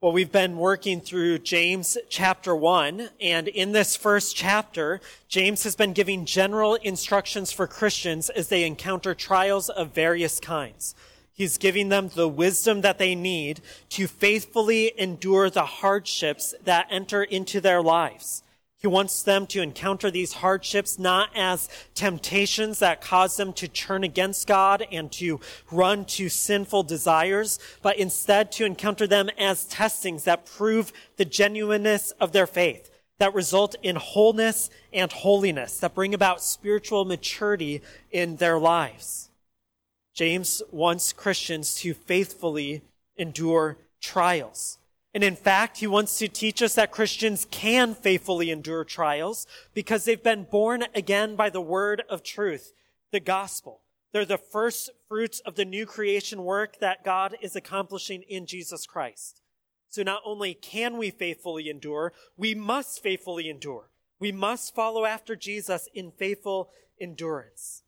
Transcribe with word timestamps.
Well, 0.00 0.12
we've 0.12 0.30
been 0.30 0.58
working 0.58 1.00
through 1.00 1.40
James 1.40 1.98
chapter 2.08 2.54
1, 2.54 3.10
and 3.20 3.48
in 3.48 3.72
this 3.72 3.96
first 3.96 4.36
chapter, 4.36 5.00
James 5.26 5.64
has 5.64 5.74
been 5.74 5.92
giving 5.92 6.24
general 6.24 6.76
instructions 6.76 7.50
for 7.50 7.66
Christians 7.66 8.30
as 8.30 8.46
they 8.46 8.64
encounter 8.64 9.12
trials 9.12 9.68
of 9.68 9.92
various 9.92 10.38
kinds. 10.38 10.94
He's 11.32 11.58
giving 11.58 11.88
them 11.88 12.10
the 12.14 12.28
wisdom 12.28 12.82
that 12.82 12.98
they 12.98 13.16
need 13.16 13.60
to 13.88 14.06
faithfully 14.06 14.92
endure 14.96 15.50
the 15.50 15.64
hardships 15.64 16.54
that 16.62 16.86
enter 16.90 17.24
into 17.24 17.60
their 17.60 17.82
lives. 17.82 18.44
He 18.80 18.86
wants 18.86 19.24
them 19.24 19.48
to 19.48 19.60
encounter 19.60 20.08
these 20.08 20.34
hardships 20.34 21.00
not 21.00 21.30
as 21.34 21.68
temptations 21.94 22.78
that 22.78 23.00
cause 23.00 23.36
them 23.36 23.52
to 23.54 23.66
turn 23.66 24.04
against 24.04 24.46
God 24.46 24.86
and 24.92 25.10
to 25.12 25.40
run 25.72 26.04
to 26.04 26.28
sinful 26.28 26.84
desires, 26.84 27.58
but 27.82 27.96
instead 27.96 28.52
to 28.52 28.64
encounter 28.64 29.08
them 29.08 29.30
as 29.36 29.64
testings 29.64 30.24
that 30.24 30.46
prove 30.46 30.92
the 31.16 31.24
genuineness 31.24 32.12
of 32.20 32.30
their 32.30 32.46
faith, 32.46 32.88
that 33.18 33.34
result 33.34 33.74
in 33.82 33.96
wholeness 33.96 34.70
and 34.92 35.10
holiness, 35.10 35.80
that 35.80 35.96
bring 35.96 36.14
about 36.14 36.40
spiritual 36.40 37.04
maturity 37.04 37.82
in 38.12 38.36
their 38.36 38.60
lives. 38.60 39.28
James 40.14 40.62
wants 40.70 41.12
Christians 41.12 41.74
to 41.76 41.94
faithfully 41.94 42.82
endure 43.16 43.76
trials. 44.00 44.78
And 45.18 45.24
in 45.24 45.34
fact, 45.34 45.78
he 45.78 45.88
wants 45.88 46.16
to 46.18 46.28
teach 46.28 46.62
us 46.62 46.76
that 46.76 46.92
Christians 46.92 47.44
can 47.50 47.96
faithfully 47.96 48.52
endure 48.52 48.84
trials 48.84 49.48
because 49.74 50.04
they've 50.04 50.22
been 50.22 50.44
born 50.44 50.84
again 50.94 51.34
by 51.34 51.50
the 51.50 51.60
word 51.60 52.04
of 52.08 52.22
truth, 52.22 52.72
the 53.10 53.18
gospel. 53.18 53.80
They're 54.12 54.24
the 54.24 54.38
first 54.38 54.90
fruits 55.08 55.40
of 55.40 55.56
the 55.56 55.64
new 55.64 55.86
creation 55.86 56.44
work 56.44 56.78
that 56.78 57.02
God 57.02 57.36
is 57.42 57.56
accomplishing 57.56 58.22
in 58.28 58.46
Jesus 58.46 58.86
Christ. 58.86 59.42
So 59.88 60.04
not 60.04 60.22
only 60.24 60.54
can 60.54 60.96
we 60.96 61.10
faithfully 61.10 61.68
endure, 61.68 62.12
we 62.36 62.54
must 62.54 63.02
faithfully 63.02 63.50
endure. 63.50 63.90
We 64.20 64.30
must 64.30 64.72
follow 64.72 65.04
after 65.04 65.34
Jesus 65.34 65.88
in 65.92 66.12
faithful 66.12 66.70
endurance. 67.00 67.82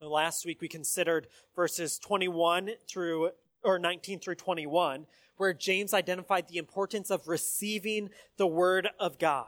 Last 0.00 0.46
week 0.46 0.62
we 0.62 0.68
considered 0.68 1.26
verses 1.54 1.98
21 1.98 2.70
through, 2.88 3.32
or 3.62 3.78
19 3.78 4.20
through 4.20 4.36
21, 4.36 5.04
where 5.36 5.52
James 5.52 5.94
identified 5.94 6.48
the 6.48 6.58
importance 6.58 7.10
of 7.10 7.28
receiving 7.28 8.10
the 8.36 8.46
word 8.46 8.88
of 8.98 9.18
God. 9.18 9.46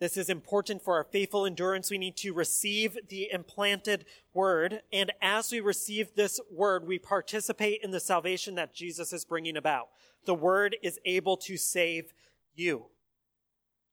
This 0.00 0.16
is 0.16 0.28
important 0.28 0.82
for 0.82 0.96
our 0.96 1.04
faithful 1.04 1.46
endurance. 1.46 1.90
We 1.90 1.98
need 1.98 2.16
to 2.18 2.32
receive 2.32 2.98
the 3.08 3.30
implanted 3.32 4.04
word. 4.32 4.82
And 4.92 5.12
as 5.22 5.52
we 5.52 5.60
receive 5.60 6.14
this 6.14 6.40
word, 6.50 6.86
we 6.86 6.98
participate 6.98 7.80
in 7.82 7.90
the 7.90 8.00
salvation 8.00 8.56
that 8.56 8.74
Jesus 8.74 9.12
is 9.12 9.24
bringing 9.24 9.56
about. 9.56 9.88
The 10.26 10.34
word 10.34 10.76
is 10.82 10.98
able 11.04 11.36
to 11.38 11.56
save 11.56 12.12
you. 12.54 12.86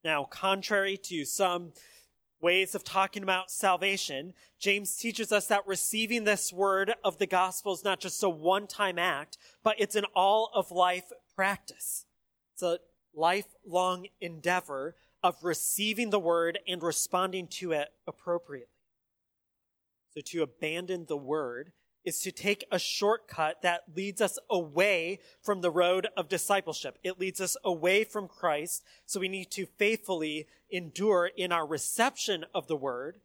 Now, 0.04 0.24
contrary 0.24 0.98
to 1.04 1.24
some 1.26 1.74
ways 2.42 2.74
of 2.74 2.84
talking 2.84 3.22
about 3.22 3.52
salvation, 3.52 4.34
James 4.60 4.96
teaches 4.96 5.32
us 5.32 5.46
that 5.48 5.68
receiving 5.68 6.24
this 6.24 6.52
word 6.52 6.94
of 7.04 7.20
the 7.20 7.28
gospel 7.28 7.74
is 7.74 7.84
not 7.84 8.00
just 8.00 8.24
a 8.24 8.30
one 8.30 8.66
time 8.66 8.98
act, 8.98 9.38
but 9.64 9.76
it's 9.78 9.96
an 9.96 10.06
all 10.16 10.50
of 10.56 10.72
life 10.72 11.12
practice. 11.42 12.06
It's 12.54 12.62
a 12.62 12.78
lifelong 13.16 14.06
endeavor 14.20 14.96
of 15.24 15.44
receiving 15.44 16.12
the 16.12 16.20
word 16.20 16.60
and 16.68 16.84
responding 16.84 17.48
to 17.48 17.72
it 17.72 17.88
appropriately. 18.06 18.68
So 20.14 20.22
to 20.24 20.44
abandon 20.44 21.08
the 21.08 21.18
word 21.18 21.72
is 22.06 22.20
to 22.20 22.32
take 22.32 22.64
a 22.72 22.78
shortcut 22.78 23.64
that 23.64 23.86
leads 23.96 24.22
us 24.22 24.38
away 24.52 25.18
from 25.42 25.62
the 25.62 25.72
road 25.72 26.10
of 26.16 26.30
discipleship. 26.30 27.00
It 27.04 27.20
leads 27.20 27.42
us 27.42 27.58
away 27.64 28.04
from 28.04 28.28
Christ. 28.28 28.84
So 29.08 29.20
we 29.20 29.28
need 29.28 29.50
to 29.54 29.66
faithfully 29.66 30.46
endure 30.70 31.32
in 31.36 31.52
our 31.52 31.66
reception 31.66 32.46
of 32.54 32.68
the 32.68 32.78
word 32.78 33.20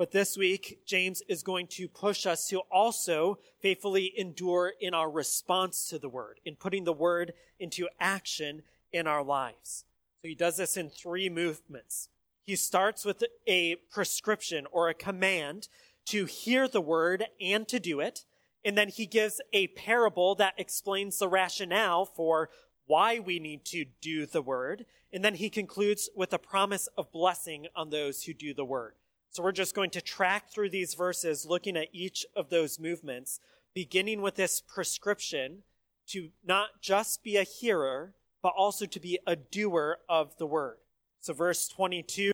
but 0.00 0.12
this 0.12 0.34
week, 0.34 0.80
James 0.86 1.22
is 1.28 1.42
going 1.42 1.66
to 1.66 1.86
push 1.86 2.24
us 2.24 2.48
to 2.48 2.60
also 2.70 3.38
faithfully 3.58 4.14
endure 4.16 4.72
in 4.80 4.94
our 4.94 5.10
response 5.10 5.90
to 5.90 5.98
the 5.98 6.08
word, 6.08 6.40
in 6.42 6.56
putting 6.56 6.84
the 6.84 6.92
word 6.94 7.34
into 7.58 7.86
action 8.00 8.62
in 8.94 9.06
our 9.06 9.22
lives. 9.22 9.84
So 10.22 10.28
he 10.28 10.34
does 10.34 10.56
this 10.56 10.78
in 10.78 10.88
three 10.88 11.28
movements. 11.28 12.08
He 12.46 12.56
starts 12.56 13.04
with 13.04 13.22
a 13.46 13.74
prescription 13.90 14.66
or 14.72 14.88
a 14.88 14.94
command 14.94 15.68
to 16.06 16.24
hear 16.24 16.66
the 16.66 16.80
word 16.80 17.26
and 17.38 17.68
to 17.68 17.78
do 17.78 18.00
it. 18.00 18.24
And 18.64 18.78
then 18.78 18.88
he 18.88 19.04
gives 19.04 19.38
a 19.52 19.66
parable 19.66 20.34
that 20.36 20.54
explains 20.56 21.18
the 21.18 21.28
rationale 21.28 22.06
for 22.06 22.48
why 22.86 23.18
we 23.18 23.38
need 23.38 23.66
to 23.66 23.84
do 24.00 24.24
the 24.24 24.40
word. 24.40 24.86
And 25.12 25.22
then 25.22 25.34
he 25.34 25.50
concludes 25.50 26.08
with 26.16 26.32
a 26.32 26.38
promise 26.38 26.88
of 26.96 27.12
blessing 27.12 27.66
on 27.76 27.90
those 27.90 28.22
who 28.22 28.32
do 28.32 28.54
the 28.54 28.64
word. 28.64 28.94
So 29.30 29.44
we're 29.44 29.52
just 29.52 29.76
going 29.76 29.90
to 29.90 30.00
track 30.00 30.50
through 30.50 30.70
these 30.70 30.94
verses, 30.94 31.46
looking 31.46 31.76
at 31.76 31.88
each 31.92 32.26
of 32.34 32.50
those 32.50 32.80
movements, 32.80 33.38
beginning 33.74 34.22
with 34.22 34.34
this 34.34 34.60
prescription 34.60 35.62
to 36.08 36.30
not 36.44 36.82
just 36.82 37.22
be 37.22 37.36
a 37.36 37.44
hearer, 37.44 38.14
but 38.42 38.52
also 38.56 38.86
to 38.86 38.98
be 38.98 39.20
a 39.28 39.36
doer 39.36 39.98
of 40.08 40.36
the 40.38 40.46
word. 40.46 40.78
So 41.20 41.32
verse 41.32 41.68
22, 41.68 42.32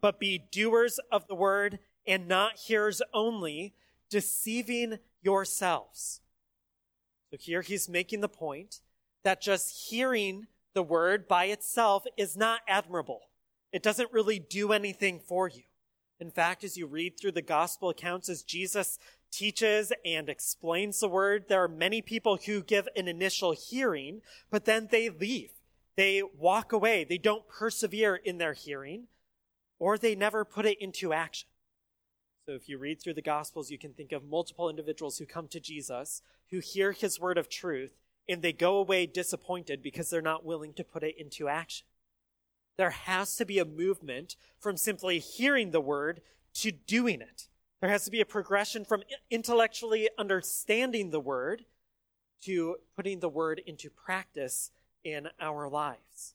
but 0.00 0.20
be 0.20 0.44
doers 0.52 1.00
of 1.10 1.26
the 1.26 1.34
word 1.34 1.80
and 2.06 2.28
not 2.28 2.58
hearers 2.58 3.02
only, 3.12 3.74
deceiving 4.08 5.00
yourselves. 5.22 6.20
So 7.30 7.38
here 7.40 7.62
he's 7.62 7.88
making 7.88 8.20
the 8.20 8.28
point 8.28 8.82
that 9.24 9.42
just 9.42 9.88
hearing 9.90 10.46
the 10.74 10.82
word 10.84 11.26
by 11.26 11.46
itself 11.46 12.04
is 12.16 12.36
not 12.36 12.60
admirable. 12.68 13.22
It 13.72 13.82
doesn't 13.82 14.12
really 14.12 14.38
do 14.38 14.72
anything 14.72 15.18
for 15.18 15.48
you. 15.48 15.62
In 16.18 16.30
fact, 16.30 16.64
as 16.64 16.76
you 16.76 16.86
read 16.86 17.18
through 17.18 17.32
the 17.32 17.42
gospel 17.42 17.90
accounts, 17.90 18.28
as 18.28 18.42
Jesus 18.42 18.98
teaches 19.30 19.92
and 20.04 20.28
explains 20.28 21.00
the 21.00 21.08
word, 21.08 21.44
there 21.48 21.62
are 21.62 21.68
many 21.68 22.00
people 22.00 22.38
who 22.38 22.62
give 22.62 22.88
an 22.96 23.06
initial 23.06 23.52
hearing, 23.52 24.22
but 24.50 24.64
then 24.64 24.88
they 24.90 25.10
leave. 25.10 25.50
They 25.96 26.22
walk 26.22 26.72
away. 26.72 27.04
They 27.04 27.18
don't 27.18 27.48
persevere 27.48 28.16
in 28.16 28.38
their 28.38 28.54
hearing, 28.54 29.08
or 29.78 29.98
they 29.98 30.14
never 30.14 30.44
put 30.44 30.64
it 30.64 30.80
into 30.80 31.12
action. 31.12 31.48
So 32.46 32.54
if 32.54 32.68
you 32.68 32.78
read 32.78 33.02
through 33.02 33.14
the 33.14 33.22
gospels, 33.22 33.70
you 33.70 33.78
can 33.78 33.92
think 33.92 34.12
of 34.12 34.24
multiple 34.24 34.70
individuals 34.70 35.18
who 35.18 35.26
come 35.26 35.48
to 35.48 35.60
Jesus, 35.60 36.22
who 36.50 36.60
hear 36.60 36.92
his 36.92 37.20
word 37.20 37.36
of 37.36 37.48
truth, 37.48 37.98
and 38.28 38.40
they 38.40 38.52
go 38.52 38.78
away 38.78 39.04
disappointed 39.04 39.82
because 39.82 40.08
they're 40.08 40.22
not 40.22 40.44
willing 40.44 40.72
to 40.74 40.84
put 40.84 41.02
it 41.02 41.18
into 41.18 41.48
action 41.48 41.86
there 42.76 42.90
has 42.90 43.36
to 43.36 43.46
be 43.46 43.58
a 43.58 43.64
movement 43.64 44.36
from 44.58 44.76
simply 44.76 45.18
hearing 45.18 45.70
the 45.70 45.80
word 45.80 46.20
to 46.54 46.72
doing 46.72 47.20
it. 47.20 47.48
There 47.80 47.90
has 47.90 48.04
to 48.04 48.10
be 48.10 48.20
a 48.20 48.26
progression 48.26 48.84
from 48.84 49.02
intellectually 49.30 50.08
understanding 50.18 51.10
the 51.10 51.20
word 51.20 51.64
to 52.42 52.76
putting 52.94 53.20
the 53.20 53.28
word 53.28 53.60
into 53.66 53.90
practice 53.90 54.70
in 55.04 55.28
our 55.40 55.68
lives. 55.68 56.34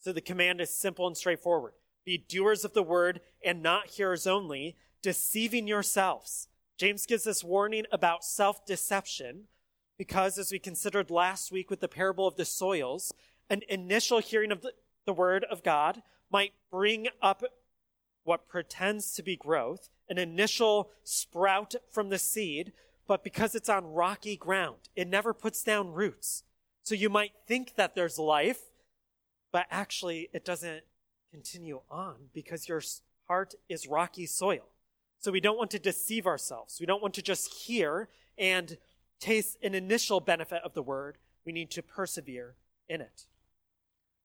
So 0.00 0.12
the 0.12 0.20
command 0.20 0.60
is 0.60 0.76
simple 0.76 1.06
and 1.06 1.16
straightforward. 1.16 1.72
Be 2.04 2.18
doers 2.18 2.64
of 2.64 2.74
the 2.74 2.82
word 2.82 3.20
and 3.42 3.62
not 3.62 3.88
hearers 3.88 4.26
only, 4.26 4.76
deceiving 5.02 5.66
yourselves. 5.66 6.48
James 6.76 7.06
gives 7.06 7.24
this 7.24 7.42
warning 7.42 7.84
about 7.90 8.24
self 8.24 8.66
deception 8.66 9.44
because, 9.96 10.38
as 10.38 10.50
we 10.50 10.58
considered 10.58 11.10
last 11.10 11.52
week 11.52 11.70
with 11.70 11.80
the 11.80 11.88
parable 11.88 12.26
of 12.26 12.36
the 12.36 12.44
soils, 12.44 13.14
an 13.48 13.62
initial 13.68 14.18
hearing 14.18 14.50
of 14.50 14.62
the, 14.62 14.72
the 15.06 15.12
word 15.12 15.44
of 15.50 15.62
God 15.62 16.02
might 16.30 16.52
bring 16.70 17.08
up 17.22 17.42
what 18.24 18.48
pretends 18.48 19.12
to 19.12 19.22
be 19.22 19.36
growth, 19.36 19.90
an 20.08 20.18
initial 20.18 20.90
sprout 21.02 21.74
from 21.90 22.08
the 22.08 22.18
seed, 22.18 22.72
but 23.06 23.22
because 23.22 23.54
it's 23.54 23.68
on 23.68 23.92
rocky 23.92 24.36
ground, 24.36 24.88
it 24.96 25.08
never 25.08 25.34
puts 25.34 25.62
down 25.62 25.92
roots. 25.92 26.42
So 26.82 26.94
you 26.94 27.08
might 27.08 27.32
think 27.46 27.74
that 27.76 27.94
there's 27.94 28.18
life, 28.18 28.60
but 29.52 29.66
actually 29.70 30.30
it 30.32 30.44
doesn't 30.44 30.82
continue 31.30 31.80
on 31.90 32.14
because 32.32 32.68
your 32.68 32.82
heart 33.28 33.54
is 33.68 33.86
rocky 33.86 34.26
soil. 34.26 34.68
So 35.18 35.32
we 35.32 35.40
don't 35.40 35.58
want 35.58 35.70
to 35.72 35.78
deceive 35.78 36.26
ourselves. 36.26 36.78
We 36.80 36.86
don't 36.86 37.02
want 37.02 37.14
to 37.14 37.22
just 37.22 37.52
hear 37.52 38.08
and 38.36 38.76
taste 39.20 39.56
an 39.62 39.74
initial 39.74 40.20
benefit 40.20 40.60
of 40.64 40.74
the 40.74 40.82
word. 40.82 41.16
We 41.46 41.52
need 41.52 41.70
to 41.72 41.82
persevere 41.82 42.56
in 42.88 43.00
it. 43.00 43.24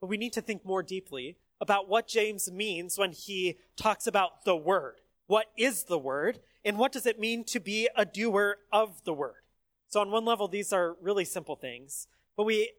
But 0.02 0.08
we 0.08 0.18
need 0.18 0.34
to 0.34 0.42
think 0.42 0.66
more 0.66 0.84
deeply 0.84 1.38
about 1.62 1.90
what 1.90 2.08
James 2.08 2.52
means 2.52 2.98
when 2.98 3.12
he 3.12 3.58
talks 3.76 4.08
about 4.08 4.46
the 4.46 4.56
word. 4.56 5.02
What 5.28 5.48
is 5.58 5.84
the 5.84 6.00
word? 6.00 6.40
And 6.64 6.78
what 6.78 6.92
does 6.92 7.06
it 7.06 7.20
mean 7.20 7.44
to 7.46 7.60
be 7.60 7.90
a 7.96 8.06
doer 8.06 8.58
of 8.72 9.04
the 9.04 9.14
word? 9.14 9.44
So 9.90 10.02
on 10.02 10.12
one 10.12 10.26
level, 10.26 10.48
these 10.48 10.72
are 10.72 10.96
really 11.02 11.26
simple 11.26 11.56
things, 11.56 12.08
but 12.38 12.46
we 12.46 12.72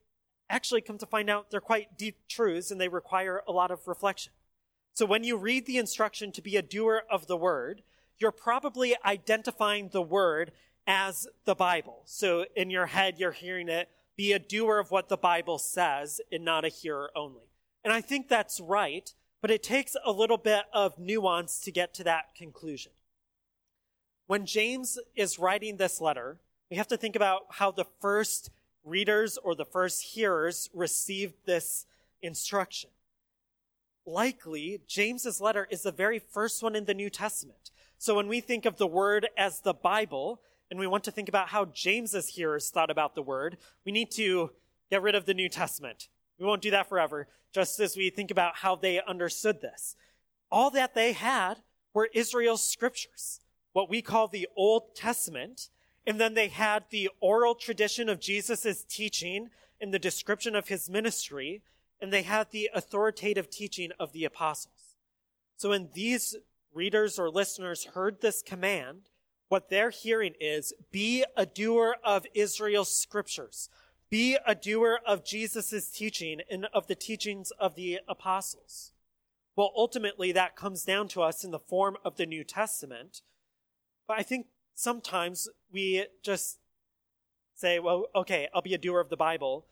actually 0.48 0.80
come 0.80 0.98
to 0.98 1.06
find 1.06 1.28
out 1.30 1.50
they're 1.50 1.60
quite 1.60 1.96
deep 1.96 2.16
truths 2.28 2.70
and 2.70 2.80
they 2.80 2.88
require 2.88 3.42
a 3.46 3.52
lot 3.52 3.70
of 3.70 3.86
reflection. 3.86 4.32
So 4.94 5.06
when 5.06 5.24
you 5.24 5.36
read 5.36 5.66
the 5.66 5.78
instruction 5.78 6.32
to 6.32 6.42
be 6.42 6.56
a 6.56 6.62
doer 6.62 7.02
of 7.10 7.26
the 7.26 7.36
word, 7.36 7.82
you're 8.18 8.32
probably 8.32 8.96
identifying 9.04 9.88
the 9.88 10.02
word 10.02 10.52
as 10.86 11.26
the 11.44 11.54
Bible. 11.54 12.02
So 12.04 12.44
in 12.56 12.70
your 12.70 12.86
head, 12.86 13.18
you're 13.18 13.32
hearing 13.32 13.68
it 13.68 13.88
be 14.20 14.32
a 14.34 14.38
doer 14.38 14.78
of 14.78 14.90
what 14.90 15.08
the 15.08 15.16
Bible 15.16 15.56
says 15.56 16.20
and 16.30 16.44
not 16.44 16.62
a 16.62 16.68
hearer 16.68 17.10
only. 17.16 17.48
And 17.82 17.90
I 17.90 18.02
think 18.02 18.28
that's 18.28 18.60
right, 18.60 19.10
but 19.40 19.50
it 19.50 19.62
takes 19.62 19.96
a 20.04 20.12
little 20.12 20.36
bit 20.36 20.64
of 20.74 20.98
nuance 20.98 21.58
to 21.60 21.72
get 21.72 21.94
to 21.94 22.04
that 22.04 22.34
conclusion. 22.36 22.92
When 24.26 24.44
James 24.44 24.98
is 25.16 25.38
writing 25.38 25.78
this 25.78 26.02
letter, 26.02 26.36
we 26.70 26.76
have 26.76 26.88
to 26.88 26.98
think 26.98 27.16
about 27.16 27.46
how 27.48 27.70
the 27.70 27.86
first 28.02 28.50
readers 28.84 29.38
or 29.38 29.54
the 29.54 29.64
first 29.64 30.02
hearers 30.02 30.68
received 30.74 31.32
this 31.46 31.86
instruction. 32.20 32.90
Likely, 34.04 34.82
James's 34.86 35.40
letter 35.40 35.66
is 35.70 35.80
the 35.80 35.92
very 35.92 36.18
first 36.18 36.62
one 36.62 36.76
in 36.76 36.84
the 36.84 36.92
New 36.92 37.08
Testament. 37.08 37.70
So 37.96 38.16
when 38.16 38.28
we 38.28 38.40
think 38.40 38.66
of 38.66 38.76
the 38.76 38.86
word 38.86 39.30
as 39.38 39.60
the 39.60 39.72
Bible, 39.72 40.42
and 40.70 40.78
we 40.78 40.86
want 40.86 41.04
to 41.04 41.10
think 41.10 41.28
about 41.28 41.48
how 41.48 41.64
James's 41.64 42.28
hearers 42.28 42.70
thought 42.70 42.90
about 42.90 43.14
the 43.14 43.22
word, 43.22 43.56
we 43.84 43.92
need 43.92 44.10
to 44.12 44.50
get 44.90 45.02
rid 45.02 45.14
of 45.14 45.26
the 45.26 45.34
New 45.34 45.48
Testament. 45.48 46.08
We 46.38 46.46
won't 46.46 46.62
do 46.62 46.70
that 46.70 46.88
forever, 46.88 47.28
just 47.52 47.80
as 47.80 47.96
we 47.96 48.10
think 48.10 48.30
about 48.30 48.56
how 48.56 48.76
they 48.76 49.00
understood 49.00 49.60
this. 49.60 49.96
All 50.50 50.70
that 50.70 50.94
they 50.94 51.12
had 51.12 51.58
were 51.92 52.08
Israel's 52.14 52.66
scriptures, 52.66 53.40
what 53.72 53.90
we 53.90 54.00
call 54.00 54.28
the 54.28 54.48
Old 54.56 54.94
Testament, 54.94 55.68
and 56.06 56.20
then 56.20 56.34
they 56.34 56.48
had 56.48 56.84
the 56.90 57.10
oral 57.20 57.54
tradition 57.54 58.08
of 58.08 58.20
Jesus' 58.20 58.84
teaching 58.88 59.50
in 59.80 59.90
the 59.90 59.98
description 59.98 60.56
of 60.56 60.68
his 60.68 60.88
ministry, 60.88 61.62
and 62.00 62.12
they 62.12 62.22
had 62.22 62.50
the 62.50 62.70
authoritative 62.74 63.50
teaching 63.50 63.90
of 63.98 64.12
the 64.12 64.24
apostles. 64.24 64.96
So 65.56 65.70
when 65.70 65.90
these 65.92 66.36
readers 66.72 67.18
or 67.18 67.28
listeners 67.28 67.84
heard 67.94 68.20
this 68.20 68.42
command, 68.42 69.09
what 69.50 69.68
they're 69.68 69.90
hearing 69.90 70.34
is 70.40 70.72
be 70.92 71.24
a 71.36 71.44
doer 71.44 71.96
of 72.04 72.24
Israel's 72.34 72.94
scriptures. 72.94 73.68
Be 74.08 74.38
a 74.46 74.54
doer 74.54 75.00
of 75.04 75.24
Jesus' 75.24 75.90
teaching 75.90 76.40
and 76.48 76.66
of 76.72 76.86
the 76.86 76.94
teachings 76.94 77.50
of 77.58 77.74
the 77.74 77.98
apostles. 78.08 78.92
Well, 79.56 79.72
ultimately, 79.76 80.30
that 80.30 80.54
comes 80.54 80.84
down 80.84 81.08
to 81.08 81.22
us 81.22 81.42
in 81.42 81.50
the 81.50 81.58
form 81.58 81.96
of 82.04 82.16
the 82.16 82.26
New 82.26 82.44
Testament. 82.44 83.22
But 84.06 84.20
I 84.20 84.22
think 84.22 84.46
sometimes 84.76 85.48
we 85.72 86.06
just 86.22 86.58
say, 87.56 87.80
well, 87.80 88.06
okay, 88.14 88.46
I'll 88.54 88.62
be 88.62 88.74
a 88.74 88.78
doer 88.78 89.00
of 89.00 89.10
the 89.10 89.16
Bible. 89.16 89.66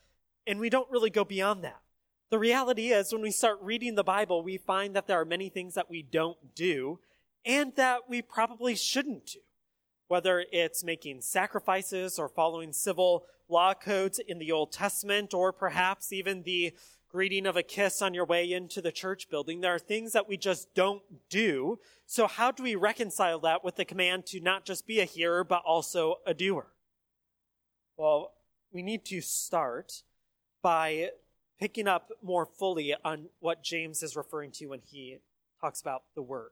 And 0.45 0.59
we 0.59 0.71
don't 0.71 0.91
really 0.91 1.11
go 1.11 1.25
beyond 1.25 1.63
that. 1.63 1.83
The 2.31 2.39
reality 2.41 2.89
is, 2.89 3.13
when 3.13 3.23
we 3.23 3.31
start 3.31 3.61
reading 3.63 3.95
the 3.95 4.03
Bible, 4.03 4.43
we 4.43 4.57
find 4.57 4.97
that 4.97 5.07
there 5.07 5.21
are 5.21 5.25
many 5.25 5.49
things 5.49 5.75
that 5.75 5.89
we 5.89 6.03
don't 6.03 6.53
do 6.57 6.99
and 7.45 7.77
that 7.77 8.09
we 8.09 8.23
probably 8.23 8.75
shouldn't 8.75 9.27
do 9.27 9.39
whether 10.09 10.45
it's 10.51 10.83
making 10.83 11.21
sacrifices 11.21 12.19
or 12.19 12.29
following 12.29 12.73
civil 12.73 13.25
law 13.49 13.73
codes 13.73 14.19
in 14.19 14.39
the 14.39 14.53
Old 14.53 14.73
Testament, 14.73 15.33
or 15.33 15.53
perhaps 15.53 16.13
even 16.13 16.43
the 16.43 16.73
greeting 17.11 17.47
of 17.47 17.57
a 17.57 17.63
kiss 17.63 18.03
on 18.03 18.13
your 18.13 18.27
way 18.27 18.53
into 18.53 18.83
the 18.83 18.93
church 18.93 19.31
building. 19.31 19.61
There 19.61 19.75
are 19.75 19.79
things 19.79 20.13
that 20.13 20.29
we 20.29 20.37
just 20.37 20.75
don't 20.75 21.03
do. 21.31 21.79
So 22.07 22.27
how 22.27 22.51
do 22.51 22.63
we 22.63 22.75
reconcile 22.75 23.39
that 23.41 23.65
with 23.65 23.77
the 23.77 23.85
command 23.85 24.27
to 24.27 24.41
not 24.41 24.67
just 24.67 24.87
be 24.87 25.01
a 25.01 25.05
hearer, 25.05 25.45
but 25.45 25.63
also 25.65 26.17
a 26.27 26.35
doer? 26.35 26.67
Well, 27.97 28.33
we 28.73 28.83
need 28.83 29.05
to 29.07 29.21
start 29.23 30.03
by 30.63 31.11
picking 31.59 31.89
up 31.89 32.11
more 32.23 32.47
fully 32.47 32.95
on 33.05 33.31
what 33.41 33.65
James 33.65 34.03
is 34.03 34.15
referring 34.15 34.53
to 34.53 34.67
when 34.67 34.81
he 34.85 35.19
talks 35.61 35.81
about 35.81 36.03
the 36.15 36.23
word. 36.23 36.51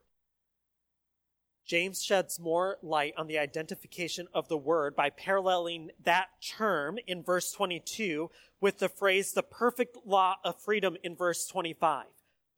James 1.66 2.00
sheds 2.02 2.38
more 2.38 2.78
light 2.80 3.12
on 3.16 3.26
the 3.26 3.38
identification 3.38 4.28
of 4.32 4.46
the 4.46 4.56
word 4.56 4.94
by 4.94 5.10
paralleling 5.10 5.90
that 6.04 6.28
term 6.40 6.96
in 7.08 7.24
verse 7.24 7.50
22 7.50 8.30
with 8.60 8.78
the 8.78 8.88
phrase 8.88 9.32
the 9.32 9.42
perfect 9.42 9.96
law 10.06 10.36
of 10.44 10.62
freedom 10.62 10.96
in 11.02 11.16
verse 11.16 11.44
25. 11.48 12.06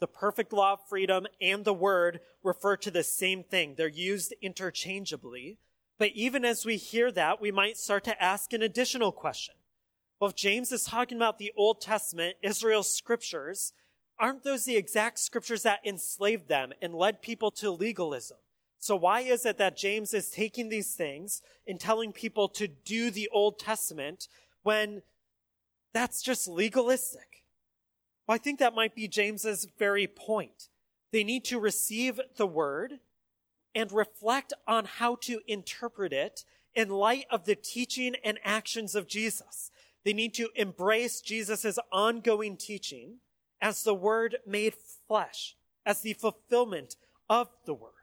The 0.00 0.06
perfect 0.06 0.52
law 0.52 0.75
of 0.75 0.88
freedom 0.88 1.26
and 1.40 1.64
the 1.64 1.72
word 1.72 2.20
refer 2.43 2.76
to 2.76 2.90
the 2.90 3.02
same 3.02 3.43
thing. 3.43 3.75
They're 3.76 3.88
used 3.88 4.34
interchangeably. 4.43 5.58
But 5.99 6.11
even 6.14 6.44
as 6.44 6.66
we 6.66 6.76
hear 6.76 7.11
that, 7.12 7.40
we 7.40 7.50
might 7.50 7.78
start 7.78 8.04
to 8.04 8.22
ask 8.22 8.52
an 8.52 8.62
additional 8.62 9.11
question. 9.11 9.54
Well, 10.20 10.31
if 10.31 10.37
James 10.37 10.70
is 10.70 10.84
talking 10.84 11.16
about 11.16 11.38
the 11.38 11.52
Old 11.56 11.81
Testament, 11.81 12.37
Israel's 12.43 12.94
scriptures, 12.94 13.72
aren't 14.19 14.44
those 14.44 14.64
the 14.64 14.76
exact 14.76 15.19
scriptures 15.19 15.62
that 15.62 15.81
enslaved 15.84 16.49
them 16.49 16.72
and 16.82 16.94
led 16.94 17.22
people 17.22 17.50
to 17.52 17.70
legalism? 17.70 18.37
So 18.78 18.94
why 18.96 19.20
is 19.20 19.44
it 19.44 19.58
that 19.58 19.76
James 19.76 20.14
is 20.14 20.30
taking 20.30 20.69
these 20.69 20.94
things 20.94 21.42
and 21.66 21.80
telling 21.80 22.12
people 22.12 22.48
to 22.50 22.69
do 22.69 23.10
the 23.10 23.28
Old 23.32 23.58
Testament 23.58 24.28
when 24.62 25.02
that's 25.92 26.22
just 26.22 26.46
legalistic? 26.46 27.44
Well, 28.26 28.36
I 28.36 28.38
think 28.38 28.58
that 28.58 28.75
might 28.75 28.94
be 28.94 29.08
James's 29.08 29.66
very 29.78 30.06
point. 30.06 30.69
They 31.12 31.25
need 31.25 31.44
to 31.46 31.58
receive 31.58 32.20
the 32.36 32.46
word 32.46 33.00
and 33.75 33.90
reflect 33.90 34.52
on 34.66 34.84
how 34.84 35.16
to 35.22 35.40
interpret 35.46 36.12
it 36.12 36.44
in 36.75 36.88
light 36.88 37.26
of 37.30 37.44
the 37.44 37.56
teaching 37.56 38.14
and 38.22 38.38
actions 38.44 38.94
of 38.94 39.08
Jesus. 39.08 39.70
They 40.04 40.12
need 40.12 40.34
to 40.34 40.50
embrace 40.54 41.20
Jesus' 41.20 41.78
ongoing 41.90 42.56
teaching 42.56 43.16
as 43.60 43.82
the 43.82 43.94
word 43.94 44.36
made 44.46 44.75
flesh, 45.06 45.56
as 45.84 46.02
the 46.02 46.12
fulfillment 46.12 46.96
of 47.28 47.48
the 47.66 47.75
word. 47.75 47.97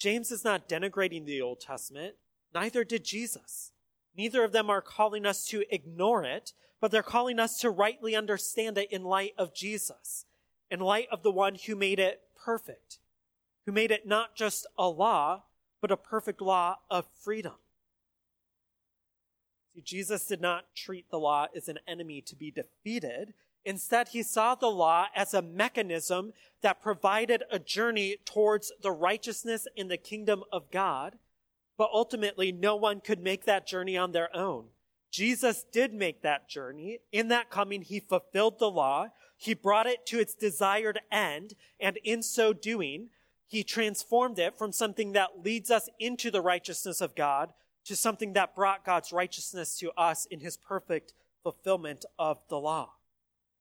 James 0.00 0.32
is 0.32 0.42
not 0.42 0.66
denigrating 0.66 1.26
the 1.26 1.42
Old 1.42 1.60
Testament. 1.60 2.14
Neither 2.54 2.84
did 2.84 3.04
Jesus. 3.04 3.70
Neither 4.16 4.42
of 4.42 4.52
them 4.52 4.70
are 4.70 4.80
calling 4.80 5.26
us 5.26 5.44
to 5.48 5.62
ignore 5.70 6.24
it, 6.24 6.54
but 6.80 6.90
they're 6.90 7.02
calling 7.02 7.38
us 7.38 7.60
to 7.60 7.70
rightly 7.70 8.16
understand 8.16 8.78
it 8.78 8.90
in 8.90 9.04
light 9.04 9.34
of 9.36 9.54
Jesus, 9.54 10.24
in 10.70 10.80
light 10.80 11.06
of 11.12 11.22
the 11.22 11.30
one 11.30 11.54
who 11.54 11.76
made 11.76 11.98
it 11.98 12.22
perfect, 12.42 12.98
who 13.66 13.72
made 13.72 13.90
it 13.90 14.06
not 14.06 14.34
just 14.34 14.66
a 14.78 14.88
law, 14.88 15.42
but 15.82 15.92
a 15.92 15.96
perfect 15.98 16.40
law 16.40 16.78
of 16.90 17.06
freedom. 17.22 17.54
See, 19.74 19.82
Jesus 19.82 20.24
did 20.24 20.40
not 20.40 20.74
treat 20.74 21.10
the 21.10 21.18
law 21.18 21.46
as 21.54 21.68
an 21.68 21.78
enemy 21.86 22.22
to 22.22 22.34
be 22.34 22.50
defeated. 22.50 23.34
Instead, 23.64 24.08
he 24.08 24.22
saw 24.22 24.54
the 24.54 24.66
law 24.66 25.06
as 25.14 25.34
a 25.34 25.42
mechanism 25.42 26.32
that 26.62 26.82
provided 26.82 27.42
a 27.50 27.58
journey 27.58 28.16
towards 28.24 28.72
the 28.82 28.90
righteousness 28.90 29.66
in 29.76 29.88
the 29.88 29.96
kingdom 29.96 30.42
of 30.52 30.70
God, 30.70 31.18
but 31.76 31.90
ultimately 31.92 32.52
no 32.52 32.76
one 32.76 33.00
could 33.00 33.22
make 33.22 33.44
that 33.44 33.66
journey 33.66 33.96
on 33.96 34.12
their 34.12 34.34
own. 34.34 34.66
Jesus 35.10 35.64
did 35.72 35.92
make 35.92 36.22
that 36.22 36.48
journey. 36.48 37.00
In 37.12 37.28
that 37.28 37.50
coming, 37.50 37.82
he 37.82 38.00
fulfilled 38.00 38.58
the 38.58 38.70
law. 38.70 39.08
He 39.36 39.54
brought 39.54 39.86
it 39.86 40.06
to 40.06 40.20
its 40.20 40.34
desired 40.34 41.00
end, 41.10 41.54
and 41.80 41.98
in 42.04 42.22
so 42.22 42.52
doing, 42.52 43.08
he 43.46 43.64
transformed 43.64 44.38
it 44.38 44.56
from 44.56 44.72
something 44.72 45.12
that 45.12 45.42
leads 45.42 45.70
us 45.70 45.88
into 45.98 46.30
the 46.30 46.40
righteousness 46.40 47.00
of 47.00 47.16
God 47.16 47.52
to 47.84 47.96
something 47.96 48.34
that 48.34 48.54
brought 48.54 48.84
God's 48.84 49.12
righteousness 49.12 49.76
to 49.78 49.90
us 49.92 50.26
in 50.26 50.40
his 50.40 50.56
perfect 50.56 51.14
fulfillment 51.42 52.04
of 52.18 52.38
the 52.48 52.58
law. 52.58 52.92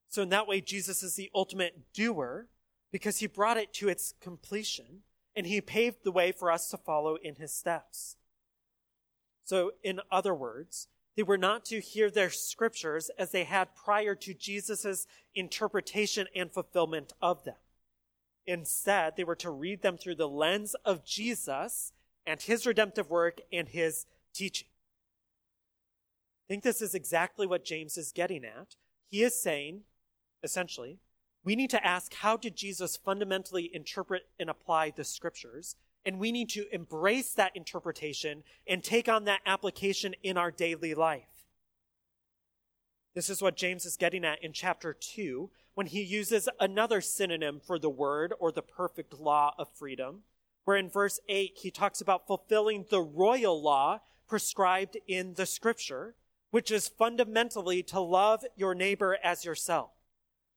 So 0.10 0.24
in 0.24 0.30
that 0.30 0.48
way, 0.48 0.60
Jesus 0.60 1.04
is 1.04 1.16
the 1.16 1.30
ultimate 1.34 1.94
doer 1.94 2.48
because 2.92 3.20
he 3.20 3.28
brought 3.28 3.58
it 3.58 3.74
to 3.74 3.89
its 3.89 4.16
completion 4.20 5.04
and 5.36 5.46
he 5.46 5.62
paved 5.62 6.04
the 6.04 6.12
way 6.12 6.32
for 6.32 6.51
us 6.51 6.70
to 6.70 6.78
follow 6.78 7.16
in 7.16 7.36
his 7.36 7.54
steps. 7.54 8.18
So 9.44 9.72
in 9.84 10.01
other 10.12 10.34
words, 10.34 10.88
they 11.16 11.24
were 11.24 11.38
not 11.38 11.66
to 11.66 11.80
hear 11.80 12.10
their 12.10 12.30
scriptures 12.30 13.12
as 13.18 13.32
they 13.32 13.44
had 13.44 13.75
prior 13.75 14.16
to 14.16 14.34
Jesus' 14.34 15.06
interpretation 15.36 16.28
and 16.36 16.51
fulfillment 16.51 17.13
of 17.22 17.44
them. 17.44 17.56
Instead, 18.46 19.16
they 19.16 19.24
were 19.24 19.36
to 19.36 19.51
read 19.51 19.82
them 19.82 19.98
through 19.98 20.16
the 20.16 20.28
lens 20.28 20.75
of 20.86 21.06
Jesus 21.06 21.94
and 22.25 22.42
his 22.42 22.66
redemptive 22.66 23.10
work 23.10 23.42
and 23.51 23.70
his 23.70 24.06
teaching. 24.34 24.68
I 26.46 26.48
think 26.48 26.63
this 26.63 26.82
is 26.82 26.96
exactly 26.96 27.46
what 27.46 27.66
James 27.66 27.98
is 27.98 28.12
getting 28.12 28.44
at. 28.44 28.75
He 29.08 29.24
is 29.24 29.39
saying 29.39 29.82
essentially, 30.43 31.00
we 31.43 31.55
need 31.55 31.69
to 31.69 31.86
ask 31.86 32.13
how 32.13 32.38
did 32.38 32.55
Jesus 32.55 32.98
fundamentally 32.98 33.69
interpret 33.74 34.24
and 34.39 34.50
apply 34.50 34.91
the 34.91 35.03
scriptures? 35.03 35.75
And 36.05 36.19
we 36.19 36.31
need 36.31 36.50
to 36.50 36.65
embrace 36.72 37.34
that 37.34 37.55
interpretation 37.55 38.43
and 38.67 38.84
take 38.84 39.10
on 39.10 39.25
that 39.25 39.41
application 39.46 40.15
in 40.24 40.38
our 40.38 40.51
daily 40.51 40.93
life. 40.93 41.46
This 43.15 43.29
is 43.29 43.41
what 43.41 43.58
James 43.58 43.86
is 43.86 43.98
getting 43.98 44.24
at 44.24 44.43
in 44.43 44.53
chapter 44.53 44.93
2 44.93 45.50
when 45.74 45.88
he 45.88 46.01
uses 46.01 46.48
another 46.60 47.01
synonym 47.01 47.60
for 47.60 47.79
the 47.79 47.89
word 47.89 48.34
or 48.39 48.51
the 48.51 48.62
perfect 48.62 49.13
law 49.19 49.53
of 49.58 49.67
freedom, 49.74 50.24
where 50.65 50.77
in 50.77 50.89
verse 50.89 51.19
8 51.27 51.58
he 51.62 51.72
talks 51.72 52.01
about 52.01 52.27
fulfilling 52.27 52.86
the 52.89 53.01
royal 53.01 53.62
law 53.62 54.01
prescribed 54.27 54.98
in 55.08 55.34
the 55.34 55.46
scripture, 55.46 56.15
which 56.51 56.72
is 56.72 56.88
fundamentally 56.88 57.81
to 57.84 58.00
love 58.00 58.46
your 58.55 58.75
neighbor 58.75 59.17
as 59.24 59.43
yourself. 59.43 59.91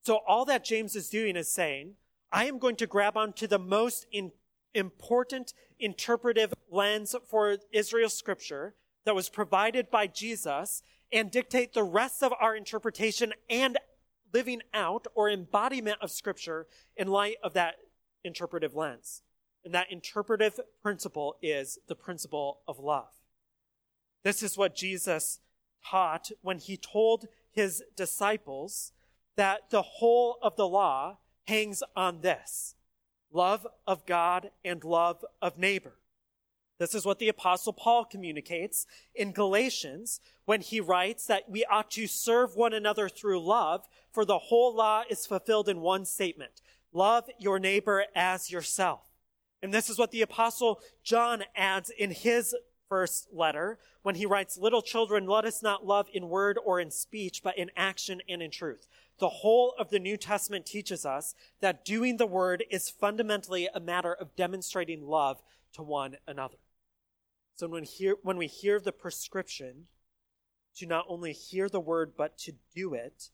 So 0.03 0.21
all 0.27 0.45
that 0.47 0.65
James 0.65 0.97
is 0.97 1.09
doing 1.09 1.37
is 1.37 1.51
saying, 1.51 1.95
I 2.31 2.47
am 2.47 2.59
going 2.59 2.77
to 2.77 2.87
grab 2.87 3.17
onto 3.17 3.47
the 3.47 3.59
most 3.59 4.07
in, 4.11 4.33
important 4.75 5.55
interpretive 5.79 6.53
lens 6.71 7.15
for 7.29 7.59
Israel's 7.73 8.17
scripture 8.17 8.75
that 9.05 9.15
was 9.15 9.29
provided 9.29 9.91
by 9.91 10.07
Jesus, 10.07 10.83
and 11.13 11.31
dictate 11.31 11.75
the 11.75 11.83
rest 11.83 12.23
of 12.23 12.33
our 12.41 12.57
interpretation 12.57 13.35
and 13.51 13.79
living 14.33 14.63
out 14.73 15.07
or 15.15 15.29
embodiment 15.29 15.99
of 16.01 16.11
Scripture 16.11 16.67
in 16.97 17.07
light 17.09 17.37
of 17.43 17.53
that 17.53 17.75
interpretive 18.25 18.75
lens. 18.75 19.23
And 19.65 19.75
that 19.75 19.93
interpretive 19.93 20.59
principle 20.83 21.37
is 21.43 21.79
the 21.87 21.95
principle 21.95 22.61
of 22.67 22.79
love. 22.79 23.13
This 24.25 24.43
is 24.43 24.57
what 24.57 24.75
Jesus 24.75 25.41
taught 25.85 26.31
when 26.41 26.59
he 26.59 26.77
told 26.77 27.27
his 27.51 27.83
disciples 27.95 28.93
that 29.37 29.71
the 29.71 29.83
whole 29.83 30.39
of 30.43 30.57
the 30.57 30.69
law 30.69 31.19
hangs 31.47 31.83
on 31.97 32.21
this 32.21 32.75
love 33.33 33.67
of 33.87 34.05
God 34.07 34.51
and 34.65 34.85
love 34.85 35.25
of 35.41 35.59
neighbor. 35.59 35.95
This 36.79 36.95
is 36.95 37.07
what 37.07 37.19
the 37.19 37.29
apostle 37.29 37.73
Paul 37.73 38.05
communicates 38.05 38.87
in 39.15 39.33
Galatians 39.33 40.21
when 40.47 40.61
he 40.61 40.81
writes 40.81 41.27
that 41.27 41.49
we 41.49 41.65
ought 41.65 41.91
to 41.93 42.07
serve 42.07 42.57
one 42.57 42.73
another 42.73 43.09
through 43.09 43.41
love, 43.41 43.87
for 44.11 44.25
the 44.25 44.39
whole 44.39 44.75
law 44.75 45.05
is 45.09 45.25
fulfilled 45.25 45.69
in 45.69 45.81
one 45.81 46.05
statement. 46.05 46.61
Love 46.93 47.31
your 47.39 47.59
neighbor 47.59 48.07
as 48.15 48.51
yourself. 48.51 49.03
And 49.63 49.73
this 49.73 49.89
is 49.89 49.99
what 49.99 50.11
the 50.11 50.23
apostle 50.23 50.81
John 51.05 51.45
adds 51.55 51.91
in 51.91 52.11
his 52.11 52.55
first 52.89 53.29
letter 53.33 53.79
when 54.03 54.17
he 54.17 54.27
writes, 54.27 54.59
Little 54.59 54.83
children, 54.83 55.27
let 55.27 55.45
us 55.45 55.63
not 55.63 55.87
love 55.87 56.09
in 56.13 56.29
word 56.29 56.59
or 56.65 56.81
in 56.81 56.91
speech, 56.91 57.43
but 57.45 57.57
in 57.57 57.71
action 57.77 58.21
and 58.29 58.43
in 58.43 58.51
truth. 58.51 58.89
The 59.23 59.29
whole 59.29 59.73
of 59.79 59.91
the 59.91 60.01
New 60.01 60.17
Testament 60.17 60.67
teaches 60.67 61.07
us 61.07 61.37
that 61.61 61.85
doing 61.85 62.17
the 62.17 62.27
word 62.27 62.65
is 62.73 62.91
fundamentally 62.91 63.69
a 63.73 63.79
matter 63.79 64.13
of 64.13 64.35
demonstrating 64.35 65.07
love 65.07 65.41
to 65.75 65.83
one 65.85 66.17
another. 66.27 66.57
So 67.55 67.69
when, 67.69 67.85
hear, 67.85 68.17
when 68.25 68.37
we 68.37 68.49
hear 68.49 68.81
the 68.81 68.91
prescription 68.91 69.87
to 70.75 70.87
not 70.87 71.05
only 71.09 71.33
hear 71.33 71.69
the 71.69 71.79
word, 71.79 72.15
but 72.17 72.37
to 72.39 72.55
do 72.75 72.95
it, 72.95 73.31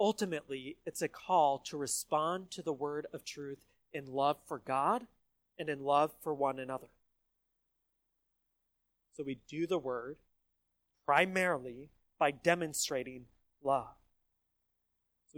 ultimately 0.00 0.78
it's 0.84 1.02
a 1.02 1.08
call 1.08 1.60
to 1.66 1.76
respond 1.76 2.50
to 2.50 2.60
the 2.60 2.72
word 2.72 3.06
of 3.12 3.24
truth 3.24 3.64
in 3.92 4.06
love 4.06 4.38
for 4.44 4.58
God 4.58 5.06
and 5.56 5.68
in 5.68 5.84
love 5.84 6.10
for 6.20 6.34
one 6.34 6.58
another. 6.58 6.88
So 9.16 9.22
we 9.22 9.38
do 9.48 9.68
the 9.68 9.78
word 9.78 10.16
primarily 11.06 11.90
by 12.18 12.32
demonstrating 12.32 13.26
love. 13.62 13.94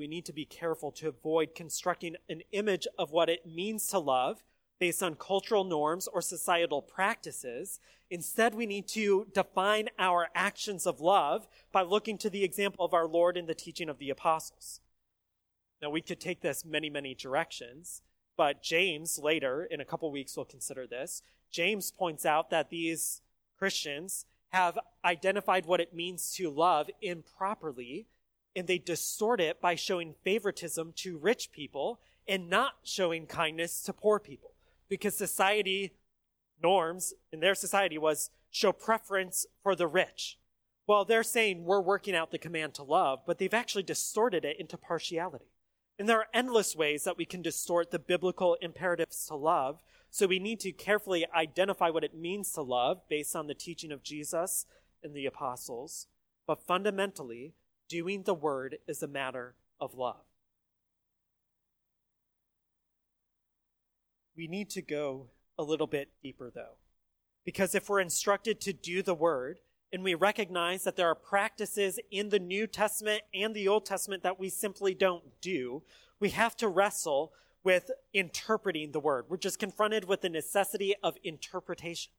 We 0.01 0.09
need 0.09 0.25
to 0.25 0.33
be 0.33 0.47
careful 0.47 0.91
to 0.93 1.09
avoid 1.09 1.55
constructing 1.55 2.17
an 2.31 2.41
image 2.53 2.87
of 2.97 3.11
what 3.11 3.29
it 3.29 3.45
means 3.45 3.87
to 3.89 3.99
love 3.99 4.43
based 4.79 5.03
on 5.03 5.15
cultural 5.15 5.63
norms 5.63 6.09
or 6.09 6.23
societal 6.23 6.81
practices. 6.81 7.81
Instead, 8.09 8.55
we 8.55 8.65
need 8.65 8.89
to 8.89 9.27
define 9.35 9.91
our 9.99 10.29
actions 10.35 10.87
of 10.87 11.03
love 11.03 11.47
by 11.71 11.83
looking 11.83 12.17
to 12.17 12.31
the 12.31 12.45
example 12.45 12.83
of 12.83 12.95
our 12.95 13.07
Lord 13.07 13.37
in 13.37 13.45
the 13.45 13.55
teaching 13.55 13.91
of 13.91 13.99
the 13.99 14.09
apostles. 14.09 14.81
Now, 15.83 15.91
we 15.91 16.01
could 16.01 16.19
take 16.19 16.41
this 16.41 16.65
many, 16.65 16.89
many 16.89 17.15
directions, 17.15 18.01
but 18.39 18.63
James 18.63 19.19
later, 19.23 19.65
in 19.65 19.83
a 19.83 19.85
couple 19.85 20.11
weeks, 20.11 20.35
we'll 20.35 20.47
consider 20.47 20.87
this. 20.87 21.21
James 21.51 21.91
points 21.91 22.25
out 22.25 22.49
that 22.49 22.71
these 22.71 23.21
Christians 23.59 24.25
have 24.49 24.79
identified 25.05 25.67
what 25.67 25.81
it 25.81 25.95
means 25.95 26.33
to 26.37 26.49
love 26.49 26.89
improperly, 27.03 28.07
and 28.55 28.67
they 28.67 28.79
distort 28.79 29.41
it 29.41 29.61
by 29.61 29.75
showing 29.75 30.15
favoritism 30.25 30.93
to 30.97 31.19
rich 31.19 31.53
people 31.53 32.01
and 32.27 32.51
not 32.51 32.75
showing 32.83 33.27
kindness 33.27 33.83
to 33.83 33.93
poor 33.93 34.19
people. 34.19 34.53
Because 34.89 35.17
society 35.17 35.93
norms 36.63 37.15
in 37.33 37.41
their 37.41 37.55
society 37.55 37.99
was 37.99 38.31
show 38.51 38.73
preference 38.73 39.47
for 39.63 39.75
the 39.75 39.87
rich. 39.87 40.39
Well, 40.87 41.05
they're 41.05 41.23
saying 41.23 41.65
we're 41.65 41.81
working 41.81 42.17
out 42.17 42.33
the 42.33 42.39
command 42.39 42.75
to 42.75 42.83
love, 42.83 43.21
but 43.27 43.39
they've 43.39 43.55
actually 43.55 43.85
distorted 43.85 44.45
it 44.45 44.59
into 44.59 44.77
partiality. 44.77 45.47
And 45.99 46.09
there 46.09 46.19
are 46.19 46.27
endless 46.35 46.75
ways 46.75 47.05
that 47.05 47.17
we 47.17 47.25
can 47.25 47.43
distort 47.43 47.91
the 47.91 47.99
biblical 47.99 48.57
imperatives 48.61 49.27
to 49.27 49.37
love. 49.37 49.83
So 50.11 50.27
we 50.27 50.39
need 50.39 50.59
to 50.61 50.73
carefully 50.73 51.27
identify 51.33 51.91
what 51.91 52.05
it 52.05 52.17
means 52.17 52.51
to 52.53 52.63
love 52.63 53.03
based 53.09 53.37
on 53.37 53.47
the 53.47 53.55
teaching 53.55 53.93
of 53.93 54.03
Jesus 54.03 54.67
and 55.05 55.15
the 55.15 55.27
apostles. 55.27 56.07
But 56.47 56.67
fundamentally, 56.67 57.55
doing 57.91 58.23
the 58.23 58.33
word 58.33 58.79
is 58.87 59.03
a 59.03 59.09
matter 59.09 59.57
of 59.81 59.95
love. 59.95 60.25
We 64.37 64.47
need 64.47 64.71
to 64.71 64.81
go 64.81 65.27
a 65.59 65.63
little 65.63 65.89
bit 65.89 66.09
deeper 66.23 66.51
though. 66.55 66.77
Because 67.45 67.75
if 67.75 67.91
we're 67.91 68.01
instructed 68.01 68.61
to 68.63 68.73
do 68.73 69.03
the 69.03 69.15
word, 69.15 69.59
and 69.93 70.05
we 70.05 70.15
recognize 70.15 70.85
that 70.85 70.95
there 70.95 71.09
are 71.09 71.17
practices 71.17 71.99
in 72.13 72.29
the 72.29 72.39
New 72.39 72.69
Testament 72.69 73.23
and 73.35 73.55
the 73.55 73.67
Old 73.67 73.85
Testament 73.85 74.23
that 74.23 74.39
we 74.39 74.49
simply 74.49 74.95
don't 74.95 75.25
do, 75.41 75.83
we 76.21 76.31
have 76.31 76.57
to 76.59 76.69
wrestle 76.69 77.33
with 77.65 77.91
interpreting 78.15 78.93
the 78.93 79.01
word. 79.01 79.25
We're 79.29 79.37
just 79.37 79.59
confronted 79.59 80.05
with 80.05 80.21
the 80.21 80.29
necessity 80.29 80.95
of 81.03 81.17
interpretation. 81.25 82.13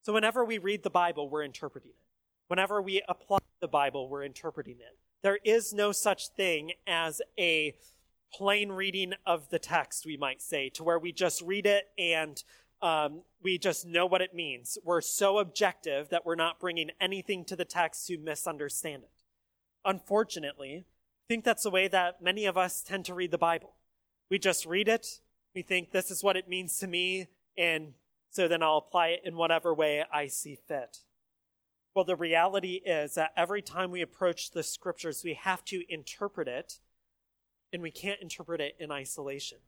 So 0.00 0.14
whenever 0.14 0.44
we 0.46 0.56
read 0.56 0.82
the 0.82 0.90
Bible, 0.90 1.28
we're 1.28 1.44
interpreting 1.44 1.90
it. 1.90 2.06
Whenever 2.48 2.80
we 2.80 3.02
apply 3.06 3.38
the 3.62 3.68
Bible, 3.68 4.10
we're 4.10 4.24
interpreting 4.24 4.76
it. 4.80 4.98
There 5.22 5.38
is 5.44 5.72
no 5.72 5.92
such 5.92 6.28
thing 6.28 6.72
as 6.86 7.22
a 7.38 7.74
plain 8.34 8.70
reading 8.70 9.14
of 9.24 9.48
the 9.48 9.58
text, 9.58 10.04
we 10.04 10.18
might 10.18 10.42
say, 10.42 10.68
to 10.70 10.84
where 10.84 10.98
we 10.98 11.12
just 11.12 11.40
read 11.40 11.64
it 11.64 11.84
and 11.96 12.42
um, 12.82 13.22
we 13.42 13.56
just 13.58 13.86
know 13.86 14.04
what 14.04 14.20
it 14.20 14.34
means. 14.34 14.76
We're 14.84 15.00
so 15.00 15.38
objective 15.38 16.08
that 16.08 16.26
we're 16.26 16.34
not 16.34 16.58
bringing 16.58 16.90
anything 17.00 17.44
to 17.46 17.56
the 17.56 17.64
text 17.64 18.06
to 18.08 18.18
misunderstand 18.18 19.04
it. 19.04 19.10
Unfortunately, 19.84 20.84
I 20.84 21.24
think 21.28 21.44
that's 21.44 21.62
the 21.62 21.70
way 21.70 21.86
that 21.88 22.20
many 22.20 22.44
of 22.46 22.58
us 22.58 22.82
tend 22.82 23.04
to 23.04 23.14
read 23.14 23.30
the 23.30 23.38
Bible. 23.38 23.76
We 24.28 24.38
just 24.38 24.66
read 24.66 24.88
it, 24.88 25.20
we 25.54 25.62
think 25.62 25.92
this 25.92 26.10
is 26.10 26.24
what 26.24 26.36
it 26.36 26.48
means 26.48 26.78
to 26.78 26.88
me, 26.88 27.28
and 27.56 27.92
so 28.30 28.48
then 28.48 28.62
I'll 28.62 28.78
apply 28.78 29.08
it 29.08 29.20
in 29.24 29.36
whatever 29.36 29.72
way 29.72 30.04
I 30.12 30.26
see 30.26 30.58
fit. 30.66 30.98
Well, 31.94 32.04
the 32.04 32.16
reality 32.16 32.80
is 32.86 33.14
that 33.14 33.32
every 33.36 33.60
time 33.60 33.90
we 33.90 34.00
approach 34.00 34.50
the 34.50 34.62
scriptures, 34.62 35.22
we 35.22 35.34
have 35.34 35.64
to 35.66 35.82
interpret 35.92 36.48
it, 36.48 36.78
and 37.72 37.82
we 37.82 37.90
can't 37.90 38.20
interpret 38.22 38.60
it 38.60 38.76
in 38.78 38.90
isolation. 38.90 39.58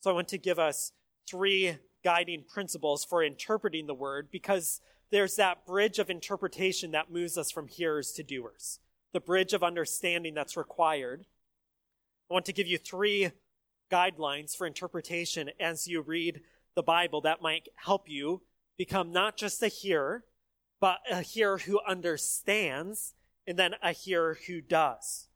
So 0.00 0.10
I 0.10 0.14
want 0.14 0.28
to 0.28 0.38
give 0.38 0.58
us 0.58 0.92
three 1.26 1.78
guiding 2.04 2.44
principles 2.44 3.04
for 3.04 3.24
interpreting 3.24 3.86
the 3.86 3.94
word 3.94 4.28
because 4.30 4.82
there's 5.10 5.36
that 5.36 5.64
bridge 5.64 5.98
of 5.98 6.10
interpretation 6.10 6.90
that 6.90 7.10
moves 7.10 7.38
us 7.38 7.50
from 7.50 7.68
hearers 7.68 8.12
to 8.12 8.22
doers, 8.22 8.80
the 9.14 9.20
bridge 9.20 9.54
of 9.54 9.62
understanding 9.62 10.34
that's 10.34 10.58
required. 10.58 11.24
I 12.30 12.34
want 12.34 12.44
to 12.46 12.52
give 12.52 12.66
you 12.66 12.76
three 12.76 13.30
guidelines 13.90 14.54
for 14.54 14.66
interpretation 14.66 15.50
as 15.58 15.86
you 15.86 16.02
read 16.02 16.42
the 16.74 16.82
Bible 16.82 17.22
that 17.22 17.40
might 17.40 17.68
help 17.76 18.10
you 18.10 18.42
become 18.76 19.12
not 19.12 19.36
just 19.38 19.62
a 19.62 19.68
hearer, 19.68 20.24
but 20.84 21.00
a 21.10 21.22
hearer 21.22 21.56
who 21.56 21.80
understands 21.88 23.14
and 23.46 23.58
then 23.58 23.74
a 23.82 23.92
hearer 23.92 24.36
who 24.46 24.60
does. 24.60 25.28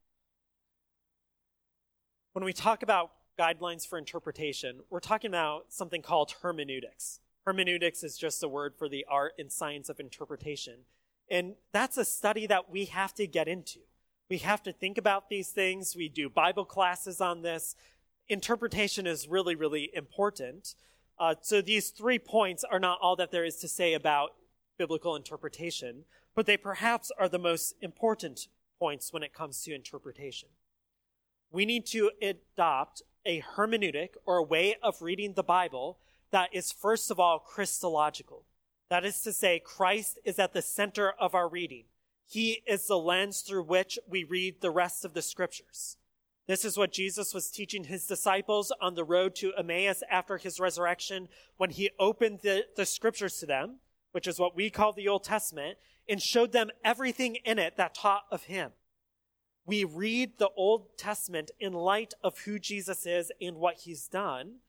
When 2.35 2.45
we 2.45 2.53
talk 2.53 2.83
about 2.83 3.13
guidelines 3.39 3.89
for 3.89 3.97
interpretation, 3.97 4.81
we're 4.91 5.01
talking 5.01 5.31
about 5.31 5.73
something 5.73 6.03
called 6.03 6.35
hermeneutics. 6.43 7.21
Hermeneutics 7.47 8.05
is 8.05 8.19
just 8.19 8.43
a 8.43 8.49
word 8.49 8.75
for 8.77 8.91
the 8.91 9.07
art 9.09 9.33
and 9.39 9.51
science 9.51 9.89
of 9.89 9.99
interpretation. 9.99 10.81
And 11.31 11.55
that's 11.73 11.97
a 11.97 12.05
study 12.05 12.47
that 12.47 12.71
we 12.71 12.85
have 12.85 13.15
to 13.15 13.27
get 13.27 13.49
into. 13.49 13.79
We 14.29 14.37
have 14.39 14.63
to 14.65 14.73
think 14.75 14.99
about 14.99 15.31
these 15.31 15.49
things. 15.49 15.97
We 15.97 16.11
do 16.11 16.29
Bible 16.29 16.67
classes 16.67 17.23
on 17.23 17.41
this. 17.41 17.75
Interpretation 18.29 19.07
is 19.07 19.27
really, 19.27 19.55
really 19.55 19.91
important. 19.95 20.75
Uh, 21.19 21.37
so 21.41 21.63
these 21.63 21.89
three 21.89 22.19
points 22.19 22.65
are 22.65 22.79
not 22.79 22.99
all 23.01 23.17
that 23.17 23.31
there 23.31 23.47
is 23.47 23.57
to 23.61 23.69
say 23.69 23.95
about 23.95 24.33
biblical 24.79 25.17
interpretation, 25.17 26.05
but 26.35 26.47
they 26.47 26.57
perhaps 26.57 27.11
are 27.19 27.29
the 27.29 27.39
most 27.39 27.75
important 27.83 28.49
points 28.79 29.13
when 29.13 29.23
it 29.23 29.35
comes 29.35 29.63
to 29.63 29.75
interpretation. 29.75 30.49
We 31.51 31.67
need 31.67 31.87
to 31.87 32.11
adopt 32.23 33.03
a 33.27 33.43
hermeneutic 33.57 34.11
or 34.25 34.37
a 34.37 34.43
way 34.43 34.77
of 34.83 35.03
reading 35.03 35.35
the 35.35 35.43
Bible 35.43 35.99
that 36.31 36.51
is 36.53 36.73
first 36.73 37.11
of 37.11 37.19
all 37.19 37.39
Christological. 37.39 38.45
That 38.91 39.05
is 39.05 39.21
to 39.23 39.33
say, 39.33 39.61
Christ 39.63 40.19
is 40.25 40.39
at 40.39 40.53
the 40.53 40.63
center 40.63 41.13
of 41.19 41.35
our 41.35 41.49
reading. 41.49 41.85
He 42.27 42.63
is 42.67 42.87
the 42.87 42.99
lens 42.99 43.41
through 43.41 43.65
which 43.65 43.99
we 44.07 44.25
read 44.25 44.61
the 44.61 44.71
rest 44.71 45.05
of 45.05 45.15
the 45.15 45.23
scriptures. 45.23 45.97
This 46.47 46.65
is 46.65 46.79
what 46.79 46.93
Jesus 46.93 47.35
was 47.35 47.51
teaching 47.51 47.85
his 47.85 48.07
disciples 48.07 48.73
on 48.81 48.95
the 48.95 49.05
road 49.05 49.35
to 49.37 49.53
Emmaus 49.55 50.03
after 50.11 50.39
his 50.39 50.59
resurrection 50.59 51.29
when 51.59 51.71
he 51.71 51.91
opened 51.99 52.41
the, 52.43 52.65
the 52.77 52.87
scriptures 52.87 53.39
to 53.39 53.47
them, 53.47 53.77
which 54.13 54.27
is 54.27 54.39
what 54.39 54.57
we 54.57 54.71
call 54.71 54.93
the 54.93 55.09
Old 55.09 55.25
Testament, 55.25 55.79
and 56.09 56.23
showed 56.23 56.53
them 56.53 56.71
everything 56.85 57.37
in 57.45 57.59
it 57.59 57.77
that 57.77 57.95
taught 57.95 58.25
of 58.31 58.45
him 58.45 58.73
we 59.69 59.85
read 59.85 60.39
the 60.39 60.49
Old 60.57 60.97
Testament 60.97 61.51
in 61.61 61.75
light 61.75 62.15
of 62.25 62.39
who 62.41 62.59
Jesus 62.59 63.05
is 63.05 63.31
and 63.39 63.59
what 63.59 63.81
he's 63.81 64.09
done. 64.09 64.61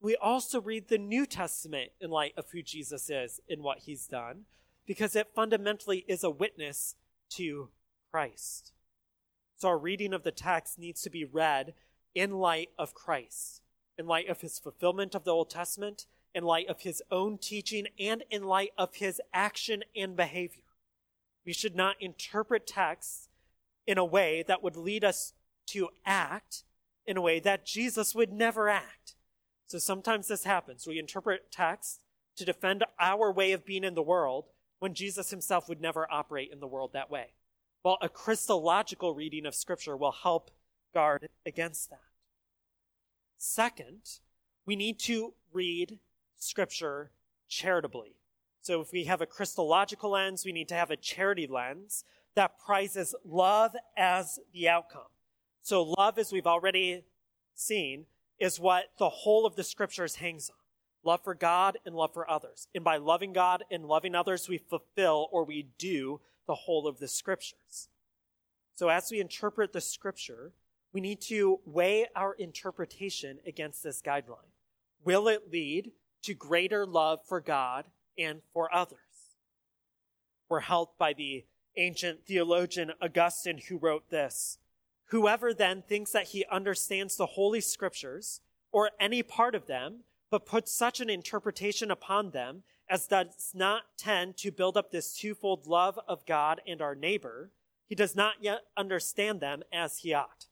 We 0.00 0.14
also 0.14 0.60
read 0.60 0.86
the 0.86 0.96
New 0.96 1.26
Testament 1.26 1.90
in 2.00 2.10
light 2.10 2.34
of 2.36 2.48
who 2.52 2.62
Jesus 2.62 3.10
is 3.10 3.40
and 3.50 3.64
what 3.64 3.80
he's 3.80 4.06
done, 4.06 4.42
because 4.86 5.16
it 5.16 5.34
fundamentally 5.34 6.04
is 6.06 6.22
a 6.22 6.30
witness 6.30 6.94
to 7.30 7.70
Christ. 8.12 8.72
So 9.56 9.66
our 9.66 9.78
reading 9.78 10.14
of 10.14 10.22
the 10.22 10.30
text 10.30 10.78
needs 10.78 11.02
to 11.02 11.10
be 11.10 11.24
read 11.24 11.74
in 12.14 12.38
light 12.38 12.68
of 12.78 12.94
Christ, 12.94 13.60
in 13.98 14.06
light 14.06 14.28
of 14.28 14.40
his 14.40 14.60
fulfillment 14.60 15.16
of 15.16 15.24
the 15.24 15.32
Old 15.32 15.50
Testament, 15.50 16.06
in 16.34 16.44
light 16.44 16.68
of 16.68 16.80
his 16.80 17.02
own 17.10 17.38
teaching, 17.38 17.86
and 17.98 18.24
in 18.30 18.42
light 18.42 18.72
of 18.76 18.96
his 18.96 19.20
action 19.32 19.84
and 19.96 20.16
behavior. 20.16 20.62
We 21.46 21.52
should 21.52 21.76
not 21.76 21.96
interpret 22.00 22.66
texts 22.66 23.28
in 23.86 23.98
a 23.98 24.04
way 24.04 24.44
that 24.46 24.62
would 24.62 24.76
lead 24.76 25.04
us 25.04 25.34
to 25.66 25.90
act 26.04 26.64
in 27.06 27.16
a 27.16 27.22
way 27.22 27.38
that 27.40 27.66
Jesus 27.66 28.14
would 28.14 28.32
never 28.32 28.68
act. 28.68 29.14
So 29.66 29.78
sometimes 29.78 30.28
this 30.28 30.44
happens. 30.44 30.86
We 30.86 30.98
interpret 30.98 31.50
texts 31.50 32.00
to 32.36 32.44
defend 32.44 32.84
our 32.98 33.30
way 33.30 33.52
of 33.52 33.64
being 33.64 33.84
in 33.84 33.94
the 33.94 34.02
world 34.02 34.46
when 34.78 34.94
Jesus 34.94 35.30
himself 35.30 35.68
would 35.68 35.80
never 35.80 36.10
operate 36.10 36.50
in 36.52 36.60
the 36.60 36.66
world 36.66 36.92
that 36.92 37.10
way. 37.10 37.28
Well, 37.84 37.98
a 38.00 38.08
Christological 38.08 39.14
reading 39.14 39.46
of 39.46 39.54
Scripture 39.54 39.96
will 39.96 40.12
help 40.12 40.50
guard 40.92 41.28
against 41.44 41.90
that. 41.90 42.00
Second, 43.36 44.20
we 44.64 44.76
need 44.76 44.98
to 45.00 45.34
read 45.52 45.98
Scripture 46.36 47.10
charitably. 47.48 48.16
So 48.60 48.80
if 48.80 48.92
we 48.92 49.04
have 49.04 49.20
a 49.20 49.26
Christological 49.26 50.10
lens, 50.10 50.44
we 50.44 50.52
need 50.52 50.68
to 50.68 50.74
have 50.74 50.90
a 50.90 50.96
charity 50.96 51.46
lens 51.46 52.04
that 52.34 52.58
prizes 52.58 53.14
love 53.24 53.72
as 53.96 54.38
the 54.52 54.68
outcome. 54.68 55.02
So 55.62 55.82
love, 55.82 56.18
as 56.18 56.32
we've 56.32 56.46
already 56.46 57.04
seen, 57.54 58.06
is 58.38 58.58
what 58.58 58.84
the 58.98 59.08
whole 59.08 59.46
of 59.46 59.56
the 59.56 59.64
scriptures 59.64 60.16
hangs 60.16 60.50
on. 60.50 60.56
Love 61.04 61.22
for 61.22 61.34
God 61.34 61.78
and 61.84 61.94
love 61.94 62.14
for 62.14 62.28
others. 62.28 62.66
And 62.74 62.82
by 62.82 62.96
loving 62.96 63.32
God 63.32 63.64
and 63.70 63.84
loving 63.84 64.14
others, 64.14 64.48
we 64.48 64.58
fulfill 64.58 65.28
or 65.30 65.44
we 65.44 65.68
do 65.78 66.20
the 66.46 66.54
whole 66.54 66.86
of 66.86 66.98
the 66.98 67.08
scriptures. 67.08 67.88
So 68.74 68.88
as 68.88 69.10
we 69.10 69.20
interpret 69.20 69.72
the 69.72 69.80
scripture, 69.80 70.52
we 70.92 71.00
need 71.00 71.20
to 71.22 71.60
weigh 71.64 72.06
our 72.16 72.34
interpretation 72.34 73.38
against 73.46 73.82
this 73.82 74.00
guideline. 74.00 74.50
Will 75.04 75.28
it 75.28 75.52
lead 75.52 75.92
to 76.24 76.34
greater 76.34 76.86
love 76.86 77.20
for 77.26 77.40
God 77.40 77.86
and 78.18 78.40
for 78.52 78.72
others? 78.74 78.98
We're 80.48 80.60
helped 80.60 80.98
by 80.98 81.12
the 81.12 81.44
ancient 81.76 82.26
theologian 82.26 82.92
Augustine 83.00 83.58
who 83.68 83.78
wrote 83.78 84.10
this. 84.10 84.58
Whoever 85.06 85.52
then 85.52 85.82
thinks 85.82 86.12
that 86.12 86.28
he 86.28 86.44
understands 86.50 87.16
the 87.16 87.26
Holy 87.26 87.60
Scriptures 87.60 88.40
or 88.72 88.90
any 89.00 89.22
part 89.22 89.54
of 89.54 89.66
them, 89.66 90.00
but 90.30 90.46
puts 90.46 90.72
such 90.72 91.00
an 91.00 91.10
interpretation 91.10 91.90
upon 91.90 92.30
them 92.30 92.62
as 92.88 93.06
does 93.06 93.52
not 93.54 93.82
tend 93.96 94.36
to 94.36 94.50
build 94.50 94.76
up 94.76 94.90
this 94.90 95.16
twofold 95.16 95.66
love 95.66 95.98
of 96.06 96.26
God 96.26 96.60
and 96.66 96.82
our 96.82 96.94
neighbor, 96.94 97.50
he 97.86 97.94
does 97.94 98.14
not 98.14 98.34
yet 98.40 98.62
understand 98.76 99.40
them 99.40 99.62
as 99.72 99.98
he 99.98 100.12
ought. 100.12 100.46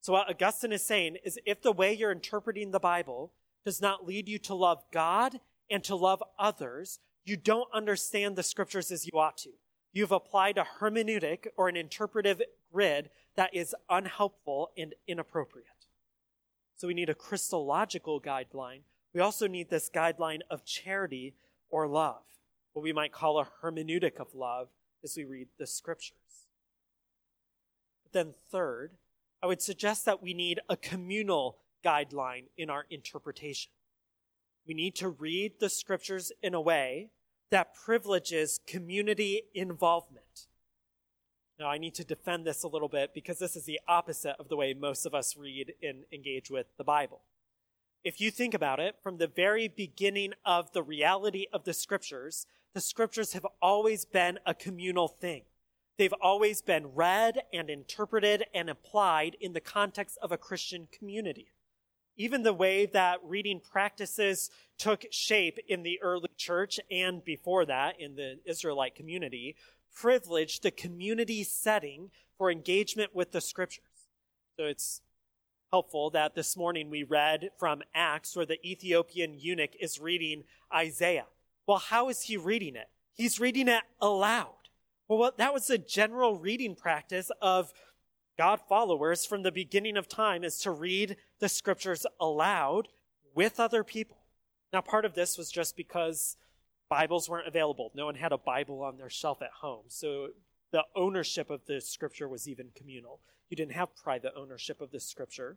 So 0.00 0.12
what 0.12 0.28
Augustine 0.28 0.72
is 0.72 0.84
saying 0.84 1.16
is 1.24 1.38
if 1.44 1.62
the 1.62 1.72
way 1.72 1.92
you're 1.92 2.12
interpreting 2.12 2.70
the 2.70 2.80
Bible 2.80 3.32
does 3.68 3.82
not 3.82 4.06
lead 4.06 4.30
you 4.30 4.38
to 4.38 4.54
love 4.54 4.82
God 4.90 5.40
and 5.68 5.84
to 5.84 5.94
love 5.94 6.22
others, 6.38 7.00
you 7.26 7.36
don't 7.36 7.68
understand 7.74 8.34
the 8.34 8.42
scriptures 8.42 8.90
as 8.90 9.04
you 9.04 9.18
ought 9.18 9.36
to. 9.36 9.50
You've 9.92 10.10
applied 10.10 10.56
a 10.56 10.66
hermeneutic 10.80 11.48
or 11.54 11.68
an 11.68 11.76
interpretive 11.76 12.40
grid 12.72 13.10
that 13.36 13.54
is 13.54 13.76
unhelpful 13.90 14.70
and 14.78 14.94
inappropriate. 15.06 15.66
So 16.78 16.88
we 16.88 16.94
need 16.94 17.10
a 17.10 17.14
Christological 17.14 18.22
guideline. 18.22 18.84
We 19.12 19.20
also 19.20 19.46
need 19.46 19.68
this 19.68 19.90
guideline 19.94 20.40
of 20.50 20.64
charity 20.64 21.34
or 21.68 21.86
love, 21.86 22.22
what 22.72 22.82
we 22.82 22.94
might 22.94 23.12
call 23.12 23.38
a 23.38 23.48
hermeneutic 23.62 24.18
of 24.18 24.34
love 24.34 24.68
as 25.04 25.14
we 25.14 25.26
read 25.26 25.48
the 25.58 25.66
scriptures. 25.66 26.46
But 28.02 28.14
then, 28.14 28.34
third, 28.50 28.92
I 29.42 29.46
would 29.46 29.60
suggest 29.60 30.06
that 30.06 30.22
we 30.22 30.32
need 30.32 30.58
a 30.70 30.76
communal 30.78 31.58
guideline 31.84 32.44
in 32.56 32.70
our 32.70 32.86
interpretation. 32.90 33.72
We 34.66 34.74
need 34.74 34.94
to 34.96 35.08
read 35.08 35.60
the 35.60 35.70
scriptures 35.70 36.30
in 36.42 36.54
a 36.54 36.60
way 36.60 37.10
that 37.50 37.74
privileges 37.74 38.60
community 38.66 39.42
involvement. 39.54 40.46
Now, 41.58 41.68
I 41.68 41.78
need 41.78 41.94
to 41.94 42.04
defend 42.04 42.46
this 42.46 42.62
a 42.62 42.68
little 42.68 42.88
bit 42.88 43.12
because 43.14 43.38
this 43.38 43.56
is 43.56 43.64
the 43.64 43.80
opposite 43.88 44.36
of 44.38 44.48
the 44.48 44.56
way 44.56 44.74
most 44.74 45.06
of 45.06 45.14
us 45.14 45.36
read 45.36 45.74
and 45.82 46.04
engage 46.12 46.50
with 46.50 46.66
the 46.76 46.84
Bible. 46.84 47.22
If 48.04 48.20
you 48.20 48.30
think 48.30 48.54
about 48.54 48.78
it, 48.78 48.94
from 49.02 49.18
the 49.18 49.26
very 49.26 49.66
beginning 49.66 50.34
of 50.44 50.72
the 50.72 50.84
reality 50.84 51.46
of 51.52 51.64
the 51.64 51.74
scriptures, 51.74 52.46
the 52.74 52.80
scriptures 52.80 53.32
have 53.32 53.46
always 53.60 54.04
been 54.04 54.38
a 54.46 54.54
communal 54.54 55.08
thing. 55.08 55.42
They've 55.98 56.14
always 56.20 56.62
been 56.62 56.94
read 56.94 57.42
and 57.52 57.68
interpreted 57.68 58.44
and 58.54 58.70
applied 58.70 59.36
in 59.40 59.52
the 59.52 59.60
context 59.60 60.16
of 60.22 60.30
a 60.30 60.38
Christian 60.38 60.86
community. 60.92 61.48
Even 62.18 62.42
the 62.42 62.52
way 62.52 62.84
that 62.84 63.20
reading 63.22 63.60
practices 63.60 64.50
took 64.76 65.06
shape 65.10 65.58
in 65.68 65.84
the 65.84 66.02
early 66.02 66.28
church 66.36 66.80
and 66.90 67.24
before 67.24 67.64
that 67.64 68.00
in 68.00 68.16
the 68.16 68.40
Israelite 68.44 68.96
community 68.96 69.54
privileged 69.94 70.62
the 70.62 70.70
community 70.70 71.44
setting 71.44 72.10
for 72.36 72.50
engagement 72.50 73.14
with 73.14 73.30
the 73.32 73.40
scriptures. 73.40 73.84
So 74.56 74.64
it's 74.64 75.00
helpful 75.70 76.10
that 76.10 76.34
this 76.34 76.56
morning 76.56 76.90
we 76.90 77.04
read 77.04 77.50
from 77.56 77.82
Acts 77.94 78.34
where 78.34 78.46
the 78.46 78.64
Ethiopian 78.68 79.38
eunuch 79.38 79.76
is 79.78 80.00
reading 80.00 80.42
Isaiah. 80.74 81.26
Well, 81.66 81.78
how 81.78 82.08
is 82.08 82.22
he 82.22 82.36
reading 82.36 82.74
it? 82.74 82.88
He's 83.14 83.38
reading 83.38 83.68
it 83.68 83.82
aloud. 84.00 84.54
Well, 85.08 85.32
that 85.36 85.54
was 85.54 85.70
a 85.70 85.78
general 85.78 86.36
reading 86.36 86.74
practice 86.74 87.30
of 87.40 87.72
God 88.38 88.60
followers 88.68 89.26
from 89.26 89.42
the 89.42 89.50
beginning 89.50 89.96
of 89.96 90.06
time 90.06 90.44
is 90.44 90.60
to 90.60 90.70
read 90.70 91.16
the 91.40 91.48
scriptures 91.48 92.06
aloud 92.20 92.86
with 93.34 93.58
other 93.58 93.82
people. 93.82 94.18
Now, 94.72 94.80
part 94.80 95.04
of 95.04 95.14
this 95.14 95.36
was 95.36 95.50
just 95.50 95.76
because 95.76 96.36
Bibles 96.88 97.28
weren't 97.28 97.48
available. 97.48 97.90
No 97.96 98.06
one 98.06 98.14
had 98.14 98.30
a 98.30 98.38
Bible 98.38 98.80
on 98.82 98.96
their 98.96 99.10
shelf 99.10 99.42
at 99.42 99.50
home. 99.60 99.86
So 99.88 100.28
the 100.70 100.84
ownership 100.94 101.50
of 101.50 101.66
the 101.66 101.80
scripture 101.80 102.28
was 102.28 102.46
even 102.46 102.68
communal. 102.76 103.18
You 103.50 103.56
didn't 103.56 103.72
have 103.72 103.96
private 103.96 104.34
ownership 104.36 104.80
of 104.80 104.92
the 104.92 105.00
scripture. 105.00 105.56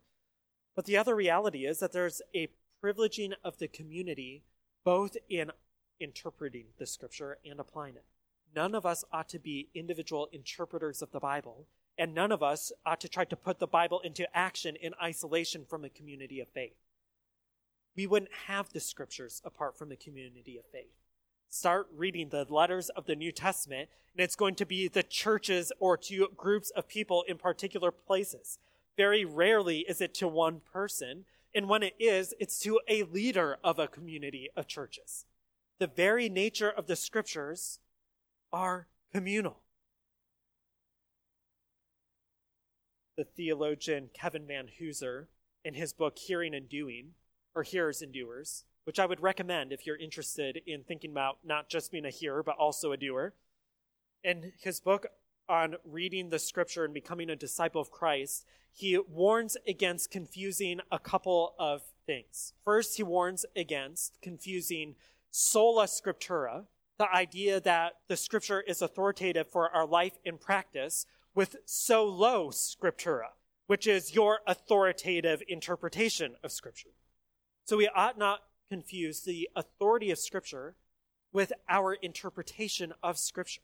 But 0.76 0.86
the 0.86 0.98
other 0.98 1.16
reality 1.16 1.68
is 1.68 1.80
that 1.80 1.92
there's 1.92 2.24
a 2.34 2.50
privileging 2.84 3.34
of 3.44 3.60
the 3.60 3.68
community 3.68 4.42
both 4.84 5.18
in 5.30 5.52
interpreting 6.00 6.66
the 6.80 6.88
scripture 6.88 7.38
and 7.46 7.60
applying 7.60 7.96
it. 7.96 8.06
None 8.56 8.74
of 8.74 8.88
us 8.88 9.06
ought 9.14 9.30
to 9.30 9.40
be 9.40 9.70
individual 9.76 10.30
interpreters 10.32 11.04
of 11.04 11.12
the 11.12 11.20
Bible, 11.20 11.68
and 11.98 12.14
none 12.14 12.32
of 12.32 12.42
us 12.42 12.72
ought 12.86 13.02
to 13.02 13.10
try 13.10 13.26
to 13.26 13.36
put 13.36 13.60
the 13.60 13.68
Bible 13.68 14.00
into 14.02 14.28
action 14.36 14.76
in 14.76 14.94
isolation 15.02 15.66
from 15.66 15.84
a 15.84 15.90
community 15.90 16.40
of 16.40 16.48
faith. 16.50 16.78
We 17.96 18.08
wouldn't 18.08 18.32
have 18.48 18.70
the 18.70 18.80
scriptures 18.80 19.42
apart 19.44 19.78
from 19.78 19.90
the 19.90 19.96
community 19.96 20.58
of 20.58 20.66
faith 20.72 21.02
start 21.52 21.88
reading 21.94 22.30
the 22.30 22.48
letters 22.50 22.90
of 22.90 23.06
the 23.06 23.16
New 23.16 23.32
Testament, 23.32 23.90
and 24.16 24.24
it's 24.24 24.38
going 24.38 24.56
to 24.56 24.66
be 24.66 24.88
the 24.88 25.04
churches 25.04 25.72
or 25.80 25.98
to 25.98 26.30
groups 26.36 26.70
of 26.72 26.88
people 26.88 27.24
in 27.28 27.38
particular 27.38 27.92
places. 27.92 28.58
Very 28.96 29.26
rarely 29.26 29.80
is 29.80 30.00
it 30.00 30.14
to 30.16 30.28
one 30.28 30.62
person, 30.72 31.26
and 31.54 31.68
when 31.68 31.84
it 31.84 31.94
is, 32.00 32.34
it's 32.40 32.58
to 32.60 32.80
a 32.88 33.04
leader 33.04 33.58
of 33.64 33.80
a 33.80 33.88
community 33.88 34.50
of 34.56 34.68
churches. 34.68 35.26
The 35.80 35.88
very 35.88 36.30
nature 36.30 36.70
of 36.70 36.88
the 36.88 36.96
scriptures 36.96 37.80
are 38.54 38.88
communal. 39.14 39.58
The 43.18 43.24
theologian 43.26 44.10
Kevin 44.14 44.46
Vanhoozer, 44.46 45.28
in 45.64 45.74
his 45.74 45.94
book 45.94 46.18
Hearing 46.18 46.56
and 46.56 46.68
Doing, 46.68 47.12
or 47.54 47.64
Hearers 47.64 48.02
and 48.02 48.14
Doers, 48.14 48.66
which 48.86 49.00
I 49.00 49.06
would 49.06 49.22
recommend 49.22 49.72
if 49.72 49.86
you're 49.86 49.98
interested 49.98 50.62
in 50.66 50.84
thinking 50.84 51.12
about 51.12 51.40
not 51.44 51.70
just 51.70 51.92
being 51.92 52.06
a 52.06 52.10
hearer, 52.10 52.42
but 52.42 52.56
also 52.58 52.92
a 52.92 52.98
doer. 52.98 53.34
In 54.24 54.54
his 54.62 54.80
book 54.80 55.08
on 55.48 55.76
reading 55.84 56.30
the 56.30 56.40
scripture 56.40 56.86
and 56.86 56.94
becoming 56.94 57.30
a 57.30 57.36
disciple 57.36 57.82
of 57.82 57.92
Christ, 57.92 58.46
he 58.72 58.98
warns 58.98 59.58
against 59.68 60.10
confusing 60.10 60.80
a 60.92 61.00
couple 61.00 61.54
of 61.60 61.82
things. 62.06 62.54
First, 62.64 62.98
he 62.98 63.04
warns 63.04 63.46
against 63.56 64.22
confusing 64.22 64.96
sola 65.30 65.86
scriptura, 65.86 66.66
the 66.98 67.14
idea 67.14 67.60
that 67.60 67.94
the 68.08 68.18
scripture 68.18 68.62
is 68.62 68.82
authoritative 68.82 69.48
for 69.48 69.70
our 69.70 69.86
life 69.86 70.14
and 70.26 70.40
practice, 70.40 71.06
with 71.34 71.58
solo 71.66 72.50
scriptura, 72.50 73.30
which 73.68 73.88
is 73.88 74.14
your 74.14 74.40
authoritative 74.48 75.42
interpretation 75.48 76.36
of 76.44 76.52
scripture. 76.52 76.90
So 77.66 77.78
we 77.78 77.88
ought 77.88 78.18
not 78.18 78.42
confuse 78.72 79.22
the 79.22 79.50
authority 79.54 80.12
of 80.12 80.18
Scripture 80.18 80.76
with 81.34 81.52
our 81.68 81.94
interpretation 81.94 82.94
of 83.04 83.18
Scripture. 83.18 83.62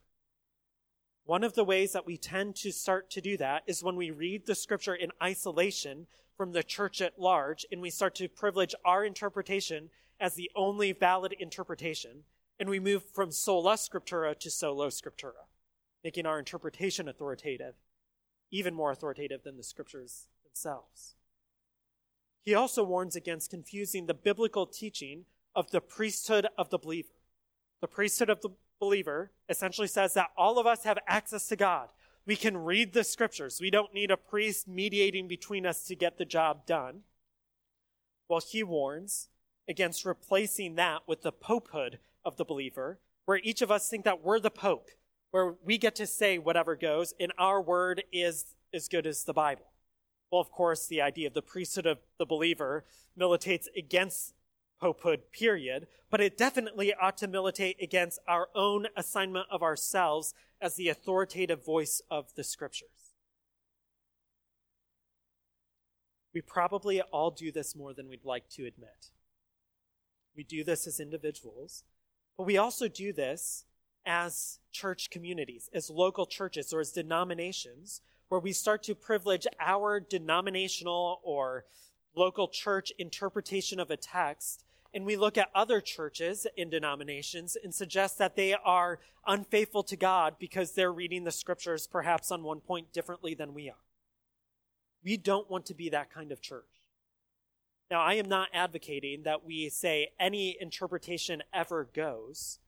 One 1.24 1.42
of 1.42 1.54
the 1.54 1.64
ways 1.64 1.92
that 1.92 2.06
we 2.06 2.18
tend 2.18 2.56
to 2.56 2.72
start 2.72 3.10
to 3.12 3.22
do 3.22 3.38
that 3.38 3.62
is 3.66 3.82
when 3.82 3.96
we 3.96 4.10
read 4.10 4.46
the 4.46 4.54
Scripture 4.54 4.94
in 4.94 5.12
isolation 5.22 6.06
from 6.36 6.52
the 6.52 6.62
church 6.62 7.00
at 7.00 7.18
large 7.18 7.64
and 7.72 7.80
we 7.80 7.88
start 7.88 8.14
to 8.16 8.28
privilege 8.28 8.74
our 8.84 9.02
interpretation 9.02 9.88
as 10.20 10.34
the 10.34 10.50
only 10.54 10.92
valid 10.92 11.32
interpretation 11.32 12.24
and 12.60 12.68
we 12.68 12.78
move 12.78 13.04
from 13.12 13.30
sola 13.30 13.74
scriptura 13.74 14.38
to 14.38 14.50
solo 14.50 14.88
scriptura. 14.88 15.47
Making 16.08 16.24
our 16.24 16.38
interpretation 16.38 17.06
authoritative, 17.06 17.74
even 18.50 18.72
more 18.72 18.90
authoritative 18.90 19.42
than 19.42 19.58
the 19.58 19.62
scriptures 19.62 20.28
themselves. 20.42 21.16
He 22.42 22.54
also 22.54 22.82
warns 22.82 23.14
against 23.14 23.50
confusing 23.50 24.06
the 24.06 24.14
biblical 24.14 24.64
teaching 24.64 25.26
of 25.54 25.70
the 25.70 25.82
priesthood 25.82 26.46
of 26.56 26.70
the 26.70 26.78
believer. 26.78 27.12
The 27.82 27.88
priesthood 27.88 28.30
of 28.30 28.40
the 28.40 28.48
believer 28.80 29.32
essentially 29.50 29.86
says 29.86 30.14
that 30.14 30.30
all 30.34 30.58
of 30.58 30.66
us 30.66 30.84
have 30.84 30.96
access 31.06 31.46
to 31.48 31.56
God. 31.56 31.90
We 32.24 32.36
can 32.36 32.56
read 32.56 32.94
the 32.94 33.04
scriptures. 33.04 33.58
We 33.60 33.70
don't 33.70 33.92
need 33.92 34.10
a 34.10 34.16
priest 34.16 34.66
mediating 34.66 35.28
between 35.28 35.66
us 35.66 35.84
to 35.88 35.94
get 35.94 36.16
the 36.16 36.24
job 36.24 36.64
done. 36.64 37.00
Well, 38.30 38.40
he 38.40 38.62
warns 38.62 39.28
against 39.68 40.06
replacing 40.06 40.76
that 40.76 41.02
with 41.06 41.20
the 41.20 41.32
popehood 41.32 41.98
of 42.24 42.38
the 42.38 42.46
believer, 42.46 42.98
where 43.26 43.40
each 43.44 43.60
of 43.60 43.70
us 43.70 43.90
think 43.90 44.06
that 44.06 44.24
we're 44.24 44.40
the 44.40 44.50
pope, 44.50 44.88
where 45.30 45.54
we 45.64 45.78
get 45.78 45.94
to 45.96 46.06
say 46.06 46.38
whatever 46.38 46.76
goes, 46.76 47.14
and 47.20 47.32
our 47.38 47.60
word 47.60 48.02
is 48.12 48.54
as 48.72 48.88
good 48.88 49.06
as 49.06 49.24
the 49.24 49.32
Bible. 49.32 49.66
Well, 50.30 50.40
of 50.40 50.50
course, 50.50 50.86
the 50.86 51.00
idea 51.00 51.28
of 51.28 51.34
the 51.34 51.42
priesthood 51.42 51.86
of 51.86 51.98
the 52.18 52.26
believer 52.26 52.84
militates 53.16 53.68
against 53.76 54.34
popehood, 54.80 55.32
period, 55.32 55.86
but 56.10 56.20
it 56.20 56.38
definitely 56.38 56.94
ought 56.94 57.16
to 57.18 57.26
militate 57.26 57.76
against 57.82 58.20
our 58.28 58.48
own 58.54 58.86
assignment 58.96 59.46
of 59.50 59.62
ourselves 59.62 60.34
as 60.60 60.76
the 60.76 60.88
authoritative 60.88 61.64
voice 61.64 62.00
of 62.10 62.34
the 62.34 62.44
scriptures. 62.44 62.88
We 66.34 66.40
probably 66.42 67.00
all 67.00 67.30
do 67.30 67.50
this 67.50 67.74
more 67.74 67.92
than 67.92 68.08
we'd 68.08 68.24
like 68.24 68.48
to 68.50 68.66
admit. 68.66 69.10
We 70.36 70.44
do 70.44 70.62
this 70.62 70.86
as 70.86 71.00
individuals, 71.00 71.82
but 72.36 72.46
we 72.46 72.56
also 72.56 72.86
do 72.86 73.12
this 73.12 73.64
as 74.08 74.58
church 74.72 75.10
communities, 75.10 75.70
as 75.72 75.90
local 75.90 76.26
churches, 76.26 76.72
or 76.72 76.80
as 76.80 76.90
denominations, 76.90 78.00
where 78.28 78.40
we 78.40 78.52
start 78.52 78.82
to 78.82 78.94
privilege 78.96 79.46
our 79.60 80.00
denominational 80.00 81.20
or 81.22 81.64
local 82.16 82.48
church 82.48 82.92
interpretation 82.98 83.78
of 83.78 83.90
a 83.90 83.96
text 83.96 84.64
and 84.94 85.04
we 85.04 85.16
look 85.16 85.36
at 85.36 85.50
other 85.54 85.80
churches 85.80 86.46
and 86.56 86.70
denominations 86.70 87.56
and 87.62 87.74
suggest 87.74 88.18
that 88.18 88.36
they 88.36 88.54
are 88.54 88.98
unfaithful 89.26 89.82
to 89.82 89.96
God 89.96 90.36
because 90.38 90.72
they're 90.72 90.92
reading 90.92 91.24
the 91.24 91.30
scriptures 91.30 91.86
perhaps 91.86 92.30
on 92.30 92.42
one 92.42 92.60
point 92.60 92.92
differently 92.92 93.34
than 93.34 93.52
we 93.52 93.68
are. 93.68 93.84
We 95.04 95.16
don't 95.16 95.50
want 95.50 95.66
to 95.66 95.74
be 95.74 95.90
that 95.90 96.12
kind 96.12 96.32
of 96.32 96.40
church. 96.40 96.64
Now, 97.90 98.00
I 98.00 98.14
am 98.14 98.28
not 98.28 98.48
advocating 98.52 99.22
that 99.22 99.44
we 99.44 99.68
say 99.68 100.08
any 100.18 100.56
interpretation 100.60 101.42
ever 101.54 101.88
goes. 101.94 102.58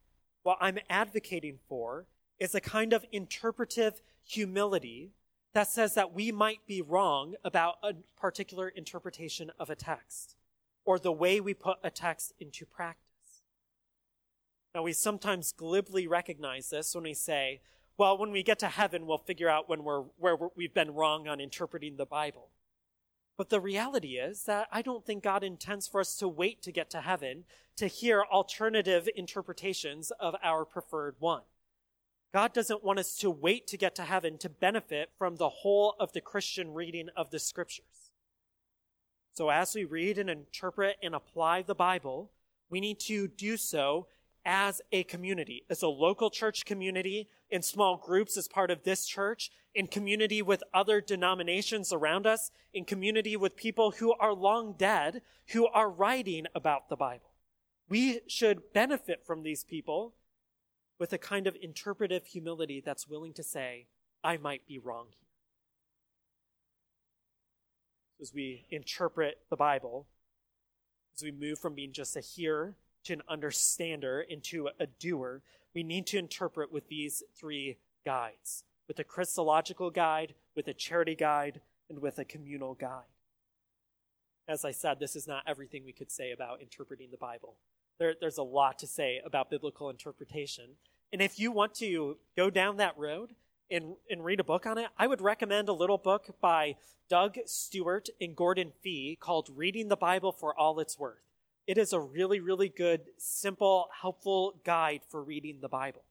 What 0.42 0.58
I'm 0.60 0.78
advocating 0.88 1.58
for 1.68 2.06
is 2.38 2.54
a 2.54 2.60
kind 2.60 2.92
of 2.92 3.04
interpretive 3.12 4.00
humility 4.24 5.12
that 5.52 5.68
says 5.68 5.94
that 5.94 6.14
we 6.14 6.32
might 6.32 6.66
be 6.66 6.80
wrong 6.80 7.34
about 7.44 7.76
a 7.82 7.94
particular 8.16 8.68
interpretation 8.68 9.50
of 9.58 9.68
a 9.68 9.76
text 9.76 10.36
or 10.84 10.98
the 10.98 11.12
way 11.12 11.40
we 11.40 11.54
put 11.54 11.78
a 11.82 11.90
text 11.90 12.32
into 12.38 12.64
practice. 12.64 13.42
Now, 14.74 14.82
we 14.82 14.92
sometimes 14.92 15.52
glibly 15.52 16.06
recognize 16.06 16.70
this 16.70 16.94
when 16.94 17.04
we 17.04 17.14
say, 17.14 17.60
well, 17.98 18.16
when 18.16 18.30
we 18.30 18.42
get 18.42 18.60
to 18.60 18.68
heaven, 18.68 19.06
we'll 19.06 19.18
figure 19.18 19.48
out 19.48 19.68
when 19.68 19.82
we're, 19.82 20.02
where 20.16 20.36
we've 20.54 20.72
been 20.72 20.94
wrong 20.94 21.28
on 21.28 21.40
interpreting 21.40 21.96
the 21.96 22.06
Bible. 22.06 22.48
But 23.40 23.48
the 23.48 23.58
reality 23.58 24.18
is 24.18 24.42
that 24.42 24.68
I 24.70 24.82
don't 24.82 25.02
think 25.02 25.22
God 25.22 25.42
intends 25.42 25.88
for 25.88 25.98
us 26.02 26.14
to 26.16 26.28
wait 26.28 26.60
to 26.60 26.70
get 26.70 26.90
to 26.90 27.00
heaven 27.00 27.44
to 27.76 27.86
hear 27.86 28.22
alternative 28.22 29.08
interpretations 29.16 30.12
of 30.20 30.36
our 30.42 30.66
preferred 30.66 31.16
one. 31.20 31.40
God 32.34 32.52
doesn't 32.52 32.84
want 32.84 32.98
us 32.98 33.16
to 33.16 33.30
wait 33.30 33.66
to 33.68 33.78
get 33.78 33.94
to 33.94 34.02
heaven 34.02 34.36
to 34.36 34.50
benefit 34.50 35.12
from 35.16 35.36
the 35.36 35.48
whole 35.48 35.94
of 35.98 36.12
the 36.12 36.20
Christian 36.20 36.74
reading 36.74 37.08
of 37.16 37.30
the 37.30 37.38
scriptures. 37.38 38.10
So 39.32 39.48
as 39.48 39.74
we 39.74 39.84
read 39.84 40.18
and 40.18 40.28
interpret 40.28 40.98
and 41.02 41.14
apply 41.14 41.62
the 41.62 41.74
Bible, 41.74 42.30
we 42.68 42.78
need 42.78 43.00
to 43.06 43.26
do 43.26 43.56
so 43.56 44.06
as 44.44 44.82
a 44.92 45.04
community, 45.04 45.64
as 45.70 45.80
a 45.80 45.88
local 45.88 46.28
church 46.28 46.66
community, 46.66 47.26
in 47.50 47.62
small 47.62 47.96
groups 47.96 48.36
as 48.36 48.48
part 48.48 48.70
of 48.70 48.84
this 48.84 49.06
church, 49.06 49.50
in 49.74 49.86
community 49.86 50.42
with 50.42 50.62
other 50.74 51.00
denominations 51.00 51.92
around 51.92 52.26
us, 52.26 52.50
in 52.72 52.84
community 52.84 53.36
with 53.36 53.56
people 53.56 53.92
who 53.92 54.12
are 54.14 54.32
long 54.32 54.74
dead, 54.76 55.22
who 55.52 55.66
are 55.66 55.90
writing 55.90 56.46
about 56.54 56.88
the 56.88 56.96
Bible. 56.96 57.30
We 57.88 58.20
should 58.28 58.72
benefit 58.72 59.24
from 59.26 59.42
these 59.42 59.64
people 59.64 60.14
with 60.98 61.12
a 61.12 61.18
kind 61.18 61.46
of 61.46 61.56
interpretive 61.60 62.26
humility 62.26 62.80
that's 62.84 63.08
willing 63.08 63.32
to 63.34 63.42
say, 63.42 63.86
I 64.22 64.36
might 64.36 64.66
be 64.66 64.78
wrong 64.78 65.06
here. 65.08 65.26
As 68.20 68.34
we 68.34 68.66
interpret 68.70 69.38
the 69.48 69.56
Bible, 69.56 70.06
as 71.16 71.22
we 71.22 71.32
move 71.32 71.58
from 71.58 71.74
being 71.74 71.92
just 71.92 72.16
a 72.16 72.20
hearer 72.20 72.74
to 73.04 73.14
an 73.14 73.22
understander 73.28 74.20
into 74.20 74.68
a 74.78 74.86
doer, 74.86 75.42
we 75.74 75.82
need 75.82 76.06
to 76.08 76.18
interpret 76.18 76.72
with 76.72 76.88
these 76.88 77.22
three 77.36 77.78
guides 78.04 78.64
with 78.90 78.98
a 78.98 79.04
Christological 79.04 79.88
guide, 79.88 80.34
with 80.56 80.66
a 80.66 80.74
charity 80.74 81.14
guide, 81.14 81.60
and 81.88 82.00
with 82.00 82.18
a 82.18 82.24
communal 82.24 82.74
guide. 82.74 83.04
As 84.48 84.64
I 84.64 84.72
said, 84.72 84.98
this 84.98 85.14
is 85.14 85.28
not 85.28 85.44
everything 85.46 85.84
we 85.84 85.92
could 85.92 86.10
say 86.10 86.32
about 86.32 86.60
interpreting 86.60 87.12
the 87.12 87.16
Bible. 87.16 87.54
There, 88.00 88.16
there's 88.20 88.38
a 88.38 88.42
lot 88.42 88.80
to 88.80 88.88
say 88.88 89.20
about 89.24 89.48
biblical 89.48 89.90
interpretation. 89.90 90.70
And 91.12 91.22
if 91.22 91.38
you 91.38 91.52
want 91.52 91.72
to 91.76 92.16
go 92.36 92.50
down 92.50 92.78
that 92.78 92.98
road 92.98 93.36
and, 93.70 93.94
and 94.10 94.24
read 94.24 94.40
a 94.40 94.44
book 94.44 94.66
on 94.66 94.76
it, 94.76 94.88
I 94.98 95.06
would 95.06 95.20
recommend 95.20 95.68
a 95.68 95.72
little 95.72 95.96
book 95.96 96.34
by 96.40 96.74
Doug 97.08 97.38
Stuart 97.46 98.08
and 98.20 98.34
Gordon 98.34 98.72
Fee 98.82 99.16
called 99.20 99.50
Reading 99.54 99.86
the 99.86 99.96
Bible 99.96 100.32
for 100.32 100.52
All 100.58 100.80
It's 100.80 100.98
Worth. 100.98 101.29
It 101.66 101.78
is 101.78 101.92
a 101.92 102.00
really, 102.00 102.40
really 102.40 102.68
good, 102.68 103.02
simple, 103.18 103.88
helpful 104.00 104.60
guide 104.64 105.02
for 105.08 105.22
reading 105.22 105.58
the 105.60 105.68
Bible. 105.68 106.02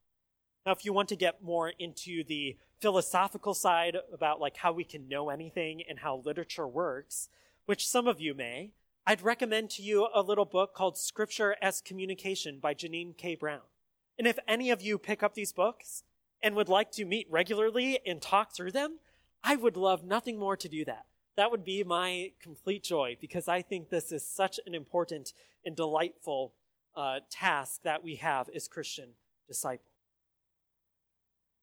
Now, 0.66 0.72
if 0.72 0.86
you 0.86 0.94
want 0.94 1.10
to 1.10 1.16
get 1.16 1.44
more 1.44 1.74
into 1.80 2.24
the 2.24 2.58
philosophical 2.80 3.54
side 3.54 3.98
about 4.14 4.40
like 4.40 4.58
how 4.58 4.72
we 4.72 4.84
can 4.84 5.10
know 5.10 5.30
anything 5.30 5.82
and 5.90 6.00
how 6.00 6.22
literature 6.24 6.68
works, 6.68 7.30
which 7.66 7.88
some 7.88 8.08
of 8.08 8.22
you 8.22 8.34
may, 8.34 8.72
I'd 9.06 9.22
recommend 9.22 9.70
to 9.72 9.82
you 9.82 10.08
a 10.14 10.22
little 10.22 10.46
book 10.46 10.74
called 10.76 10.98
Scripture 10.98 11.56
as 11.62 11.82
Communication 11.82 12.60
by 12.60 12.74
Jeannine 12.74 13.16
K. 13.18 13.36
Brown. 13.36 13.62
And 14.18 14.28
if 14.28 14.38
any 14.48 14.70
of 14.70 14.82
you 14.82 14.98
pick 14.98 15.24
up 15.24 15.34
these 15.34 15.52
books 15.52 16.04
and 16.44 16.56
would 16.56 16.70
like 16.70 16.92
to 16.92 17.06
meet 17.06 17.28
regularly 17.30 18.00
and 18.06 18.22
talk 18.22 18.56
through 18.56 18.72
them, 18.72 19.00
I 19.44 19.56
would 19.56 19.78
love 19.78 20.04
nothing 20.04 20.38
more 20.38 20.58
to 20.58 20.70
do 20.70 20.86
that 20.86 21.06
that 21.40 21.52
would 21.52 21.64
be 21.64 21.86
my 21.86 22.34
complete 22.42 22.84
joy 22.84 23.16
because 23.22 23.48
I 23.48 23.62
think 23.62 23.90
this 23.90 24.12
is 24.12 24.28
such 24.28 24.60
an 24.66 24.76
important 24.76 25.32
and 25.64 25.74
delightful 25.74 26.54
uh, 26.98 27.20
task 27.30 27.82
that 27.84 28.04
we 28.04 28.16
have 28.16 28.50
as 28.54 28.68
Christian 28.68 29.12
disciples. 29.48 29.88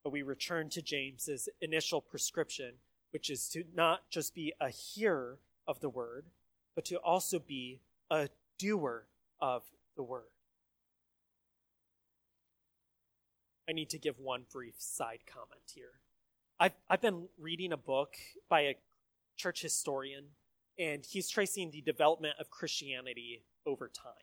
But 0.03 0.13
we 0.13 0.23
return 0.23 0.69
to 0.69 0.81
James's 0.81 1.47
initial 1.61 2.01
prescription, 2.01 2.73
which 3.11 3.29
is 3.29 3.47
to 3.49 3.65
not 3.75 4.09
just 4.09 4.33
be 4.33 4.51
a 4.59 4.69
hearer 4.69 5.37
of 5.67 5.79
the 5.79 5.89
word, 5.89 6.25
but 6.73 6.83
to 6.85 6.95
also 6.95 7.37
be 7.37 7.81
a 8.09 8.29
doer 8.57 9.05
of 9.39 9.61
the 9.95 10.01
word. 10.01 10.31
I 13.69 13.73
need 13.73 13.91
to 13.91 13.99
give 13.99 14.17
one 14.17 14.45
brief 14.51 14.73
side 14.79 15.19
comment 15.31 15.71
here. 15.75 15.99
I've, 16.59 16.73
I've 16.89 17.01
been 17.01 17.27
reading 17.37 17.71
a 17.71 17.77
book 17.77 18.15
by 18.49 18.61
a 18.61 18.75
church 19.37 19.61
historian, 19.61 20.25
and 20.77 21.05
he's 21.09 21.29
tracing 21.29 21.71
the 21.71 21.81
development 21.81 22.35
of 22.39 22.49
Christianity 22.49 23.43
over 23.65 23.89
time. 23.89 24.13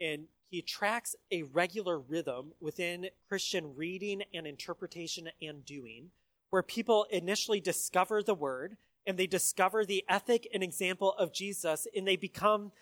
And 0.00 0.24
he 0.50 0.62
tracks 0.62 1.16
a 1.30 1.42
regular 1.42 1.98
rhythm 1.98 2.52
within 2.60 3.08
Christian 3.28 3.74
reading 3.76 4.22
and 4.32 4.46
interpretation 4.46 5.28
and 5.42 5.64
doing, 5.64 6.10
where 6.50 6.62
people 6.62 7.06
initially 7.10 7.60
discover 7.60 8.22
the 8.22 8.34
word 8.34 8.76
and 9.06 9.18
they 9.18 9.26
discover 9.26 9.84
the 9.84 10.04
ethic 10.08 10.46
and 10.52 10.62
example 10.62 11.14
of 11.14 11.32
Jesus, 11.32 11.86
and 11.96 12.06
they 12.06 12.16
become 12.16 12.72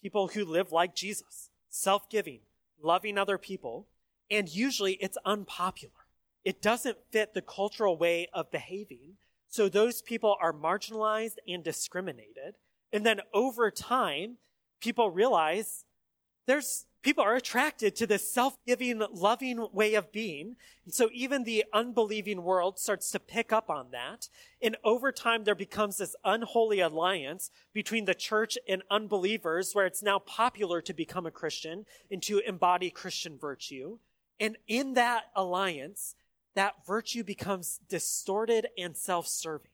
people 0.00 0.28
who 0.28 0.44
live 0.44 0.70
like 0.70 0.94
Jesus, 0.94 1.50
self 1.68 2.08
giving, 2.08 2.40
loving 2.80 3.18
other 3.18 3.38
people. 3.38 3.88
And 4.30 4.48
usually 4.48 4.92
it's 4.94 5.18
unpopular. 5.24 5.92
It 6.44 6.62
doesn't 6.62 6.98
fit 7.10 7.34
the 7.34 7.42
cultural 7.42 7.96
way 7.96 8.28
of 8.32 8.50
behaving. 8.50 9.16
So 9.48 9.68
those 9.68 10.02
people 10.02 10.36
are 10.40 10.52
marginalized 10.52 11.36
and 11.46 11.64
discriminated. 11.64 12.56
And 12.92 13.04
then 13.04 13.20
over 13.32 13.70
time, 13.70 14.36
people 14.80 15.10
realize 15.10 15.84
there's 16.46 16.86
people 17.02 17.22
are 17.22 17.36
attracted 17.36 17.94
to 17.96 18.06
this 18.06 18.30
self-giving, 18.30 19.02
loving 19.12 19.66
way 19.72 19.94
of 19.94 20.10
being. 20.12 20.56
And 20.84 20.92
so 20.92 21.08
even 21.12 21.44
the 21.44 21.64
unbelieving 21.72 22.42
world 22.42 22.78
starts 22.78 23.10
to 23.12 23.20
pick 23.20 23.52
up 23.52 23.70
on 23.70 23.92
that. 23.92 24.28
And 24.60 24.76
over 24.84 25.12
time, 25.12 25.44
there 25.44 25.54
becomes 25.54 25.98
this 25.98 26.16
unholy 26.24 26.80
alliance 26.80 27.50
between 27.72 28.04
the 28.04 28.14
church 28.14 28.58
and 28.68 28.82
unbelievers 28.90 29.72
where 29.72 29.86
it's 29.86 30.02
now 30.02 30.18
popular 30.18 30.80
to 30.82 30.92
become 30.92 31.26
a 31.26 31.30
Christian 31.30 31.86
and 32.10 32.22
to 32.24 32.40
embody 32.40 32.90
Christian 32.90 33.38
virtue. 33.38 33.98
And 34.40 34.56
in 34.66 34.94
that 34.94 35.24
alliance, 35.34 36.14
that 36.58 36.86
virtue 36.86 37.22
becomes 37.22 37.80
distorted 37.88 38.68
and 38.76 38.96
self-serving. 38.96 39.70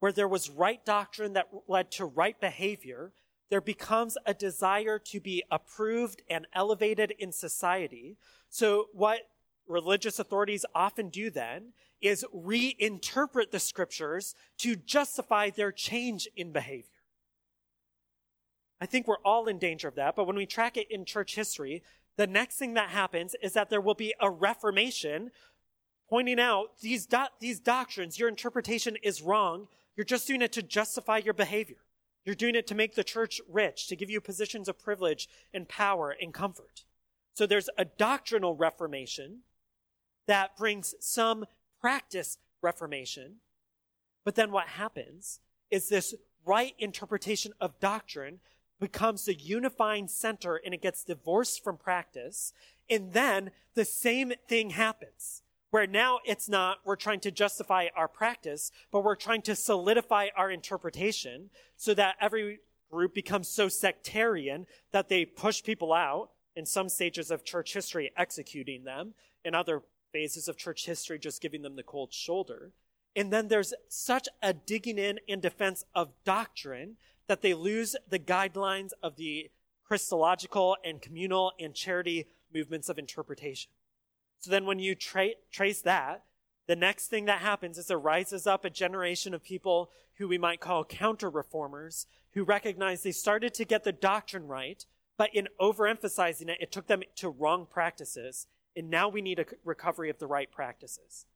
Where 0.00 0.12
there 0.12 0.28
was 0.28 0.50
right 0.50 0.84
doctrine 0.84 1.32
that 1.34 1.48
led 1.68 1.90
to 1.92 2.04
right 2.04 2.38
behavior, 2.40 3.12
there 3.50 3.60
becomes 3.60 4.18
a 4.26 4.34
desire 4.34 4.98
to 4.98 5.20
be 5.20 5.42
approved 5.50 6.22
and 6.28 6.46
elevated 6.54 7.12
in 7.18 7.32
society. 7.32 8.16
So 8.48 8.88
what 8.92 9.20
religious 9.68 10.18
authorities 10.18 10.64
often 10.74 11.08
do 11.08 11.30
then 11.30 11.72
is 12.00 12.24
reinterpret 12.34 13.50
the 13.50 13.58
scriptures 13.58 14.34
to 14.58 14.76
justify 14.76 15.50
their 15.50 15.72
change 15.72 16.28
in 16.36 16.52
behavior. 16.52 16.90
I 18.80 18.86
think 18.86 19.06
we're 19.06 19.16
all 19.24 19.46
in 19.46 19.58
danger 19.58 19.88
of 19.88 19.94
that, 19.94 20.14
but 20.16 20.26
when 20.26 20.36
we 20.36 20.46
track 20.46 20.76
it 20.76 20.90
in 20.90 21.04
church 21.04 21.34
history, 21.34 21.82
the 22.16 22.26
next 22.26 22.56
thing 22.56 22.74
that 22.74 22.90
happens 22.90 23.34
is 23.42 23.54
that 23.54 23.70
there 23.70 23.80
will 23.80 23.94
be 23.94 24.14
a 24.20 24.30
reformation 24.30 25.30
pointing 26.08 26.40
out 26.40 26.78
these, 26.80 27.06
do- 27.06 27.18
these 27.40 27.60
doctrines, 27.60 28.18
your 28.18 28.28
interpretation 28.28 28.96
is 29.02 29.22
wrong. 29.22 29.68
You're 29.96 30.04
just 30.04 30.26
doing 30.26 30.42
it 30.42 30.52
to 30.52 30.62
justify 30.62 31.18
your 31.18 31.34
behavior. 31.34 31.78
You're 32.24 32.34
doing 32.34 32.54
it 32.54 32.66
to 32.68 32.74
make 32.74 32.94
the 32.94 33.04
church 33.04 33.40
rich, 33.48 33.86
to 33.88 33.96
give 33.96 34.10
you 34.10 34.20
positions 34.20 34.68
of 34.68 34.78
privilege 34.78 35.28
and 35.54 35.68
power 35.68 36.14
and 36.20 36.34
comfort. 36.34 36.84
So 37.34 37.46
there's 37.46 37.70
a 37.78 37.84
doctrinal 37.84 38.54
reformation 38.54 39.40
that 40.26 40.56
brings 40.56 40.94
some 41.00 41.46
practice 41.80 42.38
reformation. 42.62 43.36
But 44.24 44.34
then 44.34 44.50
what 44.50 44.66
happens 44.68 45.40
is 45.70 45.88
this 45.88 46.14
right 46.44 46.74
interpretation 46.78 47.52
of 47.60 47.78
doctrine 47.78 48.40
becomes 48.80 49.24
the 49.24 49.34
unifying 49.34 50.08
center 50.08 50.56
and 50.56 50.74
it 50.74 50.82
gets 50.82 51.04
divorced 51.04 51.62
from 51.62 51.76
practice. 51.76 52.52
And 52.90 53.12
then 53.12 53.50
the 53.74 53.84
same 53.84 54.32
thing 54.48 54.70
happens 54.70 55.42
where 55.70 55.86
now 55.86 56.20
it's 56.24 56.48
not 56.48 56.78
we're 56.84 56.96
trying 56.96 57.20
to 57.20 57.30
justify 57.30 57.86
our 57.96 58.08
practice, 58.08 58.70
but 58.90 59.04
we're 59.04 59.16
trying 59.16 59.42
to 59.42 59.56
solidify 59.56 60.28
our 60.36 60.50
interpretation 60.50 61.50
so 61.76 61.94
that 61.94 62.16
every 62.20 62.60
group 62.90 63.14
becomes 63.14 63.48
so 63.48 63.68
sectarian 63.68 64.66
that 64.92 65.08
they 65.08 65.24
push 65.24 65.62
people 65.62 65.92
out 65.92 66.30
in 66.54 66.64
some 66.64 66.88
stages 66.88 67.30
of 67.30 67.44
church 67.44 67.74
history, 67.74 68.12
executing 68.16 68.84
them, 68.84 69.14
in 69.44 69.54
other 69.54 69.82
phases 70.12 70.48
of 70.48 70.56
church 70.56 70.86
history, 70.86 71.18
just 71.18 71.42
giving 71.42 71.62
them 71.62 71.76
the 71.76 71.82
cold 71.82 72.12
shoulder. 72.12 72.72
And 73.14 73.32
then 73.32 73.48
there's 73.48 73.74
such 73.88 74.28
a 74.42 74.52
digging 74.52 74.98
in 74.98 75.20
and 75.28 75.42
defense 75.42 75.84
of 75.94 76.12
doctrine 76.24 76.96
that 77.28 77.42
they 77.42 77.54
lose 77.54 77.96
the 78.08 78.18
guidelines 78.18 78.90
of 79.02 79.16
the 79.16 79.50
Christological 79.84 80.76
and 80.84 81.00
communal 81.00 81.52
and 81.60 81.74
charity 81.74 82.26
movements 82.52 82.88
of 82.88 82.98
interpretation. 82.98 83.70
So 84.38 84.50
then 84.50 84.66
when 84.66 84.78
you 84.78 84.94
tra- 84.94 85.34
trace 85.50 85.82
that, 85.82 86.24
the 86.66 86.76
next 86.76 87.08
thing 87.08 87.26
that 87.26 87.40
happens 87.40 87.78
is 87.78 87.86
there 87.86 87.98
rises 87.98 88.46
up 88.46 88.64
a 88.64 88.70
generation 88.70 89.34
of 89.34 89.42
people 89.42 89.90
who 90.18 90.28
we 90.28 90.38
might 90.38 90.60
call 90.60 90.84
counter 90.84 91.30
reformers 91.30 92.06
who 92.32 92.44
recognize 92.44 93.02
they 93.02 93.12
started 93.12 93.54
to 93.54 93.64
get 93.64 93.84
the 93.84 93.92
doctrine 93.92 94.46
right, 94.46 94.84
but 95.16 95.34
in 95.34 95.48
overemphasizing 95.60 96.48
it, 96.48 96.58
it 96.60 96.72
took 96.72 96.86
them 96.86 97.02
to 97.16 97.30
wrong 97.30 97.66
practices. 97.70 98.46
And 98.76 98.90
now 98.90 99.08
we 99.08 99.22
need 99.22 99.38
a 99.38 99.46
recovery 99.64 100.10
of 100.10 100.18
the 100.18 100.26
right 100.26 100.50
practices. 100.50 101.26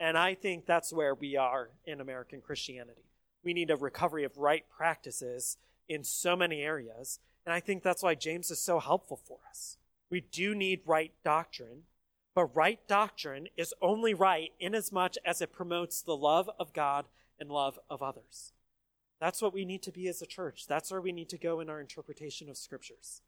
And 0.00 0.18
I 0.18 0.34
think 0.34 0.66
that's 0.66 0.92
where 0.92 1.14
we 1.14 1.36
are 1.36 1.70
in 1.84 2.00
American 2.00 2.40
Christianity. 2.40 3.04
We 3.44 3.54
need 3.54 3.70
a 3.70 3.76
recovery 3.76 4.24
of 4.24 4.36
right 4.36 4.64
practices 4.68 5.58
in 5.88 6.02
so 6.02 6.34
many 6.34 6.62
areas. 6.62 7.20
And 7.46 7.52
I 7.52 7.60
think 7.60 7.82
that's 7.82 8.02
why 8.02 8.14
James 8.14 8.50
is 8.50 8.60
so 8.60 8.80
helpful 8.80 9.20
for 9.24 9.38
us. 9.48 9.76
We 10.10 10.20
do 10.20 10.54
need 10.54 10.80
right 10.86 11.12
doctrine, 11.24 11.82
but 12.34 12.54
right 12.56 12.80
doctrine 12.88 13.48
is 13.56 13.74
only 13.80 14.14
right 14.14 14.52
inasmuch 14.58 14.82
as 14.84 14.92
much 14.92 15.18
as 15.24 15.40
it 15.42 15.52
promotes 15.52 16.02
the 16.02 16.16
love 16.16 16.48
of 16.58 16.72
God 16.72 17.06
and 17.38 17.50
love 17.50 17.78
of 17.90 18.02
others. 18.02 18.52
That's 19.20 19.42
what 19.42 19.54
we 19.54 19.64
need 19.64 19.82
to 19.82 19.92
be 19.92 20.08
as 20.08 20.22
a 20.22 20.26
church. 20.26 20.66
That's 20.66 20.90
where 20.90 21.00
we 21.00 21.12
need 21.12 21.28
to 21.28 21.38
go 21.38 21.60
in 21.60 21.70
our 21.70 21.80
interpretation 21.80 22.48
of 22.48 22.56
scriptures. 22.56 23.22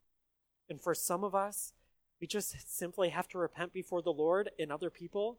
And 0.69 0.81
for 0.81 0.95
some 0.95 1.23
of 1.23 1.35
us, 1.35 1.73
we 2.21 2.27
just 2.27 2.75
simply 2.75 3.11
have 3.11 3.29
to 3.29 3.39
repent 3.39 3.73
before 3.73 4.03
the 4.03 4.13
Lord 4.13 4.51
and 4.59 4.73
other 4.73 4.91
people 4.91 5.39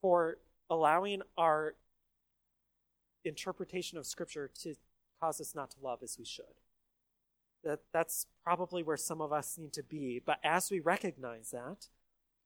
for 0.00 0.38
allowing 0.68 1.22
our 1.38 1.74
interpretation 3.24 3.98
of 3.98 4.06
Scripture 4.06 4.50
to 4.62 4.74
cause 5.20 5.40
us 5.40 5.54
not 5.54 5.70
to 5.70 5.76
love 5.82 6.00
as 6.02 6.18
we 6.18 6.24
should. 6.24 6.44
That, 7.62 7.80
that's 7.92 8.26
probably 8.42 8.82
where 8.82 8.96
some 8.96 9.20
of 9.20 9.32
us 9.32 9.56
need 9.56 9.72
to 9.74 9.82
be. 9.82 10.20
But 10.24 10.38
as 10.44 10.70
we 10.70 10.80
recognize 10.80 11.50
that, 11.52 11.88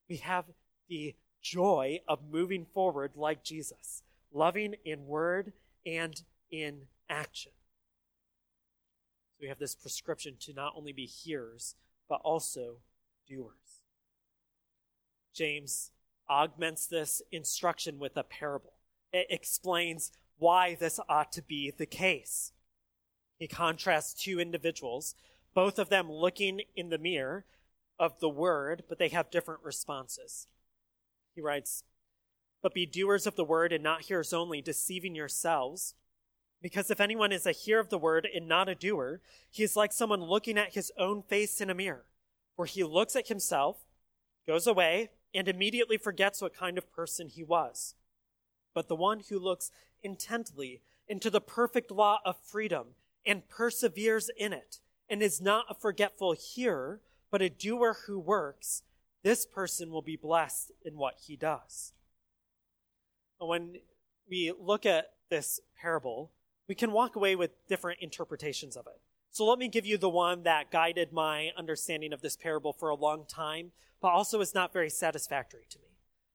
we 0.09 0.17
have 0.17 0.47
the 0.89 1.15
joy 1.43 2.01
of 2.09 2.21
moving 2.31 2.67
forward 2.73 3.13
like 3.15 3.45
Jesus, 3.45 4.03
loving 4.33 4.75
in 4.85 5.07
word 5.07 5.53
and 5.87 6.23
in 6.51 6.83
action. 7.09 7.53
So 9.33 9.43
we 9.43 9.49
have 9.49 9.59
this 9.59 9.75
prescription 9.75 10.35
to 10.41 10.53
not 10.53 10.73
only 10.77 10.93
be 10.93 11.07
hearers, 11.07 11.75
but 12.09 12.21
also 12.25 12.77
doers. 13.29 13.83
James 15.35 15.93
augments 16.29 16.87
this 16.87 17.23
instruction 17.31 17.99
with 17.99 18.17
a 18.17 18.25
parable. 18.25 18.73
It 19.13 19.29
explains 19.31 20.13
why 20.39 20.75
this 20.75 21.01
ought 21.09 21.33
to 21.33 21.43
be 21.43 21.71
the 21.71 21.87
case. 21.87 22.53
He 23.39 23.47
contrasts 23.47 24.15
two 24.15 24.41
individuals, 24.41 25.15
both 25.55 25.79
of 25.79 25.89
them 25.89 26.11
looking 26.11 26.63
in 26.77 26.91
the 26.91 26.99
mirror 26.99 27.45
of 27.99 28.21
the 28.21 28.29
word, 28.29 28.85
but 28.89 28.99
they 28.99 29.09
have 29.09 29.31
different 29.31 29.61
responses. 29.63 30.47
He 31.35 31.41
writes, 31.41 31.85
But 32.63 32.75
be 32.75 32.87
doers 32.87 33.27
of 33.27 33.37
the 33.37 33.45
word 33.45 33.73
and 33.73 33.83
not 33.83 34.03
hearers 34.03 34.33
only, 34.33 34.61
deceiving 34.61 35.15
yourselves. 35.15 35.95
Because 36.61 36.91
if 36.91 37.01
anyone 37.01 37.33
is 37.33 37.47
a 37.47 37.53
hearer 37.53 37.81
of 37.81 37.91
the 37.91 37.99
word 37.99 38.27
and 38.33 38.49
not 38.49 38.69
a 38.69 38.75
doer, 38.75 39.21
he 39.51 39.63
is 39.63 39.77
like 39.77 39.93
someone 39.93 40.23
looking 40.23 40.59
at 40.59 40.75
his 40.75 40.91
own 40.99 41.23
face 41.23 41.61
in 41.61 41.71
a 41.71 41.75
mirror, 41.75 42.07
where 42.57 42.67
he 42.67 42.83
looks 42.83 43.15
at 43.15 43.29
himself, 43.29 43.79
goes 44.47 44.67
away, 44.67 45.11
and 45.35 45.47
immediately 45.47 45.97
forgets 45.97 46.43
what 46.43 46.57
kind 46.57 46.79
of 46.79 46.93
person 46.93 47.29
he 47.29 47.45
was. 47.45 47.95
But 48.75 48.89
the 48.89 48.97
one 48.97 49.21
who 49.29 49.39
looks 49.39 49.71
intently 50.03 50.83
into 51.07 51.31
the 51.31 51.41
perfect 51.41 51.91
law 51.91 52.19
of 52.25 52.37
freedom 52.37 52.89
and 53.25 53.49
perseveres 53.49 54.31
in 54.37 54.53
it 54.53 54.79
and 55.09 55.23
is 55.23 55.41
not 55.41 55.67
a 55.69 55.75
forgetful 55.75 56.33
hearer, 56.33 57.01
but 57.31 57.43
a 57.43 57.51
doer 57.51 57.99
who 58.07 58.19
works, 58.19 58.83
this 59.23 59.47
person 59.47 59.91
will 59.91 60.03
be 60.03 60.17
blessed 60.17 60.73
in 60.85 60.97
what 60.97 61.15
he 61.27 61.37
does. 61.37 61.93
When 63.39 63.77
we 64.29 64.53
look 64.59 64.87
at 64.87 65.13
this 65.31 65.61
parable, 65.81 66.33
we 66.69 66.75
can 66.75 66.93
walk 66.93 67.17
away 67.17 67.37
with 67.37 67.67
different 67.69 68.01
interpretations 68.01 68.77
of 68.77 68.87
it. 68.87 69.01
So 69.31 69.47
let 69.47 69.59
me 69.59 69.69
give 69.69 69.87
you 69.87 69.99
the 69.99 70.09
one 70.09 70.43
that 70.45 70.71
guided 70.71 71.13
my 71.13 71.51
understanding 71.57 72.13
of 72.13 72.23
this 72.23 72.37
parable 72.37 72.73
for 72.73 72.89
a 72.89 72.95
long 72.95 73.25
time, 73.27 73.73
but 74.01 74.09
also 74.09 74.41
is 74.41 74.55
not 74.55 74.73
very 74.73 74.91
satisfactory 74.91 75.67
to 75.71 75.79
me. 75.79 75.85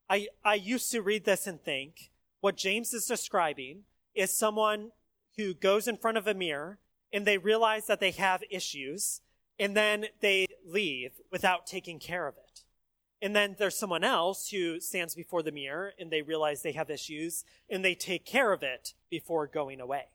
I, 0.10 0.27
I 0.43 0.56
used 0.56 0.91
to 0.91 1.01
read 1.01 1.25
this 1.25 1.47
and 1.47 1.62
think, 1.62 2.12
what 2.41 2.58
James 2.58 2.93
is 2.93 3.06
describing 3.06 3.84
is 4.13 4.36
someone 4.36 4.91
who 5.38 5.53
goes 5.53 5.88
in 5.88 5.97
front 5.97 6.17
of 6.17 6.27
a 6.27 6.34
mirror 6.34 6.79
and 7.12 7.25
they 7.25 7.38
realize 7.38 7.88
that 7.88 7.99
they 7.99 8.12
have 8.12 8.43
issues 8.49 9.21
and 9.59 9.75
then 9.75 10.05
they 10.21 10.47
leave 10.65 11.11
without 11.31 11.67
taking 11.67 11.99
care 11.99 12.27
of 12.27 12.35
it. 12.35 12.63
And 13.21 13.35
then 13.35 13.55
there's 13.57 13.77
someone 13.77 14.03
else 14.03 14.49
who 14.49 14.81
stands 14.81 15.15
before 15.15 15.43
the 15.43 15.51
mirror 15.51 15.93
and 15.97 16.11
they 16.11 16.21
realize 16.21 16.61
they 16.61 16.73
have 16.73 16.89
issues 16.89 17.45
and 17.69 17.83
they 17.83 17.95
take 17.95 18.25
care 18.25 18.51
of 18.51 18.63
it 18.63 18.93
before 19.09 19.47
going 19.47 19.79
away. 19.79 20.07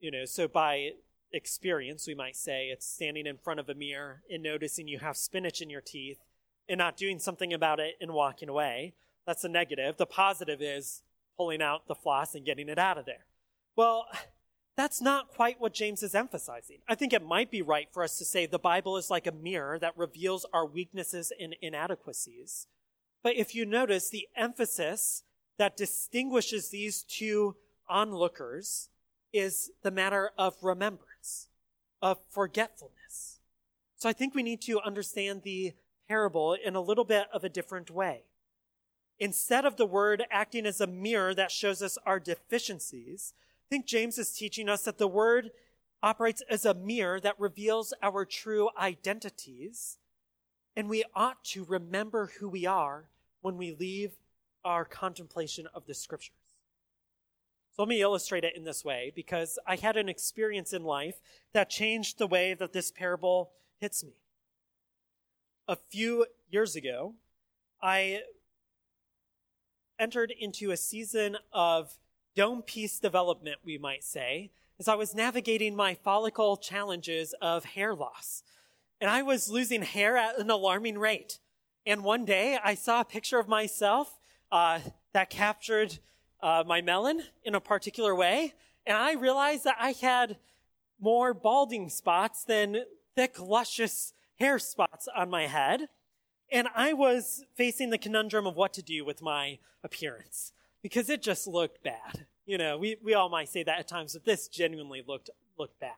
You 0.00 0.10
know, 0.10 0.24
so 0.24 0.48
by 0.48 0.90
experience, 1.32 2.06
we 2.06 2.14
might 2.14 2.36
say 2.36 2.66
it's 2.66 2.86
standing 2.86 3.26
in 3.26 3.36
front 3.36 3.60
of 3.60 3.68
a 3.68 3.74
mirror 3.74 4.22
and 4.28 4.42
noticing 4.42 4.88
you 4.88 4.98
have 4.98 5.16
spinach 5.16 5.60
in 5.60 5.70
your 5.70 5.80
teeth 5.80 6.18
and 6.68 6.78
not 6.78 6.96
doing 6.96 7.18
something 7.18 7.52
about 7.52 7.78
it 7.78 7.94
and 8.00 8.12
walking 8.12 8.48
away. 8.48 8.94
That's 9.26 9.44
a 9.44 9.48
negative. 9.48 9.96
The 9.96 10.06
positive 10.06 10.60
is 10.60 11.02
pulling 11.36 11.62
out 11.62 11.86
the 11.86 11.94
floss 11.94 12.34
and 12.34 12.44
getting 12.44 12.68
it 12.68 12.78
out 12.78 12.98
of 12.98 13.06
there. 13.06 13.26
Well, 13.76 14.06
that's 14.76 15.00
not 15.00 15.28
quite 15.28 15.60
what 15.60 15.72
James 15.72 16.02
is 16.02 16.14
emphasizing. 16.14 16.78
I 16.88 16.94
think 16.94 17.12
it 17.12 17.24
might 17.24 17.50
be 17.50 17.62
right 17.62 17.88
for 17.92 18.02
us 18.02 18.18
to 18.18 18.24
say 18.24 18.46
the 18.46 18.58
Bible 18.58 18.96
is 18.96 19.10
like 19.10 19.26
a 19.26 19.32
mirror 19.32 19.78
that 19.78 19.96
reveals 19.96 20.44
our 20.52 20.66
weaknesses 20.66 21.32
and 21.38 21.54
inadequacies. 21.62 22.66
But 23.22 23.36
if 23.36 23.54
you 23.54 23.64
notice 23.64 24.10
the 24.10 24.28
emphasis 24.36 25.22
that 25.58 25.76
distinguishes 25.76 26.70
these 26.70 27.02
two 27.02 27.56
onlookers 27.88 28.88
is 29.32 29.70
the 29.82 29.90
matter 29.90 30.30
of 30.36 30.56
remembrance, 30.62 31.48
of 32.02 32.18
forgetfulness. 32.28 33.40
So 33.96 34.08
I 34.08 34.12
think 34.12 34.34
we 34.34 34.42
need 34.42 34.60
to 34.62 34.80
understand 34.80 35.42
the 35.42 35.72
parable 36.08 36.54
in 36.54 36.74
a 36.74 36.80
little 36.80 37.04
bit 37.04 37.26
of 37.32 37.44
a 37.44 37.48
different 37.48 37.90
way. 37.90 38.22
Instead 39.18 39.64
of 39.64 39.76
the 39.76 39.86
word 39.86 40.24
acting 40.30 40.66
as 40.66 40.80
a 40.80 40.86
mirror 40.86 41.34
that 41.34 41.50
shows 41.50 41.80
us 41.80 41.96
our 42.04 42.18
deficiencies, 42.18 43.32
think 43.74 43.86
James 43.86 44.18
is 44.18 44.30
teaching 44.30 44.68
us 44.68 44.82
that 44.82 44.98
the 44.98 45.08
word 45.08 45.50
operates 46.00 46.44
as 46.48 46.64
a 46.64 46.74
mirror 46.74 47.18
that 47.18 47.34
reveals 47.40 47.92
our 48.00 48.24
true 48.24 48.70
identities. 48.78 49.98
And 50.76 50.88
we 50.88 51.02
ought 51.12 51.42
to 51.46 51.64
remember 51.64 52.30
who 52.38 52.48
we 52.48 52.66
are 52.66 53.06
when 53.40 53.56
we 53.56 53.72
leave 53.72 54.12
our 54.64 54.84
contemplation 54.84 55.66
of 55.74 55.86
the 55.86 55.94
scriptures. 55.94 56.36
So 57.74 57.82
let 57.82 57.88
me 57.88 58.00
illustrate 58.00 58.44
it 58.44 58.56
in 58.56 58.62
this 58.62 58.84
way 58.84 59.12
because 59.16 59.58
I 59.66 59.74
had 59.74 59.96
an 59.96 60.08
experience 60.08 60.72
in 60.72 60.84
life 60.84 61.16
that 61.52 61.68
changed 61.68 62.18
the 62.18 62.28
way 62.28 62.54
that 62.54 62.72
this 62.72 62.92
parable 62.92 63.50
hits 63.80 64.04
me. 64.04 64.14
A 65.66 65.74
few 65.74 66.26
years 66.48 66.76
ago, 66.76 67.14
I 67.82 68.20
entered 69.98 70.32
into 70.38 70.70
a 70.70 70.76
season 70.76 71.38
of 71.52 71.98
dome 72.34 72.62
piece 72.62 72.98
development, 72.98 73.58
we 73.64 73.78
might 73.78 74.04
say, 74.04 74.50
as 74.78 74.88
I 74.88 74.94
was 74.94 75.14
navigating 75.14 75.76
my 75.76 75.94
follicle 75.94 76.56
challenges 76.56 77.34
of 77.40 77.64
hair 77.64 77.94
loss. 77.94 78.42
And 79.00 79.10
I 79.10 79.22
was 79.22 79.48
losing 79.48 79.82
hair 79.82 80.16
at 80.16 80.38
an 80.38 80.50
alarming 80.50 80.98
rate. 80.98 81.38
And 81.86 82.02
one 82.02 82.24
day 82.24 82.58
I 82.62 82.74
saw 82.74 83.00
a 83.00 83.04
picture 83.04 83.38
of 83.38 83.48
myself 83.48 84.18
uh, 84.50 84.80
that 85.12 85.30
captured 85.30 85.98
uh, 86.40 86.64
my 86.66 86.80
melon 86.80 87.22
in 87.44 87.54
a 87.54 87.60
particular 87.60 88.14
way. 88.14 88.54
And 88.86 88.96
I 88.96 89.14
realized 89.14 89.64
that 89.64 89.76
I 89.78 89.92
had 89.92 90.36
more 91.00 91.34
balding 91.34 91.88
spots 91.88 92.44
than 92.44 92.84
thick, 93.14 93.38
luscious 93.38 94.12
hair 94.36 94.58
spots 94.58 95.08
on 95.14 95.30
my 95.30 95.46
head. 95.46 95.88
And 96.50 96.68
I 96.74 96.92
was 96.92 97.44
facing 97.54 97.90
the 97.90 97.98
conundrum 97.98 98.46
of 98.46 98.56
what 98.56 98.72
to 98.74 98.82
do 98.82 99.04
with 99.04 99.22
my 99.22 99.58
appearance 99.82 100.52
because 100.84 101.08
it 101.08 101.22
just 101.22 101.46
looked 101.46 101.82
bad. 101.82 102.26
You 102.44 102.58
know, 102.58 102.76
we, 102.76 102.98
we 103.02 103.14
all 103.14 103.30
might 103.30 103.48
say 103.48 103.62
that 103.62 103.78
at 103.78 103.88
times, 103.88 104.12
but 104.12 104.26
this 104.26 104.48
genuinely 104.48 105.02
looked, 105.04 105.30
looked 105.58 105.80
bad. 105.80 105.96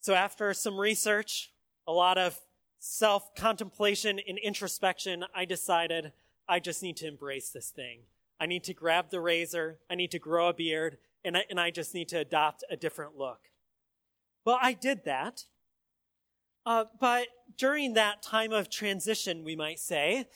So 0.00 0.14
after 0.14 0.54
some 0.54 0.80
research, 0.80 1.52
a 1.86 1.92
lot 1.92 2.16
of 2.16 2.40
self 2.78 3.34
contemplation 3.34 4.18
and 4.26 4.38
introspection, 4.38 5.26
I 5.34 5.44
decided 5.44 6.12
I 6.48 6.58
just 6.58 6.82
need 6.82 6.96
to 6.96 7.06
embrace 7.06 7.50
this 7.50 7.68
thing. 7.68 7.98
I 8.40 8.46
need 8.46 8.64
to 8.64 8.72
grab 8.72 9.10
the 9.10 9.20
razor. 9.20 9.76
I 9.90 9.94
need 9.94 10.10
to 10.12 10.18
grow 10.18 10.48
a 10.48 10.54
beard 10.54 10.96
and 11.22 11.36
I, 11.36 11.44
and 11.50 11.60
I 11.60 11.70
just 11.70 11.92
need 11.92 12.08
to 12.08 12.16
adopt 12.16 12.64
a 12.70 12.76
different 12.78 13.18
look. 13.18 13.50
Well, 14.46 14.58
I 14.60 14.72
did 14.72 15.04
that. 15.04 15.44
Uh, 16.64 16.86
but 16.98 17.26
during 17.58 17.92
that 17.92 18.22
time 18.22 18.52
of 18.52 18.70
transition, 18.70 19.44
we 19.44 19.54
might 19.54 19.78
say, 19.78 20.28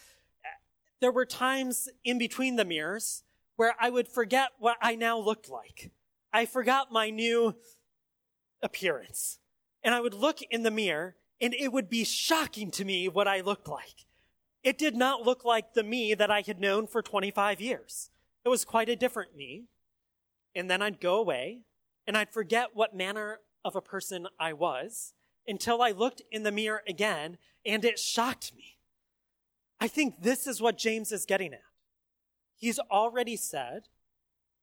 there 1.05 1.13
were 1.13 1.27
times 1.27 1.87
in 2.03 2.17
between 2.17 2.57
the 2.57 2.65
mirrors 2.65 3.25
where 3.57 3.75
I 3.79 3.91
would 3.91 4.09
forget 4.09 4.53
what 4.59 4.79
I 4.81 4.95
now 4.95 5.19
looked 5.19 5.51
like. 5.51 5.91
I 6.33 6.47
forgot 6.47 6.91
my 6.91 7.11
new 7.11 7.57
appearance. 8.63 9.39
And 9.83 9.95
I 9.95 10.01
would 10.01 10.15
look 10.15 10.41
in 10.49 10.63
the 10.63 10.71
mirror 10.71 11.17
and 11.43 11.53
it 11.53 11.75
would 11.75 11.91
be 11.91 12.05
shocking 12.05 12.71
to 12.71 12.87
me 12.87 13.07
what 13.07 13.29
I 13.29 13.43
looked 13.43 13.69
like. 13.69 14.07
It 14.63 14.79
did 14.79 14.97
not 14.97 15.27
look 15.27 15.45
like 15.45 15.75
the 15.75 15.83
me 15.83 16.15
that 16.15 16.31
I 16.31 16.41
had 16.41 16.59
known 16.59 16.87
for 16.87 17.03
25 17.03 17.61
years. 17.61 18.09
It 18.43 18.49
was 18.49 18.65
quite 18.65 18.89
a 18.89 18.97
different 18.97 19.37
me. 19.37 19.67
And 20.55 20.71
then 20.71 20.81
I'd 20.81 21.03
go 21.03 21.17
away 21.17 21.65
and 22.07 22.17
I'd 22.17 22.33
forget 22.33 22.71
what 22.73 22.97
manner 22.97 23.41
of 23.63 23.77
a 23.77 23.83
person 23.83 24.27
I 24.41 24.55
was 24.55 25.13
until 25.47 25.83
I 25.83 25.91
looked 25.91 26.23
in 26.31 26.45
the 26.45 26.51
mirror 26.51 26.83
again 26.89 27.37
and 27.67 27.85
it 27.85 27.99
shocked 27.99 28.55
me. 28.57 28.74
I 29.85 29.87
think 29.87 30.23
this 30.23 30.47
is 30.47 30.63
what 30.63 30.79
James 30.79 31.13
is 31.13 31.27
getting 31.27 31.53
at. 31.53 31.61
He's 32.57 32.79
already 32.79 33.37
said 33.37 33.83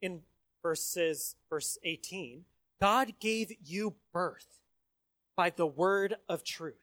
in 0.02 0.22
verses, 0.64 1.36
verse 1.48 1.78
18, 1.84 2.46
God 2.82 3.14
gave 3.20 3.52
you 3.64 3.98
birth 4.12 4.58
by 5.38 5.52
the 5.52 5.68
word 5.68 6.16
of 6.28 6.44
truth. 6.44 6.82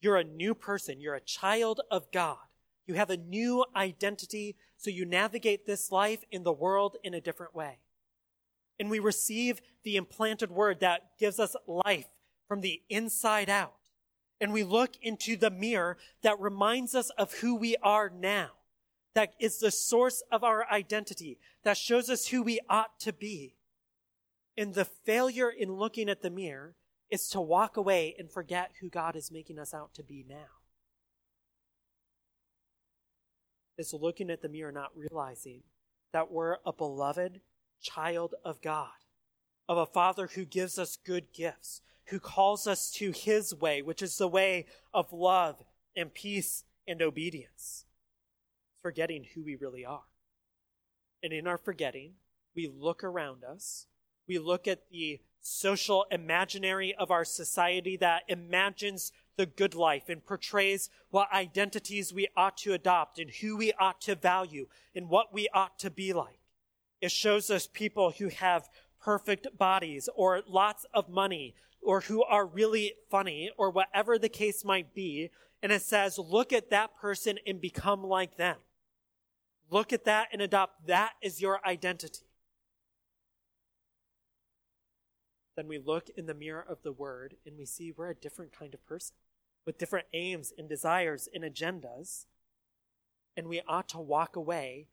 You're 0.00 0.16
a 0.16 0.24
new 0.24 0.56
person. 0.56 1.00
You're 1.00 1.14
a 1.14 1.20
child 1.20 1.80
of 1.92 2.10
God. 2.10 2.38
You 2.88 2.94
have 2.94 3.10
a 3.10 3.16
new 3.16 3.64
identity, 3.76 4.56
so 4.76 4.90
you 4.90 5.04
navigate 5.04 5.64
this 5.64 5.92
life 5.92 6.24
in 6.32 6.42
the 6.42 6.52
world 6.52 6.96
in 7.04 7.14
a 7.14 7.20
different 7.20 7.54
way. 7.54 7.78
And 8.80 8.90
we 8.90 8.98
receive 8.98 9.60
the 9.84 9.94
implanted 9.94 10.50
word 10.50 10.80
that 10.80 11.10
gives 11.20 11.38
us 11.38 11.54
life 11.68 12.08
from 12.48 12.62
the 12.62 12.82
inside 12.90 13.48
out. 13.48 13.83
And 14.40 14.52
we 14.52 14.64
look 14.64 14.92
into 15.00 15.36
the 15.36 15.50
mirror 15.50 15.96
that 16.22 16.40
reminds 16.40 16.94
us 16.94 17.10
of 17.10 17.34
who 17.34 17.54
we 17.54 17.76
are 17.82 18.10
now 18.10 18.50
that 19.14 19.34
is 19.38 19.58
the 19.58 19.70
source 19.70 20.22
of 20.30 20.44
our 20.44 20.68
identity, 20.70 21.38
that 21.62 21.76
shows 21.76 22.10
us 22.10 22.26
who 22.26 22.42
we 22.42 22.60
ought 22.68 22.98
to 23.00 23.12
be. 23.12 23.54
And 24.56 24.74
the 24.74 24.84
failure 24.84 25.50
in 25.50 25.72
looking 25.72 26.08
at 26.08 26.22
the 26.22 26.30
mirror 26.30 26.74
is 27.10 27.28
to 27.28 27.40
walk 27.40 27.76
away 27.76 28.14
and 28.18 28.30
forget 28.30 28.72
who 28.80 28.88
God 28.88 29.16
is 29.16 29.30
making 29.30 29.58
us 29.58 29.72
out 29.72 29.94
to 29.94 30.02
be 30.02 30.24
now. 30.28 30.60
It's 33.76 33.92
looking 33.92 34.30
at 34.30 34.42
the 34.42 34.48
mirror, 34.48 34.72
not 34.72 34.92
realizing 34.96 35.62
that 36.12 36.30
we're 36.30 36.58
a 36.64 36.72
beloved 36.72 37.40
child 37.82 38.34
of 38.44 38.60
God, 38.60 38.88
of 39.68 39.78
a 39.78 39.86
Father 39.86 40.28
who 40.34 40.44
gives 40.44 40.78
us 40.78 40.96
good 41.04 41.32
gifts, 41.32 41.80
who 42.06 42.20
calls 42.20 42.66
us 42.66 42.90
to 42.92 43.12
His 43.12 43.54
way, 43.54 43.82
which 43.82 44.02
is 44.02 44.18
the 44.18 44.28
way 44.28 44.66
of 44.92 45.12
love 45.12 45.62
and 45.96 46.12
peace 46.12 46.64
and 46.86 47.00
obedience 47.00 47.84
forgetting 48.84 49.24
who 49.34 49.42
we 49.42 49.56
really 49.56 49.82
are. 49.82 50.04
And 51.22 51.32
in 51.32 51.46
our 51.46 51.56
forgetting, 51.56 52.12
we 52.54 52.68
look 52.68 53.02
around 53.02 53.42
us, 53.42 53.86
we 54.28 54.38
look 54.38 54.68
at 54.68 54.90
the 54.90 55.20
social 55.40 56.04
imaginary 56.10 56.94
of 56.94 57.10
our 57.10 57.24
society 57.24 57.96
that 57.96 58.24
imagines 58.28 59.10
the 59.36 59.46
good 59.46 59.74
life 59.74 60.10
and 60.10 60.24
portrays 60.24 60.90
what 61.08 61.32
identities 61.32 62.12
we 62.12 62.28
ought 62.36 62.58
to 62.58 62.74
adopt 62.74 63.18
and 63.18 63.30
who 63.30 63.56
we 63.56 63.72
ought 63.80 64.02
to 64.02 64.14
value 64.14 64.66
and 64.94 65.08
what 65.08 65.32
we 65.32 65.48
ought 65.54 65.78
to 65.78 65.90
be 65.90 66.12
like. 66.12 66.40
It 67.00 67.10
shows 67.10 67.48
us 67.48 67.66
people 67.66 68.10
who 68.10 68.28
have 68.28 68.68
perfect 69.00 69.46
bodies 69.56 70.10
or 70.14 70.42
lots 70.46 70.84
of 70.92 71.08
money 71.08 71.54
or 71.84 72.02
who 72.02 72.22
are 72.24 72.46
really 72.46 72.94
funny 73.10 73.50
or 73.56 73.70
whatever 73.70 74.18
the 74.18 74.28
case 74.28 74.64
might 74.64 74.94
be. 74.94 75.30
And 75.62 75.70
it 75.72 75.82
says, 75.82 76.18
look 76.18 76.52
at 76.52 76.70
that 76.70 76.96
person 76.96 77.38
and 77.46 77.60
become 77.60 78.02
like 78.02 78.36
them. 78.36 78.56
Look 79.70 79.92
at 79.92 80.04
that 80.04 80.28
and 80.32 80.42
adopt 80.42 80.86
that 80.86 81.12
as 81.22 81.40
your 81.40 81.60
identity. 81.66 82.26
Then 85.56 85.68
we 85.68 85.78
look 85.78 86.10
in 86.16 86.26
the 86.26 86.34
mirror 86.34 86.64
of 86.68 86.82
the 86.82 86.92
Word 86.92 87.36
and 87.46 87.56
we 87.56 87.64
see 87.64 87.92
we're 87.92 88.10
a 88.10 88.14
different 88.14 88.52
kind 88.52 88.74
of 88.74 88.84
person 88.86 89.14
with 89.64 89.78
different 89.78 90.06
aims 90.12 90.52
and 90.56 90.68
desires 90.68 91.28
and 91.32 91.44
agendas. 91.44 92.26
And 93.36 93.48
we 93.48 93.62
ought 93.66 93.88
to 93.90 93.98
walk 93.98 94.36
away 94.36 94.88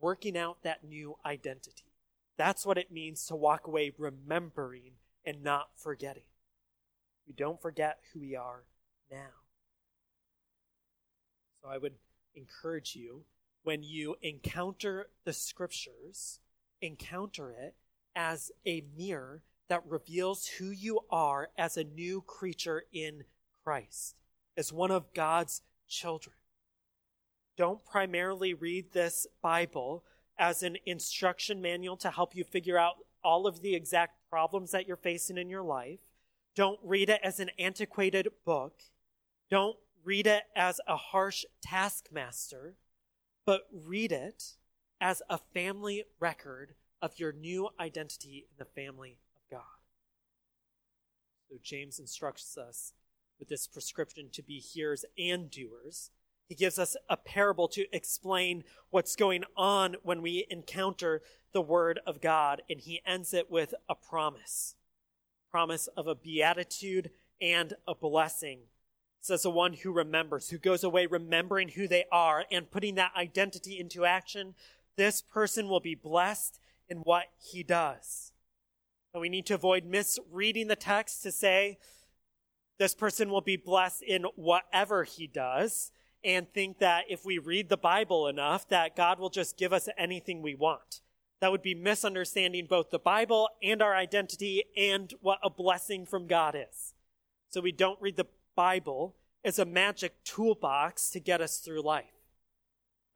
working 0.00 0.36
out 0.36 0.62
that 0.62 0.84
new 0.84 1.16
identity. 1.24 1.92
That's 2.36 2.66
what 2.66 2.78
it 2.78 2.92
means 2.92 3.24
to 3.26 3.36
walk 3.36 3.66
away 3.66 3.92
remembering 3.96 4.92
and 5.24 5.42
not 5.42 5.70
forgetting. 5.76 6.22
We 7.26 7.32
don't 7.34 7.60
forget 7.60 7.98
who 8.12 8.20
we 8.20 8.36
are 8.36 8.64
now. 9.10 9.32
So 11.62 11.68
I 11.68 11.78
would 11.78 11.94
encourage 12.34 12.94
you 12.94 13.24
when 13.62 13.82
you 13.82 14.16
encounter 14.22 15.08
the 15.24 15.32
scriptures, 15.32 16.38
encounter 16.80 17.50
it 17.50 17.74
as 18.14 18.52
a 18.64 18.84
mirror 18.96 19.42
that 19.68 19.82
reveals 19.86 20.46
who 20.46 20.70
you 20.70 21.00
are 21.10 21.48
as 21.58 21.76
a 21.76 21.84
new 21.84 22.22
creature 22.22 22.84
in 22.92 23.24
Christ, 23.64 24.14
as 24.56 24.72
one 24.72 24.92
of 24.92 25.12
God's 25.12 25.62
children. 25.88 26.36
Don't 27.56 27.84
primarily 27.84 28.54
read 28.54 28.92
this 28.92 29.26
Bible 29.42 30.04
as 30.38 30.62
an 30.62 30.76
instruction 30.84 31.60
manual 31.60 31.96
to 31.96 32.10
help 32.10 32.36
you 32.36 32.44
figure 32.44 32.78
out 32.78 32.96
all 33.24 33.46
of 33.46 33.62
the 33.62 33.74
exact 33.74 34.14
problems 34.30 34.70
that 34.70 34.86
you're 34.86 34.96
facing 34.96 35.38
in 35.38 35.48
your 35.48 35.62
life. 35.62 35.98
Don't 36.56 36.80
read 36.82 37.08
it 37.08 37.20
as 37.22 37.38
an 37.38 37.50
antiquated 37.58 38.28
book. 38.44 38.80
Don't 39.50 39.76
read 40.04 40.26
it 40.26 40.44
as 40.56 40.80
a 40.88 40.96
harsh 40.96 41.44
taskmaster 41.62 42.74
but 43.46 43.62
read 43.72 44.12
it 44.12 44.56
as 45.00 45.22
a 45.30 45.38
family 45.38 46.04
record 46.18 46.74
of 47.00 47.18
your 47.18 47.32
new 47.32 47.68
identity 47.78 48.46
in 48.50 48.56
the 48.58 48.64
family 48.64 49.18
of 49.36 49.42
God. 49.50 49.60
So 51.48 51.56
James 51.62 52.00
instructs 52.00 52.58
us 52.58 52.92
with 53.38 53.48
this 53.48 53.68
prescription 53.68 54.28
to 54.32 54.42
be 54.42 54.58
hearers 54.58 55.04
and 55.16 55.48
doers. 55.48 56.10
He 56.48 56.56
gives 56.56 56.78
us 56.78 56.96
a 57.08 57.16
parable 57.16 57.68
to 57.68 57.86
explain 57.94 58.64
what's 58.90 59.14
going 59.14 59.44
on 59.56 59.96
when 60.02 60.22
we 60.22 60.46
encounter 60.50 61.22
the 61.52 61.62
word 61.62 62.00
of 62.06 62.20
God, 62.20 62.62
and 62.68 62.80
he 62.80 63.00
ends 63.06 63.32
it 63.32 63.50
with 63.50 63.74
a 63.88 63.94
promise. 63.94 64.74
Promise 65.56 65.86
of 65.96 66.06
a 66.06 66.14
beatitude 66.14 67.08
and 67.40 67.72
a 67.88 67.94
blessing 67.94 68.58
says 69.22 69.44
the 69.44 69.50
one 69.50 69.72
who 69.72 69.90
remembers, 69.90 70.50
who 70.50 70.58
goes 70.58 70.84
away 70.84 71.06
remembering 71.06 71.70
who 71.70 71.88
they 71.88 72.04
are 72.12 72.44
and 72.52 72.70
putting 72.70 72.96
that 72.96 73.12
identity 73.16 73.80
into 73.80 74.04
action, 74.04 74.54
this 74.98 75.22
person 75.22 75.66
will 75.66 75.80
be 75.80 75.94
blessed 75.94 76.60
in 76.90 76.98
what 76.98 77.28
he 77.38 77.62
does. 77.62 78.32
And 79.14 79.22
we 79.22 79.30
need 79.30 79.46
to 79.46 79.54
avoid 79.54 79.86
misreading 79.86 80.68
the 80.68 80.76
text 80.76 81.22
to 81.22 81.32
say 81.32 81.78
this 82.78 82.94
person 82.94 83.30
will 83.30 83.40
be 83.40 83.56
blessed 83.56 84.02
in 84.02 84.24
whatever 84.34 85.04
he 85.04 85.26
does. 85.26 85.90
and 86.22 86.52
think 86.52 86.80
that 86.80 87.04
if 87.08 87.24
we 87.24 87.38
read 87.38 87.70
the 87.70 87.78
Bible 87.78 88.26
enough, 88.26 88.68
that 88.68 88.94
God 88.94 89.18
will 89.18 89.30
just 89.30 89.56
give 89.56 89.72
us 89.72 89.88
anything 89.96 90.42
we 90.42 90.54
want. 90.54 91.00
That 91.40 91.50
would 91.50 91.62
be 91.62 91.74
misunderstanding 91.74 92.66
both 92.66 92.90
the 92.90 92.98
Bible 92.98 93.48
and 93.62 93.82
our 93.82 93.94
identity 93.94 94.64
and 94.76 95.12
what 95.20 95.38
a 95.42 95.50
blessing 95.50 96.06
from 96.06 96.26
God 96.26 96.54
is. 96.54 96.94
So 97.48 97.60
we 97.60 97.72
don't 97.72 98.00
read 98.00 98.16
the 98.16 98.26
Bible 98.54 99.14
as 99.44 99.58
a 99.58 99.64
magic 99.64 100.24
toolbox 100.24 101.10
to 101.10 101.20
get 101.20 101.40
us 101.40 101.58
through 101.58 101.82
life. 101.82 102.06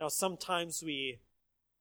Now, 0.01 0.09
sometimes 0.09 0.83
we, 0.83 1.19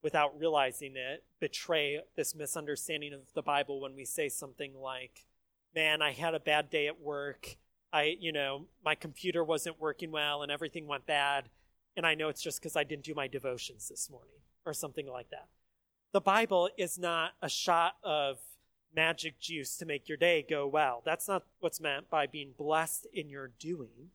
without 0.01 0.37
realizing 0.39 0.95
it, 0.95 1.23
betray 1.39 1.99
this 2.15 2.33
misunderstanding 2.33 3.13
of 3.13 3.21
the 3.33 3.41
Bible 3.41 3.81
when 3.81 3.95
we 3.95 4.05
say 4.05 4.29
something 4.29 4.73
like, 4.73 5.25
man, 5.75 6.01
I 6.01 6.11
had 6.11 6.33
a 6.33 6.39
bad 6.39 6.69
day 6.69 6.87
at 6.87 6.99
work. 6.99 7.57
I, 7.91 8.15
you 8.19 8.31
know, 8.31 8.65
my 8.83 8.95
computer 8.95 9.43
wasn't 9.43 9.79
working 9.79 10.11
well 10.11 10.41
and 10.41 10.51
everything 10.51 10.87
went 10.87 11.05
bad. 11.05 11.49
And 11.95 12.05
I 12.05 12.15
know 12.15 12.29
it's 12.29 12.41
just 12.41 12.59
because 12.59 12.75
I 12.75 12.83
didn't 12.83 13.03
do 13.03 13.13
my 13.13 13.27
devotions 13.27 13.89
this 13.89 14.09
morning 14.09 14.39
or 14.65 14.73
something 14.73 15.07
like 15.07 15.29
that. 15.31 15.47
The 16.12 16.22
Bible 16.22 16.70
is 16.76 16.97
not 16.97 17.34
a 17.39 17.49
shot 17.49 17.93
of 18.03 18.39
magic 18.95 19.39
juice 19.39 19.78
to 19.78 19.86
make 19.86 20.10
your 20.10 20.18
day 20.18 20.43
go 20.47 20.66
well. 20.66 21.03
That's 21.05 21.28
not 21.28 21.43
what's 21.60 21.80
meant 21.80 22.10
by 22.10 22.26
being 22.26 22.53
blessed 22.57 23.05
in 23.14 23.30
your 23.30 23.51
doing. 23.60 24.10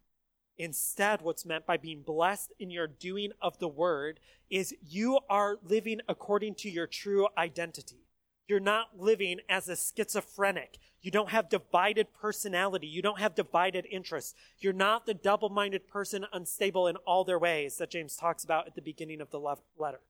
Instead, 0.59 1.23
what's 1.23 1.47
meant 1.47 1.67
by 1.67 1.77
being 1.77 2.03
blessed 2.03 2.53
in 2.59 2.71
your 2.71 2.89
doing 2.89 3.31
of 3.41 3.59
the 3.61 3.69
word 3.69 4.19
is 4.51 4.75
you 4.83 5.21
are 5.31 5.59
living 5.63 6.01
according 6.09 6.57
to 6.57 6.69
your 6.69 6.89
true 6.89 7.29
identity. 7.39 8.09
You're 8.49 8.59
not 8.59 8.99
living 8.99 9.39
as 9.49 9.69
a 9.69 9.77
schizophrenic. 9.77 10.79
You 11.01 11.13
don't 11.13 11.31
have 11.31 11.49
divided 11.49 12.13
personality. 12.13 12.89
You 12.89 13.03
don't 13.03 13.21
have 13.21 13.37
divided 13.37 13.87
interests. 13.89 14.35
You're 14.59 14.73
not 14.73 15.07
the 15.07 15.15
double 15.15 15.49
minded 15.49 15.87
person 15.87 16.27
unstable 16.33 16.89
in 16.89 16.97
all 17.07 17.23
their 17.23 17.39
ways 17.39 17.77
that 17.79 17.91
James 17.91 18.17
talks 18.17 18.43
about 18.43 18.67
at 18.67 18.75
the 18.75 18.83
beginning 18.83 19.21
of 19.21 19.31
the 19.31 19.41
letter. 19.79 20.01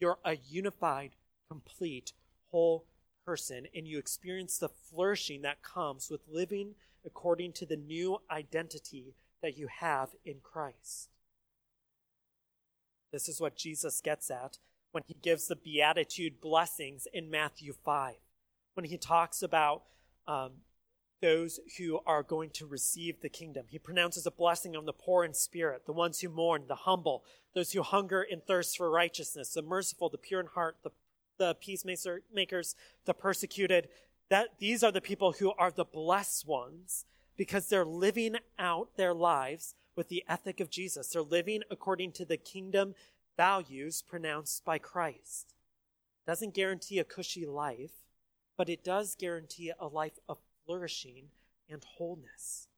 You're 0.00 0.18
a 0.24 0.36
unified, 0.36 1.16
complete, 1.54 2.12
whole 2.50 2.84
person, 3.24 3.66
and 3.74 3.86
you 3.86 3.98
experience 3.98 4.58
the 4.58 4.68
flourishing 4.68 5.42
that 5.42 5.62
comes 5.62 6.10
with 6.10 6.20
living 6.30 6.74
according 7.06 7.52
to 7.52 7.66
the 7.66 7.76
new 7.76 8.18
identity 8.30 9.14
that 9.42 9.56
you 9.56 9.68
have 9.68 10.10
in 10.24 10.36
Christ. 10.42 11.10
This 13.12 13.28
is 13.28 13.40
what 13.40 13.56
Jesus 13.56 14.00
gets 14.00 14.30
at 14.30 14.58
when 14.90 15.04
he 15.06 15.14
gives 15.22 15.46
the 15.46 15.56
Beatitude 15.56 16.40
blessings 16.40 17.06
in 17.12 17.30
Matthew 17.30 17.72
5, 17.72 18.14
when 18.74 18.86
he 18.86 18.98
talks 18.98 19.42
about 19.42 19.82
um, 20.26 20.52
those 21.22 21.60
who 21.78 22.00
are 22.06 22.22
going 22.22 22.50
to 22.50 22.66
receive 22.66 23.20
the 23.20 23.28
kingdom. 23.28 23.66
He 23.68 23.78
pronounces 23.78 24.26
a 24.26 24.30
blessing 24.30 24.76
on 24.76 24.86
the 24.86 24.92
poor 24.92 25.24
in 25.24 25.34
spirit, 25.34 25.86
the 25.86 25.92
ones 25.92 26.20
who 26.20 26.28
mourn, 26.28 26.64
the 26.68 26.74
humble, 26.74 27.24
those 27.54 27.72
who 27.72 27.82
hunger 27.82 28.26
and 28.28 28.44
thirst 28.44 28.76
for 28.76 28.90
righteousness, 28.90 29.54
the 29.54 29.62
merciful, 29.62 30.08
the 30.08 30.18
pure 30.18 30.40
in 30.40 30.46
heart, 30.46 30.76
the, 30.82 30.90
the 31.38 31.54
peacemakers, 31.54 32.74
the 33.04 33.14
persecuted. 33.14 33.88
That 34.30 34.58
these 34.58 34.82
are 34.82 34.92
the 34.92 35.00
people 35.00 35.32
who 35.32 35.52
are 35.52 35.70
the 35.70 35.84
blessed 35.84 36.46
ones 36.46 37.04
because 37.36 37.68
they're 37.68 37.84
living 37.84 38.36
out 38.58 38.96
their 38.96 39.14
lives 39.14 39.74
with 39.96 40.08
the 40.08 40.24
ethic 40.28 40.60
of 40.60 40.70
Jesus. 40.70 41.08
They're 41.08 41.22
living 41.22 41.62
according 41.70 42.12
to 42.12 42.24
the 42.24 42.36
kingdom 42.36 42.94
values 43.36 44.02
pronounced 44.02 44.64
by 44.64 44.78
Christ. 44.78 45.54
Doesn't 46.26 46.54
guarantee 46.54 46.98
a 46.98 47.04
cushy 47.04 47.46
life, 47.46 47.92
but 48.56 48.68
it 48.68 48.84
does 48.84 49.14
guarantee 49.14 49.72
a 49.78 49.86
life 49.86 50.18
of 50.28 50.38
flourishing 50.64 51.26
and 51.68 51.82
wholeness. 51.84 52.68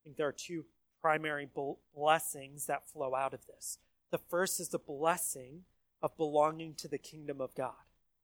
I 0.00 0.04
think 0.04 0.16
there 0.16 0.28
are 0.28 0.32
two 0.32 0.64
primary 1.02 1.48
blessings 1.94 2.66
that 2.66 2.88
flow 2.88 3.14
out 3.14 3.34
of 3.34 3.46
this. 3.46 3.78
The 4.10 4.18
first 4.18 4.60
is 4.60 4.68
the 4.68 4.78
blessing 4.78 5.64
of 6.04 6.14
belonging 6.18 6.74
to 6.74 6.86
the 6.86 6.98
kingdom 6.98 7.40
of 7.40 7.54
God. 7.54 7.72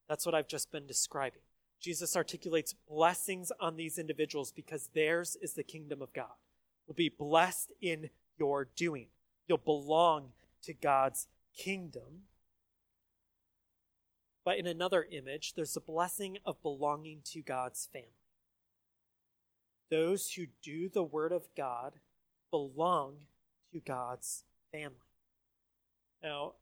That's 0.06 0.26
what 0.26 0.34
I've 0.34 0.46
just 0.46 0.70
been 0.70 0.86
describing. 0.86 1.40
Jesus 1.80 2.14
articulates 2.14 2.74
blessings 2.86 3.50
on 3.58 3.76
these 3.76 3.98
individuals 3.98 4.52
because 4.52 4.90
theirs 4.94 5.38
is 5.40 5.54
the 5.54 5.62
kingdom 5.62 6.02
of 6.02 6.12
God. 6.12 6.26
You'll 6.86 6.94
be 6.94 7.08
blessed 7.08 7.72
in 7.80 8.10
your 8.38 8.68
doing. 8.76 9.06
You'll 9.48 9.56
belong 9.56 10.32
to 10.64 10.74
God's 10.74 11.26
kingdom. 11.56 12.24
But 14.44 14.58
in 14.58 14.66
another 14.66 15.06
image, 15.10 15.54
there's 15.54 15.72
the 15.72 15.80
blessing 15.80 16.36
of 16.44 16.60
belonging 16.60 17.20
to 17.32 17.40
God's 17.40 17.88
family. 17.90 18.08
Those 19.90 20.32
who 20.34 20.48
do 20.62 20.90
the 20.90 21.02
word 21.02 21.32
of 21.32 21.48
God 21.56 21.94
belong 22.50 23.14
to 23.72 23.80
God's 23.80 24.44
family. 24.70 24.96
Now, 26.22 26.52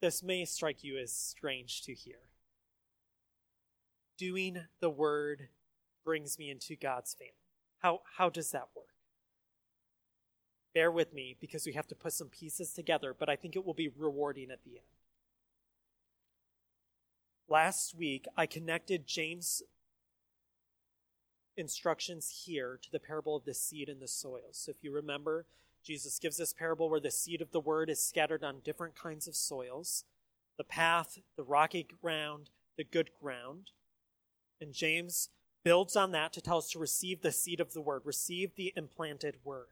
this 0.00 0.22
may 0.22 0.44
strike 0.44 0.84
you 0.84 0.98
as 0.98 1.12
strange 1.12 1.82
to 1.82 1.94
hear. 1.94 2.18
Doing 4.18 4.66
the 4.80 4.90
word 4.90 5.48
brings 6.04 6.38
me 6.38 6.50
into 6.50 6.76
God's 6.76 7.14
family. 7.14 7.32
How, 7.78 8.00
how 8.16 8.28
does 8.28 8.50
that 8.52 8.68
work? 8.74 8.86
Bear 10.74 10.90
with 10.90 11.12
me 11.14 11.36
because 11.40 11.66
we 11.66 11.72
have 11.72 11.86
to 11.88 11.94
put 11.94 12.12
some 12.12 12.28
pieces 12.28 12.72
together, 12.72 13.14
but 13.18 13.28
I 13.28 13.36
think 13.36 13.56
it 13.56 13.64
will 13.64 13.74
be 13.74 13.88
rewarding 13.88 14.50
at 14.50 14.62
the 14.64 14.72
end. 14.72 14.86
Last 17.48 17.94
week, 17.94 18.26
I 18.36 18.46
connected 18.46 19.06
James' 19.06 19.62
instructions 21.56 22.44
here 22.44 22.78
to 22.82 22.90
the 22.90 22.98
parable 22.98 23.36
of 23.36 23.44
the 23.44 23.54
seed 23.54 23.88
and 23.88 24.02
the 24.02 24.08
soil. 24.08 24.48
So 24.52 24.70
if 24.70 24.82
you 24.82 24.92
remember, 24.92 25.46
Jesus 25.86 26.18
gives 26.18 26.36
this 26.36 26.52
parable 26.52 26.90
where 26.90 26.98
the 26.98 27.12
seed 27.12 27.40
of 27.40 27.52
the 27.52 27.60
word 27.60 27.88
is 27.88 28.02
scattered 28.02 28.42
on 28.42 28.60
different 28.64 28.96
kinds 28.96 29.28
of 29.28 29.36
soils 29.36 30.04
the 30.58 30.64
path, 30.64 31.18
the 31.36 31.44
rocky 31.44 31.86
ground, 32.02 32.50
the 32.76 32.84
good 32.84 33.10
ground. 33.22 33.70
And 34.60 34.72
James 34.72 35.28
builds 35.64 35.94
on 35.96 36.12
that 36.12 36.32
to 36.32 36.40
tell 36.40 36.58
us 36.58 36.70
to 36.70 36.78
receive 36.78 37.20
the 37.20 37.30
seed 37.30 37.60
of 37.60 37.72
the 37.72 37.80
word, 37.80 38.02
receive 38.04 38.54
the 38.56 38.72
implanted 38.74 39.36
word. 39.44 39.66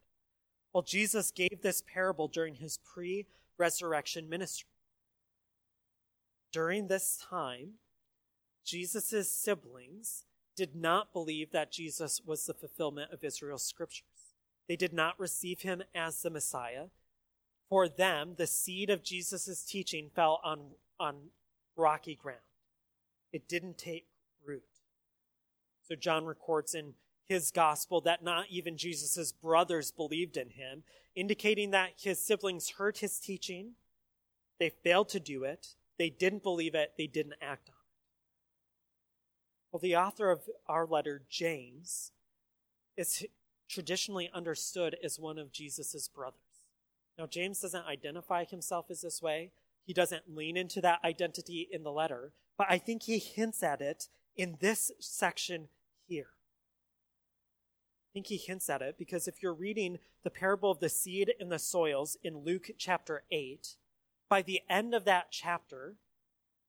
Well, 0.73 0.83
Jesus 0.83 1.31
gave 1.31 1.63
this 1.63 1.83
parable 1.83 2.29
during 2.29 2.57
his 2.57 2.79
pre 2.79 3.27
resurrection 3.59 4.29
ministry. 4.29 4.69
During 6.53 6.87
this 6.87 7.19
time, 7.29 7.75
Jesus' 8.65 9.33
siblings 9.33 10.27
did 10.55 10.77
not 10.77 11.13
believe 11.13 11.51
that 11.51 11.73
Jesus 11.73 12.21
was 12.25 12.47
the 12.47 12.55
fulfillment 12.55 13.13
of 13.13 13.25
Israel's 13.25 13.65
scriptures. 13.65 14.14
They 14.69 14.77
did 14.77 14.93
not 14.93 15.19
receive 15.19 15.61
him 15.61 15.83
as 15.95 16.23
the 16.23 16.31
Messiah. 16.31 16.87
For 17.69 17.89
them, 17.89 18.35
the 18.37 18.47
seed 18.47 18.91
of 18.91 19.03
Jesus' 19.03 19.65
teaching 19.65 20.11
fell 20.15 20.41
on, 20.45 20.73
on 20.99 21.31
rocky 21.77 22.15
ground. 22.15 22.39
It 23.33 23.49
didn't 23.49 23.79
take 23.79 24.07
root. 24.47 24.63
So 25.89 25.95
John 25.95 26.25
records 26.25 26.75
in 26.75 26.95
his 27.27 27.51
gospel 27.51 28.01
that 28.03 28.23
not 28.23 28.47
even 28.51 28.77
Jesus' 28.77 29.33
brothers 29.33 29.91
believed 29.91 30.37
in 30.37 30.51
him, 30.51 30.83
indicating 31.15 31.71
that 31.71 31.93
his 31.97 32.21
siblings 32.21 32.71
heard 32.71 32.99
his 32.99 33.19
teaching, 33.19 33.73
they 34.59 34.71
failed 34.71 35.09
to 35.11 35.21
do 35.21 35.45
it, 35.45 35.75
they 35.99 36.11
didn't 36.11 36.43
believe 36.43 36.75
it, 36.75 36.93
they 36.97 37.07
didn't 37.07 37.35
act 37.41 37.71
on 37.71 37.75
it. 37.75 37.85
Well, 39.73 39.81
the 39.81 39.97
author 39.97 40.31
of 40.31 40.43
our 40.69 40.87
letter, 40.87 41.23
James, 41.29 42.13
is 42.97 43.25
traditionally 43.75 44.31
understood 44.33 44.97
as 45.03 45.19
one 45.19 45.39
of 45.39 45.53
Jesus' 45.53 46.09
brothers. 46.09 46.41
Now, 47.19 47.27
James 47.27 47.61
doesn't 47.61 47.87
identify 47.87 48.45
himself 48.45 48.87
as 48.91 49.03
this 49.03 49.21
way. 49.21 49.51
He 49.85 49.93
doesn't 49.93 50.35
lean 50.35 50.57
into 50.57 50.81
that 50.81 51.01
identity 51.05 51.69
in 51.71 51.83
the 51.83 51.93
letter, 51.93 52.33
but 52.57 52.69
I 52.71 52.79
think 52.79 53.03
he 53.03 53.19
hints 53.19 53.63
at 53.63 53.81
it 53.81 54.09
in 54.37 54.57
this 54.61 54.91
section 54.99 55.69
here 56.07 56.29
I 58.15 58.15
think 58.15 58.29
he 58.29 58.37
hints 58.37 58.71
at 58.71 58.81
it 58.81 58.95
because 58.97 59.27
if 59.27 59.43
you're 59.43 59.53
reading 59.53 59.99
the 60.23 60.31
parable 60.31 60.71
of 60.71 60.79
the 60.79 60.89
seed 60.89 61.35
and 61.41 61.51
the 61.51 61.59
soils 61.59 62.17
in 62.23 62.45
Luke 62.45 62.71
chapter 62.79 63.25
8, 63.33 63.75
by 64.29 64.41
the 64.41 64.61
end 64.71 64.95
of 64.95 65.05
that 65.05 65.33
chapter, 65.33 65.97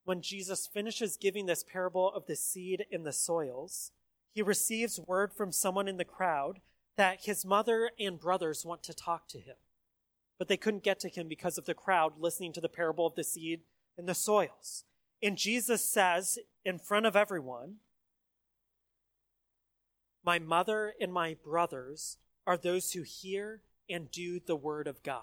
when 0.06 0.22
Jesus 0.22 0.66
finishes 0.66 1.18
giving 1.18 1.46
this 1.46 1.64
parable 1.64 2.12
of 2.12 2.26
the 2.26 2.36
seed 2.36 2.88
and 2.92 3.06
the 3.06 3.14
soils, 3.14 3.92
he 4.34 4.42
receives 4.42 5.00
word 5.00 5.32
from 5.34 5.52
someone 5.52 5.88
in 5.88 5.98
the 5.98 6.04
crowd 6.04 6.62
that 6.98 7.26
his 7.26 7.46
mother 7.46 7.92
and 8.00 8.20
brothers 8.20 8.66
want 8.66 8.84
to 8.84 8.94
talk 8.94 9.28
to 9.30 9.40
him. 9.40 9.56
But 10.38 10.48
they 10.48 10.58
couldn't 10.58 10.84
get 10.84 11.00
to 11.02 11.10
him 11.10 11.28
because 11.28 11.58
of 11.58 11.66
the 11.66 11.74
crowd 11.74 12.14
listening 12.20 12.54
to 12.54 12.62
the 12.62 12.70
parable 12.70 13.06
of 13.06 13.16
the 13.16 13.24
seed 13.24 13.62
and 13.98 14.08
the 14.08 14.16
soils. 14.16 14.84
And 15.22 15.38
Jesus 15.38 15.90
says 15.90 16.38
in 16.64 16.78
front 16.80 17.06
of 17.06 17.16
everyone, 17.16 17.76
my 20.24 20.40
mother 20.40 20.94
and 21.00 21.14
my 21.14 21.36
brothers 21.44 22.18
are 22.48 22.58
those 22.58 22.92
who 22.92 23.04
hear 23.04 23.62
and 23.90 24.12
do 24.12 24.40
the 24.40 24.56
word 24.56 24.88
of 24.88 25.04
God. 25.04 25.22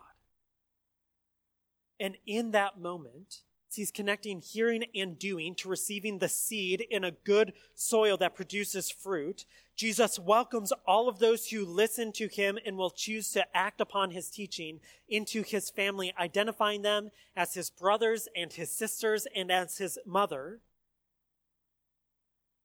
And 1.98 2.16
in 2.26 2.52
that 2.52 2.80
moment, 2.80 3.42
He's 3.74 3.90
connecting 3.90 4.40
hearing 4.40 4.84
and 4.94 5.18
doing 5.18 5.54
to 5.56 5.68
receiving 5.68 6.18
the 6.18 6.28
seed 6.28 6.84
in 6.90 7.04
a 7.04 7.10
good 7.10 7.54
soil 7.74 8.16
that 8.18 8.34
produces 8.34 8.90
fruit. 8.90 9.46
Jesus 9.74 10.18
welcomes 10.18 10.72
all 10.86 11.08
of 11.08 11.18
those 11.18 11.48
who 11.48 11.64
listen 11.64 12.12
to 12.12 12.28
him 12.28 12.58
and 12.66 12.76
will 12.76 12.90
choose 12.90 13.30
to 13.32 13.56
act 13.56 13.80
upon 13.80 14.10
his 14.10 14.28
teaching 14.28 14.80
into 15.08 15.42
his 15.42 15.70
family, 15.70 16.12
identifying 16.18 16.82
them 16.82 17.10
as 17.34 17.54
his 17.54 17.70
brothers 17.70 18.28
and 18.36 18.52
his 18.52 18.70
sisters 18.70 19.26
and 19.34 19.50
as 19.50 19.78
his 19.78 19.98
mother. 20.04 20.60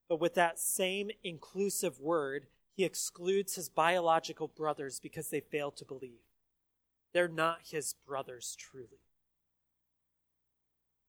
But 0.10 0.20
with 0.20 0.36
that 0.36 0.60
same 0.60 1.12
inclusive 1.24 2.00
word, 2.00 2.48
he 2.76 2.84
excludes 2.84 3.56
his 3.56 3.70
biological 3.70 4.48
brothers 4.48 5.00
because 5.00 5.30
they 5.30 5.40
fail 5.40 5.72
to 5.72 5.86
believe. 5.86 6.20
They're 7.14 7.28
not 7.28 7.60
his 7.72 7.96
brothers 8.06 8.56
truly 8.60 9.00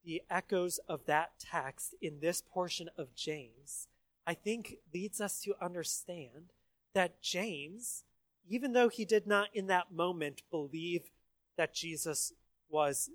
the 0.08 0.22
echoes 0.30 0.80
of 0.88 1.04
that 1.04 1.32
text 1.38 1.94
in 2.00 2.20
this 2.20 2.40
portion 2.40 2.88
of 2.96 3.14
James, 3.14 3.88
I 4.26 4.32
think 4.32 4.76
leads 4.94 5.20
us 5.20 5.42
to 5.42 5.52
understand 5.60 6.54
that 6.94 7.20
James, 7.20 8.04
even 8.48 8.72
though 8.72 8.88
he 8.88 9.04
did 9.04 9.26
not 9.26 9.48
in 9.52 9.66
that 9.66 9.92
moment 9.92 10.40
believe 10.50 11.10
that 11.58 11.74
Jesus 11.74 12.32
was 12.70 13.10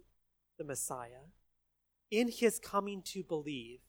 the 0.59 0.63
Messiah, 0.63 1.31
in 2.11 2.29
his 2.29 2.59
coming 2.59 3.01
to 3.05 3.23
believe, 3.23 3.79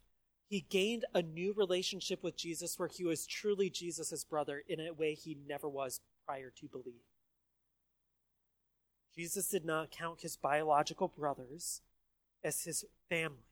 he 0.49 0.65
gained 0.71 1.05
a 1.13 1.21
new 1.21 1.53
relationship 1.53 2.23
with 2.23 2.39
Jesus 2.39 2.79
where 2.79 2.89
he 2.89 3.05
was 3.05 3.27
truly 3.27 3.69
Jesus' 3.69 4.25
brother 4.25 4.63
in 4.67 4.81
a 4.81 4.95
way 4.95 5.13
he 5.13 5.37
never 5.47 5.69
was 5.69 6.01
prior 6.25 6.51
to 6.59 6.69
believe. 6.69 7.05
Jesus 9.15 9.47
did 9.49 9.67
not 9.67 9.91
count 9.91 10.23
his 10.23 10.39
biological 10.39 11.09
brothers 11.09 11.83
as 12.45 12.63
his 12.63 12.85
family. 13.09 13.49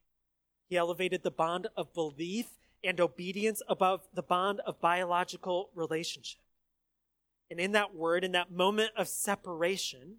He 0.69 0.77
elevated 0.77 1.23
the 1.23 1.31
bond 1.31 1.67
of 1.77 1.93
belief 1.95 2.47
and 2.85 3.01
obedience 3.01 3.63
above 3.69 4.09
the 4.15 4.23
bond 4.23 4.61
of 4.67 4.81
biological 4.81 5.71
relationship. 5.75 6.41
And 7.51 7.61
in 7.61 7.73
that 7.73 7.95
word, 7.95 8.25
in 8.25 8.33
that 8.33 8.51
moment 8.51 8.93
of 8.97 9.09
separation, 9.09 10.17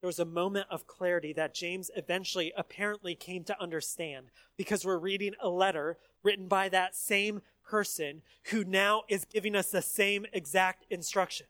there 0.00 0.08
was 0.08 0.18
a 0.18 0.24
moment 0.24 0.66
of 0.70 0.88
clarity 0.88 1.32
that 1.34 1.54
James 1.54 1.90
eventually 1.94 2.52
apparently 2.56 3.14
came 3.14 3.44
to 3.44 3.62
understand 3.62 4.26
because 4.56 4.84
we're 4.84 4.98
reading 4.98 5.34
a 5.40 5.48
letter 5.48 5.98
written 6.24 6.48
by 6.48 6.68
that 6.68 6.96
same 6.96 7.42
person 7.64 8.22
who 8.46 8.64
now 8.64 9.02
is 9.08 9.24
giving 9.24 9.54
us 9.54 9.70
the 9.70 9.80
same 9.80 10.26
exact 10.32 10.84
instruction. 10.90 11.46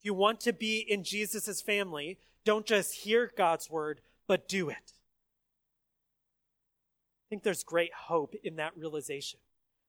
If 0.00 0.04
you 0.04 0.14
want 0.14 0.40
to 0.40 0.52
be 0.52 0.78
in 0.78 1.04
Jesus' 1.04 1.62
family, 1.62 2.18
don't 2.44 2.66
just 2.66 2.94
hear 2.94 3.30
God's 3.36 3.70
word, 3.70 4.00
but 4.26 4.48
do 4.48 4.68
it. 4.68 4.94
I 7.26 7.28
think 7.28 7.42
there's 7.42 7.64
great 7.64 7.92
hope 7.92 8.34
in 8.44 8.54
that 8.56 8.76
realization 8.76 9.40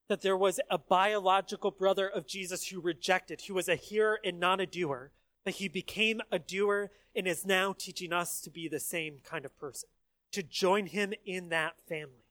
that 0.07 0.21
there 0.21 0.38
was 0.38 0.59
a 0.71 0.77
biological 0.77 1.69
brother 1.69 2.07
of 2.07 2.25
Jesus 2.25 2.67
who 2.67 2.79
rejected, 2.79 3.41
who 3.41 3.53
was 3.53 3.67
a 3.67 3.75
hearer 3.75 4.19
and 4.23 4.39
not 4.39 4.61
a 4.61 4.65
doer, 4.65 5.11
but 5.43 5.55
he 5.55 5.67
became 5.67 6.21
a 6.31 6.39
doer 6.39 6.89
and 7.15 7.27
is 7.27 7.45
now 7.45 7.73
teaching 7.77 8.13
us 8.13 8.41
to 8.41 8.49
be 8.49 8.67
the 8.67 8.79
same 8.79 9.19
kind 9.23 9.45
of 9.45 9.57
person, 9.57 9.89
to 10.31 10.41
join 10.41 10.88
him 10.88 11.13
in 11.25 11.49
that 11.49 11.79
family. 11.88 12.25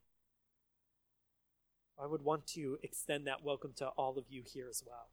I 2.01 2.07
would 2.07 2.23
want 2.23 2.47
to 2.49 2.79
extend 2.83 3.27
that 3.27 3.45
welcome 3.45 3.73
to 3.77 3.89
all 3.89 4.19
of 4.19 4.25
you 4.29 4.43
here 4.45 4.69
as 4.69 4.83
well. 4.87 5.09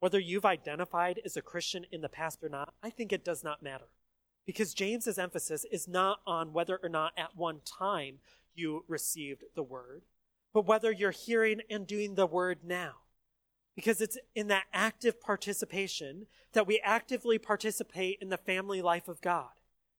Whether 0.00 0.18
you've 0.18 0.44
identified 0.44 1.20
as 1.24 1.36
a 1.36 1.42
Christian 1.42 1.86
in 1.90 2.00
the 2.00 2.08
past 2.08 2.42
or 2.42 2.48
not, 2.48 2.74
I 2.82 2.90
think 2.90 3.12
it 3.12 3.24
does 3.24 3.42
not 3.42 3.62
matter. 3.62 3.88
Because 4.46 4.74
James's 4.74 5.18
emphasis 5.18 5.64
is 5.70 5.86
not 5.86 6.20
on 6.26 6.52
whether 6.52 6.78
or 6.82 6.88
not 6.88 7.12
at 7.16 7.36
one 7.36 7.60
time 7.64 8.18
you 8.54 8.84
received 8.88 9.44
the 9.54 9.62
word, 9.62 10.02
but 10.52 10.66
whether 10.66 10.90
you're 10.92 11.10
hearing 11.10 11.60
and 11.70 11.86
doing 11.86 12.14
the 12.14 12.26
word 12.26 12.60
now. 12.64 12.94
Because 13.74 14.02
it's 14.02 14.18
in 14.34 14.48
that 14.48 14.64
active 14.72 15.20
participation 15.20 16.26
that 16.52 16.66
we 16.66 16.78
actively 16.84 17.38
participate 17.38 18.18
in 18.20 18.28
the 18.28 18.36
family 18.36 18.82
life 18.82 19.08
of 19.08 19.22
God, 19.22 19.48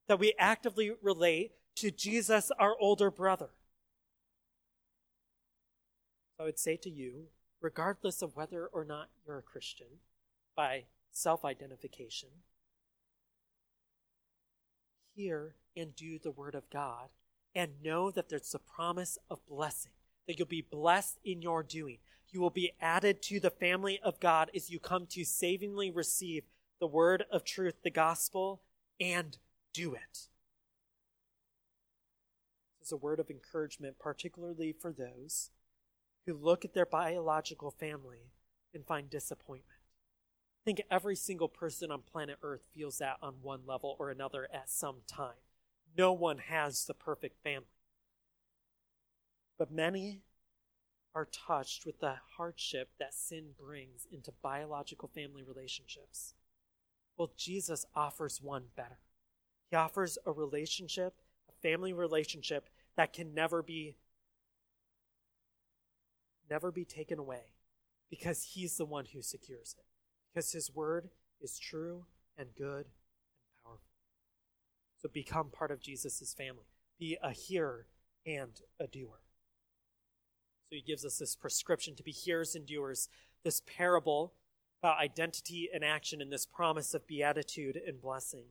that 0.07 0.19
we 0.19 0.33
actively 0.37 0.91
relate 1.01 1.53
to 1.77 1.89
Jesus, 1.89 2.51
our 2.59 2.75
older 2.79 3.09
brother. 3.09 3.49
I 6.39 6.43
would 6.43 6.59
say 6.59 6.77
to 6.77 6.89
you, 6.89 7.27
regardless 7.61 8.21
of 8.21 8.35
whether 8.35 8.67
or 8.67 8.85
not 8.85 9.09
you're 9.25 9.39
a 9.39 9.41
Christian, 9.43 9.87
by 10.55 10.83
self 11.11 11.43
identification, 11.43 12.29
hear 15.15 15.55
and 15.75 15.95
do 15.95 16.19
the 16.19 16.31
Word 16.31 16.55
of 16.55 16.69
God 16.69 17.09
and 17.55 17.83
know 17.83 18.11
that 18.11 18.29
there's 18.29 18.55
a 18.55 18.59
promise 18.59 19.17
of 19.29 19.45
blessing, 19.47 19.91
that 20.27 20.37
you'll 20.37 20.47
be 20.47 20.65
blessed 20.69 21.19
in 21.23 21.41
your 21.41 21.63
doing. 21.63 21.97
You 22.29 22.41
will 22.41 22.49
be 22.49 22.71
added 22.81 23.21
to 23.23 23.39
the 23.39 23.51
family 23.51 23.99
of 24.03 24.19
God 24.19 24.49
as 24.55 24.69
you 24.69 24.79
come 24.79 25.05
to 25.07 25.23
savingly 25.23 25.91
receive 25.91 26.45
the 26.79 26.87
word 26.87 27.25
of 27.31 27.43
truth, 27.43 27.75
the 27.83 27.91
gospel, 27.91 28.61
and 28.99 29.37
do 29.73 29.93
it. 29.93 30.27
This 32.79 32.87
is 32.87 32.91
a 32.91 32.97
word 32.97 33.19
of 33.19 33.29
encouragement, 33.29 33.99
particularly 33.99 34.73
for 34.73 34.91
those 34.91 35.51
who 36.25 36.33
look 36.33 36.65
at 36.65 36.73
their 36.73 36.85
biological 36.85 37.71
family 37.71 38.31
and 38.73 38.85
find 38.85 39.09
disappointment. 39.09 39.79
I 40.61 40.65
think 40.65 40.81
every 40.89 41.15
single 41.15 41.49
person 41.49 41.91
on 41.91 42.01
planet 42.01 42.37
Earth 42.41 42.63
feels 42.73 42.97
that 42.97 43.17
on 43.21 43.35
one 43.41 43.61
level 43.67 43.95
or 43.99 44.09
another 44.09 44.47
at 44.53 44.69
some 44.69 44.97
time. 45.07 45.35
No 45.97 46.13
one 46.13 46.39
has 46.39 46.85
the 46.85 46.93
perfect 46.93 47.43
family. 47.43 47.67
But 49.57 49.71
many 49.71 50.21
are 51.15 51.25
touched 51.25 51.85
with 51.85 51.99
the 51.99 52.15
hardship 52.37 52.89
that 52.99 53.13
sin 53.13 53.49
brings 53.59 54.07
into 54.11 54.31
biological 54.41 55.07
family 55.07 55.43
relationships. 55.43 56.33
Well, 57.17 57.31
Jesus 57.37 57.85
offers 57.95 58.41
one 58.41 58.63
better. 58.75 58.97
He 59.69 59.77
offers 59.77 60.17
a 60.25 60.31
relationship, 60.31 61.13
a 61.47 61.53
family 61.61 61.93
relationship 61.93 62.69
that 62.95 63.13
can 63.13 63.33
never 63.33 63.61
be 63.61 63.97
never 66.49 66.71
be 66.71 66.85
taken 66.85 67.19
away 67.19 67.53
because 68.09 68.43
he's 68.53 68.77
the 68.77 68.85
one 68.85 69.05
who 69.13 69.21
secures 69.21 69.75
it. 69.77 69.85
Because 70.33 70.51
his 70.51 70.73
word 70.73 71.09
is 71.41 71.57
true 71.57 72.05
and 72.37 72.49
good 72.55 72.85
so 75.03 75.09
become 75.13 75.49
part 75.49 75.69
of 75.69 75.81
Jesus' 75.81 76.33
family. 76.35 76.63
Be 76.97 77.17
a 77.21 77.31
hearer 77.31 77.87
and 78.25 78.61
a 78.79 78.87
doer. 78.87 79.19
So 80.69 80.77
he 80.77 80.81
gives 80.81 81.03
us 81.03 81.17
this 81.17 81.35
prescription 81.35 81.93
to 81.95 82.03
be 82.03 82.11
hearers 82.11 82.55
and 82.55 82.65
doers, 82.65 83.09
this 83.43 83.61
parable 83.67 84.33
about 84.81 84.99
identity 84.99 85.69
and 85.73 85.83
action, 85.83 86.21
and 86.21 86.31
this 86.31 86.45
promise 86.45 86.93
of 86.93 87.05
beatitude 87.05 87.77
and 87.85 88.01
blessing. 88.01 88.45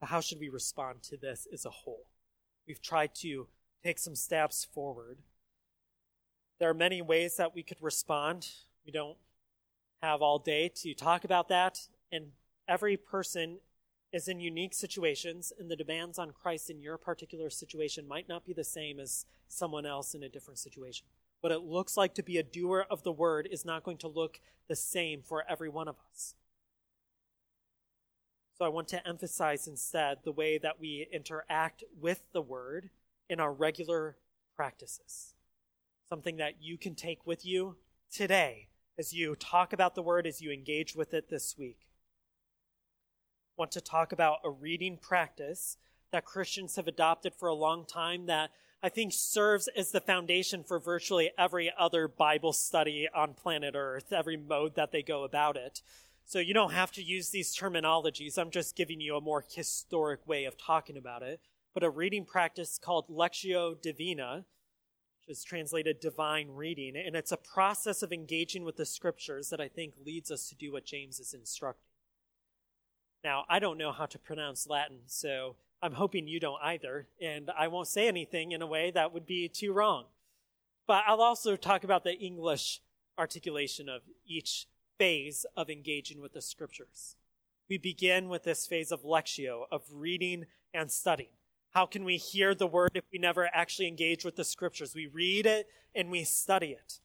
But 0.00 0.08
how 0.08 0.20
should 0.20 0.40
we 0.40 0.48
respond 0.48 1.02
to 1.04 1.18
this 1.18 1.46
as 1.52 1.66
a 1.66 1.70
whole? 1.70 2.06
We've 2.66 2.80
tried 2.80 3.14
to 3.16 3.46
take 3.84 3.98
some 3.98 4.16
steps 4.16 4.64
forward. 4.64 5.18
There 6.58 6.70
are 6.70 6.74
many 6.74 7.02
ways 7.02 7.36
that 7.36 7.54
we 7.54 7.62
could 7.62 7.82
respond. 7.82 8.48
We 8.86 8.92
don't 8.92 9.18
have 10.02 10.22
all 10.22 10.38
day 10.38 10.70
to 10.76 10.94
talk 10.94 11.24
about 11.24 11.48
that, 11.48 11.80
and 12.10 12.28
every 12.66 12.96
person 12.96 13.58
is 14.14 14.28
in 14.28 14.38
unique 14.38 14.74
situations, 14.74 15.52
and 15.58 15.68
the 15.68 15.74
demands 15.74 16.20
on 16.20 16.30
Christ 16.30 16.70
in 16.70 16.80
your 16.80 16.96
particular 16.96 17.50
situation 17.50 18.06
might 18.06 18.28
not 18.28 18.46
be 18.46 18.52
the 18.52 18.62
same 18.62 19.00
as 19.00 19.26
someone 19.48 19.84
else 19.84 20.14
in 20.14 20.22
a 20.22 20.28
different 20.28 20.60
situation. 20.60 21.04
What 21.40 21.50
it 21.50 21.64
looks 21.64 21.96
like 21.96 22.14
to 22.14 22.22
be 22.22 22.38
a 22.38 22.44
doer 22.44 22.86
of 22.88 23.02
the 23.02 23.10
word 23.10 23.48
is 23.50 23.64
not 23.64 23.82
going 23.82 23.96
to 23.98 24.08
look 24.08 24.38
the 24.68 24.76
same 24.76 25.20
for 25.20 25.44
every 25.50 25.68
one 25.68 25.88
of 25.88 25.96
us. 26.12 26.36
So 28.56 28.64
I 28.64 28.68
want 28.68 28.86
to 28.88 29.04
emphasize 29.06 29.66
instead 29.66 30.18
the 30.22 30.30
way 30.30 30.58
that 30.58 30.78
we 30.78 31.08
interact 31.12 31.82
with 32.00 32.22
the 32.32 32.40
word 32.40 32.90
in 33.28 33.40
our 33.40 33.52
regular 33.52 34.16
practices. 34.54 35.34
Something 36.08 36.36
that 36.36 36.62
you 36.62 36.78
can 36.78 36.94
take 36.94 37.26
with 37.26 37.44
you 37.44 37.78
today 38.12 38.68
as 38.96 39.12
you 39.12 39.34
talk 39.34 39.72
about 39.72 39.96
the 39.96 40.02
word, 40.02 40.24
as 40.24 40.40
you 40.40 40.52
engage 40.52 40.94
with 40.94 41.12
it 41.14 41.30
this 41.30 41.58
week 41.58 41.88
want 43.56 43.70
to 43.72 43.80
talk 43.80 44.12
about 44.12 44.38
a 44.44 44.50
reading 44.50 44.98
practice 45.00 45.76
that 46.12 46.24
Christians 46.24 46.76
have 46.76 46.88
adopted 46.88 47.34
for 47.34 47.48
a 47.48 47.54
long 47.54 47.84
time 47.84 48.26
that 48.26 48.50
I 48.82 48.88
think 48.88 49.12
serves 49.14 49.68
as 49.68 49.92
the 49.92 50.00
foundation 50.00 50.62
for 50.62 50.78
virtually 50.78 51.30
every 51.38 51.72
other 51.78 52.06
Bible 52.06 52.52
study 52.52 53.08
on 53.14 53.34
planet 53.34 53.74
Earth, 53.76 54.12
every 54.12 54.36
mode 54.36 54.74
that 54.74 54.92
they 54.92 55.02
go 55.02 55.24
about 55.24 55.56
it. 55.56 55.82
So 56.26 56.38
you 56.38 56.54
don't 56.54 56.72
have 56.72 56.92
to 56.92 57.02
use 57.02 57.30
these 57.30 57.56
terminologies. 57.56 58.38
I'm 58.38 58.50
just 58.50 58.76
giving 58.76 59.00
you 59.00 59.16
a 59.16 59.20
more 59.20 59.44
historic 59.48 60.26
way 60.26 60.44
of 60.44 60.58
talking 60.58 60.96
about 60.96 61.22
it. 61.22 61.40
But 61.72 61.84
a 61.84 61.90
reading 61.90 62.24
practice 62.24 62.78
called 62.78 63.08
Lectio 63.08 63.80
Divina, 63.80 64.44
which 65.20 65.36
is 65.36 65.44
translated 65.44 66.00
divine 66.00 66.50
reading, 66.50 66.94
and 66.96 67.16
it's 67.16 67.32
a 67.32 67.36
process 67.36 68.02
of 68.02 68.12
engaging 68.12 68.64
with 68.64 68.76
the 68.76 68.86
scriptures 68.86 69.48
that 69.50 69.60
I 69.60 69.68
think 69.68 69.94
leads 70.04 70.30
us 70.30 70.48
to 70.48 70.54
do 70.54 70.72
what 70.72 70.84
James 70.84 71.18
is 71.18 71.34
instructing. 71.34 71.93
Now, 73.24 73.46
I 73.48 73.58
don't 73.58 73.78
know 73.78 73.90
how 73.90 74.04
to 74.04 74.18
pronounce 74.18 74.68
Latin, 74.68 74.98
so 75.06 75.56
I'm 75.82 75.94
hoping 75.94 76.28
you 76.28 76.38
don't 76.38 76.60
either, 76.62 77.08
and 77.22 77.50
I 77.58 77.68
won't 77.68 77.88
say 77.88 78.06
anything 78.06 78.52
in 78.52 78.60
a 78.60 78.66
way 78.66 78.90
that 78.90 79.14
would 79.14 79.24
be 79.24 79.48
too 79.48 79.72
wrong. 79.72 80.04
But 80.86 81.04
I'll 81.06 81.22
also 81.22 81.56
talk 81.56 81.84
about 81.84 82.04
the 82.04 82.18
English 82.18 82.82
articulation 83.18 83.88
of 83.88 84.02
each 84.26 84.66
phase 84.98 85.46
of 85.56 85.70
engaging 85.70 86.20
with 86.20 86.34
the 86.34 86.42
scriptures. 86.42 87.16
We 87.70 87.78
begin 87.78 88.28
with 88.28 88.44
this 88.44 88.66
phase 88.66 88.92
of 88.92 89.04
lectio, 89.04 89.62
of 89.72 89.84
reading 89.90 90.44
and 90.74 90.92
studying. 90.92 91.30
How 91.70 91.86
can 91.86 92.04
we 92.04 92.18
hear 92.18 92.54
the 92.54 92.66
word 92.66 92.90
if 92.94 93.04
we 93.10 93.18
never 93.18 93.48
actually 93.54 93.88
engage 93.88 94.22
with 94.22 94.36
the 94.36 94.44
scriptures? 94.44 94.94
We 94.94 95.06
read 95.06 95.46
it 95.46 95.66
and 95.94 96.10
we 96.10 96.24
study 96.24 96.72
it. 96.72 97.00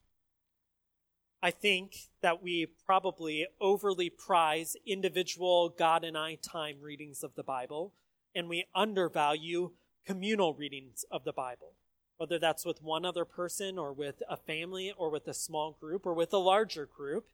I 1.41 1.51
think 1.51 2.09
that 2.21 2.43
we 2.43 2.67
probably 2.85 3.47
overly 3.61 4.09
prize 4.09 4.75
individual 4.85 5.69
God 5.69 6.03
and 6.03 6.17
I 6.17 6.35
time 6.35 6.77
readings 6.81 7.23
of 7.23 7.35
the 7.35 7.43
Bible, 7.43 7.93
and 8.35 8.49
we 8.49 8.65
undervalue 8.75 9.71
communal 10.05 10.53
readings 10.53 11.05
of 11.09 11.23
the 11.23 11.31
Bible, 11.31 11.73
whether 12.17 12.39
that's 12.39 12.65
with 12.65 12.83
one 12.83 13.05
other 13.05 13.23
person 13.23 13.77
or 13.79 13.93
with 13.93 14.21
a 14.29 14.35
family 14.35 14.93
or 14.97 15.09
with 15.09 15.27
a 15.29 15.33
small 15.33 15.77
group 15.79 16.05
or 16.05 16.13
with 16.13 16.33
a 16.33 16.37
larger 16.37 16.85
group. 16.85 17.27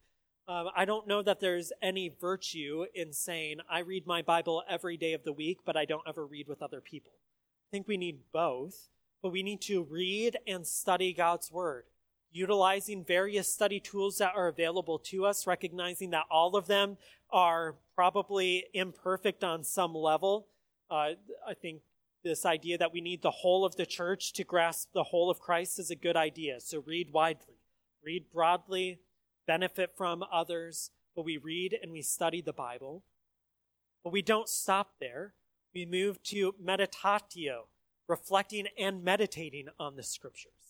Um, 0.48 0.70
I 0.76 0.86
don't 0.86 1.08
know 1.08 1.24
that 1.24 1.40
there's 1.40 1.74
any 1.82 2.10
virtue 2.10 2.86
in 2.94 3.12
saying, 3.12 3.58
I 3.68 3.80
read 3.80 4.06
my 4.06 4.22
Bible 4.22 4.62
every 4.70 4.98
day 4.98 5.14
of 5.14 5.24
the 5.24 5.34
week, 5.34 5.60
but 5.66 5.76
I 5.76 5.86
don't 5.86 6.08
ever 6.08 6.28
read 6.28 6.48
with 6.48 6.62
other 6.62 6.82
people. 6.82 7.14
I 7.14 7.68
think 7.72 7.88
we 7.88 7.98
need 7.98 8.20
both, 8.32 8.90
but 9.24 9.32
we 9.32 9.42
need 9.42 9.62
to 9.62 9.82
read 9.82 10.38
and 10.46 10.68
study 10.68 11.12
God's 11.12 11.52
Word, 11.52 11.86
utilizing 12.36 13.06
various 13.06 13.52
study 13.52 13.80
tools 13.80 14.18
that 14.18 14.34
are 14.36 14.50
available 14.50 15.00
to 15.00 15.26
us, 15.26 15.48
recognizing 15.48 16.10
that 16.10 16.26
all 16.30 16.58
of 16.58 16.68
them 16.68 16.98
are 17.32 17.76
probably 17.96 18.66
imperfect 18.74 19.42
on 19.42 19.64
some 19.64 19.96
level. 19.96 20.48
Uh, 20.92 21.12
I 21.48 21.54
think 21.54 21.82
this 22.26 22.46
idea 22.46 22.78
that 22.78 22.92
we 22.92 23.00
need 23.00 23.22
the 23.22 23.32
whole 23.32 23.64
of 23.64 23.78
the 23.78 23.86
church 23.86 24.34
to 24.34 24.44
grasp 24.44 24.90
the 24.94 25.04
whole 25.04 25.30
of 25.30 25.40
Christ 25.40 25.80
is 25.80 25.90
a 25.90 25.96
good 25.96 26.18
idea. 26.18 26.60
So 26.60 26.84
read 26.86 27.14
widely, 27.14 27.56
read 28.04 28.26
broadly, 28.34 29.00
benefit 29.48 29.92
from 29.96 30.22
others, 30.30 30.92
but 31.16 31.24
we 31.24 31.38
read 31.38 31.78
and 31.82 31.90
we 31.90 32.02
study 32.02 32.42
the 32.42 32.52
Bible. 32.52 33.06
But 34.04 34.12
we 34.12 34.22
don't 34.22 34.50
stop 34.50 34.96
there. 35.00 35.36
We 35.74 35.86
move 35.86 36.22
to 36.24 36.54
meditatio, 36.62 37.68
reflecting 38.10 38.68
and 38.78 39.06
meditating 39.06 39.68
on 39.80 39.96
the 39.96 40.04
scriptures. 40.04 40.65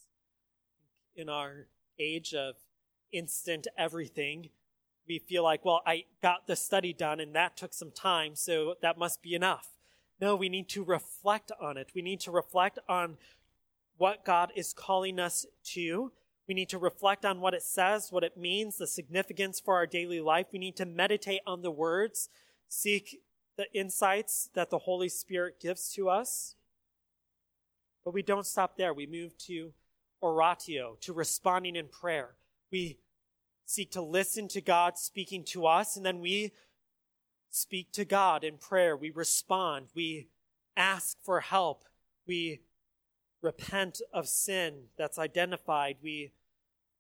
In 1.16 1.30
our 1.30 1.68
age 2.00 2.34
of 2.34 2.56
instant 3.12 3.68
everything, 3.78 4.50
we 5.08 5.20
feel 5.20 5.44
like, 5.44 5.64
well, 5.64 5.82
I 5.86 6.06
got 6.22 6.48
the 6.48 6.56
study 6.56 6.94
done 6.94 7.20
and 7.20 7.36
that 7.36 7.56
took 7.56 7.74
some 7.74 7.92
time, 7.92 8.36
so 8.36 8.76
that 8.82 8.98
must 8.98 9.22
be 9.22 9.34
enough. 9.34 9.70
No, 10.20 10.36
we 10.36 10.50
need 10.50 10.70
to 10.70 10.84
reflect 10.84 11.52
on 11.60 11.78
it. 11.78 11.92
We 11.94 12.02
need 12.02 12.20
to 12.22 12.32
reflect 12.32 12.80
on 12.90 13.18
what 13.98 14.26
God 14.26 14.52
is 14.56 14.74
calling 14.74 15.20
us 15.20 15.46
to 15.74 16.12
we 16.48 16.54
need 16.54 16.70
to 16.70 16.78
reflect 16.78 17.26
on 17.26 17.42
what 17.42 17.54
it 17.54 17.64
says, 17.64 18.12
what 18.12 18.24
it 18.24 18.38
means, 18.38 18.78
the 18.78 18.88
significance 18.88 19.60
for 19.60 19.76
our 19.76 19.88
daily 19.88 20.22
life. 20.22 20.48
We 20.52 20.60
need 20.60 20.76
to 20.78 20.86
meditate 20.86 21.42
on 21.48 21.62
the 21.62 21.72
words, 21.72 22.30
seek 22.70 23.22
the 23.58 23.66
insights 23.74 24.50
that 24.54 24.70
the 24.70 24.80
Holy 24.80 25.10
Spirit 25.10 25.60
gives 25.60 25.92
to 25.94 26.10
us. 26.10 26.56
But 28.04 28.14
we 28.14 28.22
don't 28.22 28.46
stop 28.46 28.78
there. 28.78 28.94
We 28.94 29.08
move 29.08 29.38
to 29.48 29.74
oratio, 30.22 30.98
to 31.02 31.14
responding 31.14 31.76
in 31.76 31.88
prayer. 31.88 32.36
We 32.72 33.00
seek 33.66 33.92
to 33.92 34.02
listen 34.02 34.48
to 34.50 34.62
God 34.62 34.98
speaking 34.98 35.44
to 35.46 35.66
us, 35.66 35.98
and 35.98 36.06
then 36.06 36.20
we 36.20 36.54
speak 37.50 37.92
to 37.94 38.06
God 38.06 38.44
in 38.44 38.58
prayer. 38.58 38.96
We 38.98 39.12
respond. 39.12 39.88
We 39.96 40.28
ask 40.76 41.18
for 41.24 41.40
help. 41.40 41.86
We 42.28 42.62
repent 43.42 44.02
of 44.14 44.28
sin 44.28 44.86
that's 44.98 45.20
identified. 45.20 45.98
We 46.02 46.32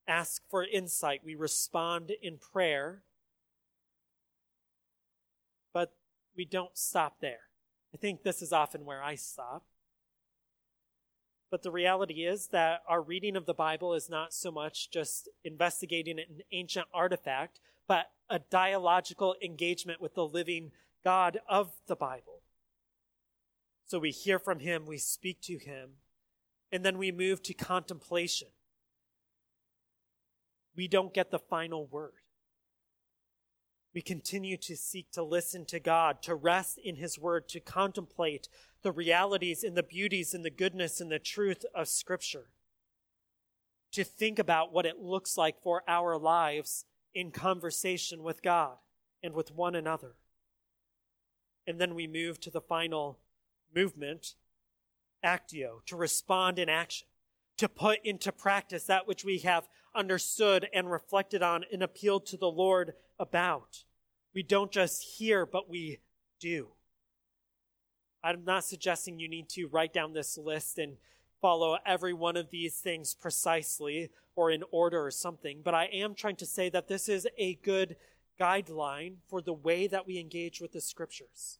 ask 0.08 0.42
for 0.50 0.64
insight. 0.64 1.22
We 1.26 1.36
respond 1.36 2.12
in 2.22 2.38
prayer. 2.38 3.04
But 5.74 5.94
we 6.38 6.46
don't 6.46 6.78
stop 6.78 7.20
there. 7.20 7.40
I 7.94 7.98
think 7.98 8.24
this 8.24 8.42
is 8.42 8.54
often 8.54 8.86
where 8.86 9.04
I 9.04 9.16
stop. 9.16 9.64
But 11.52 11.64
the 11.64 11.72
reality 11.72 12.26
is 12.26 12.48
that 12.48 12.82
our 12.88 13.02
reading 13.02 13.36
of 13.36 13.46
the 13.46 13.54
Bible 13.54 13.94
is 13.94 14.10
not 14.10 14.34
so 14.34 14.52
much 14.52 14.90
just 14.90 15.30
investigating 15.44 16.20
an 16.20 16.42
ancient 16.52 16.88
artifact, 16.94 17.60
but 17.88 18.08
a 18.30 18.40
dialogical 18.40 19.36
engagement 19.44 20.02
with 20.02 20.16
the 20.16 20.26
living 20.26 20.72
God 21.04 21.40
of 21.48 21.72
the 21.88 21.96
Bible. 21.96 22.42
So 23.86 24.00
we 24.00 24.10
hear 24.10 24.40
from 24.40 24.60
him, 24.60 24.86
we 24.86 24.98
speak 24.98 25.42
to 25.42 25.58
him, 25.58 25.92
and 26.72 26.84
then 26.84 26.98
we 26.98 27.12
move 27.12 27.44
to 27.44 27.54
contemplation. 27.54 28.48
We 30.76 30.88
don't 30.88 31.14
get 31.14 31.30
the 31.30 31.40
final 31.40 31.86
word. 31.86 32.14
We 33.96 34.02
continue 34.02 34.58
to 34.58 34.76
seek 34.76 35.10
to 35.12 35.24
listen 35.24 35.64
to 35.68 35.80
God, 35.80 36.22
to 36.24 36.36
rest 36.36 36.78
in 36.84 36.98
His 36.98 37.18
Word, 37.18 37.48
to 37.50 37.62
contemplate 37.62 38.50
the 38.86 38.92
realities 38.92 39.64
and 39.64 39.76
the 39.76 39.82
beauties 39.82 40.36
and 40.36 40.46
the 40.46 40.50
goodness 40.52 41.02
and 41.02 41.12
the 41.12 41.18
truth 41.18 41.66
of 41.74 41.88
Scripture, 41.88 42.52
to 43.92 44.04
think 44.04 44.38
about 44.38 44.72
what 44.72 44.86
it 44.86 45.00
looks 45.00 45.40
like 45.40 45.60
for 45.60 45.82
our 45.88 46.20
lives 46.20 46.86
in 47.16 47.32
conversation 47.32 48.22
with 48.22 48.44
God 48.44 48.78
and 49.24 49.34
with 49.34 49.52
one 49.52 49.74
another. 49.74 50.18
And 51.66 51.82
then 51.82 51.96
we 51.96 52.06
move 52.06 52.40
to 52.42 52.52
the 52.52 52.62
final 52.62 53.18
movement 53.76 54.36
actio, 55.24 55.84
to 55.88 55.96
respond 55.96 56.60
in 56.60 56.70
action, 56.70 57.08
to 57.58 57.68
put 57.68 57.98
into 58.06 58.32
practice 58.32 58.84
that 58.84 59.08
which 59.08 59.26
we 59.26 59.40
have 59.40 59.68
understood 59.96 60.68
and 60.76 60.92
reflected 60.92 61.42
on 61.42 61.66
and 61.74 61.82
appealed 61.82 62.28
to 62.28 62.38
the 62.38 62.52
Lord 62.52 62.94
about. 63.18 63.84
We 64.36 64.44
don't 64.44 64.72
just 64.72 65.18
hear, 65.18 65.48
but 65.48 65.68
we 65.68 66.02
do. 66.40 66.68
I'm 68.26 68.44
not 68.44 68.64
suggesting 68.64 69.20
you 69.20 69.30
need 69.30 69.50
to 69.50 69.68
write 69.68 69.94
down 69.94 70.14
this 70.14 70.36
list 70.36 70.80
and 70.80 70.98
follow 71.42 71.78
every 71.86 72.12
one 72.12 72.36
of 72.36 72.50
these 72.50 72.74
things 72.74 73.14
precisely 73.14 74.10
or 74.36 74.50
in 74.50 74.64
order 74.72 75.06
or 75.06 75.12
something, 75.12 75.62
but 75.64 75.76
I 75.76 75.86
am 75.86 76.16
trying 76.16 76.38
to 76.38 76.46
say 76.48 76.68
that 76.70 76.88
this 76.88 77.08
is 77.08 77.28
a 77.38 77.54
good 77.54 77.98
guideline 78.40 79.18
for 79.28 79.44
the 79.44 79.54
way 79.54 79.86
that 79.86 80.08
we 80.08 80.18
engage 80.18 80.60
with 80.60 80.72
the 80.72 80.82
scriptures, 80.82 81.60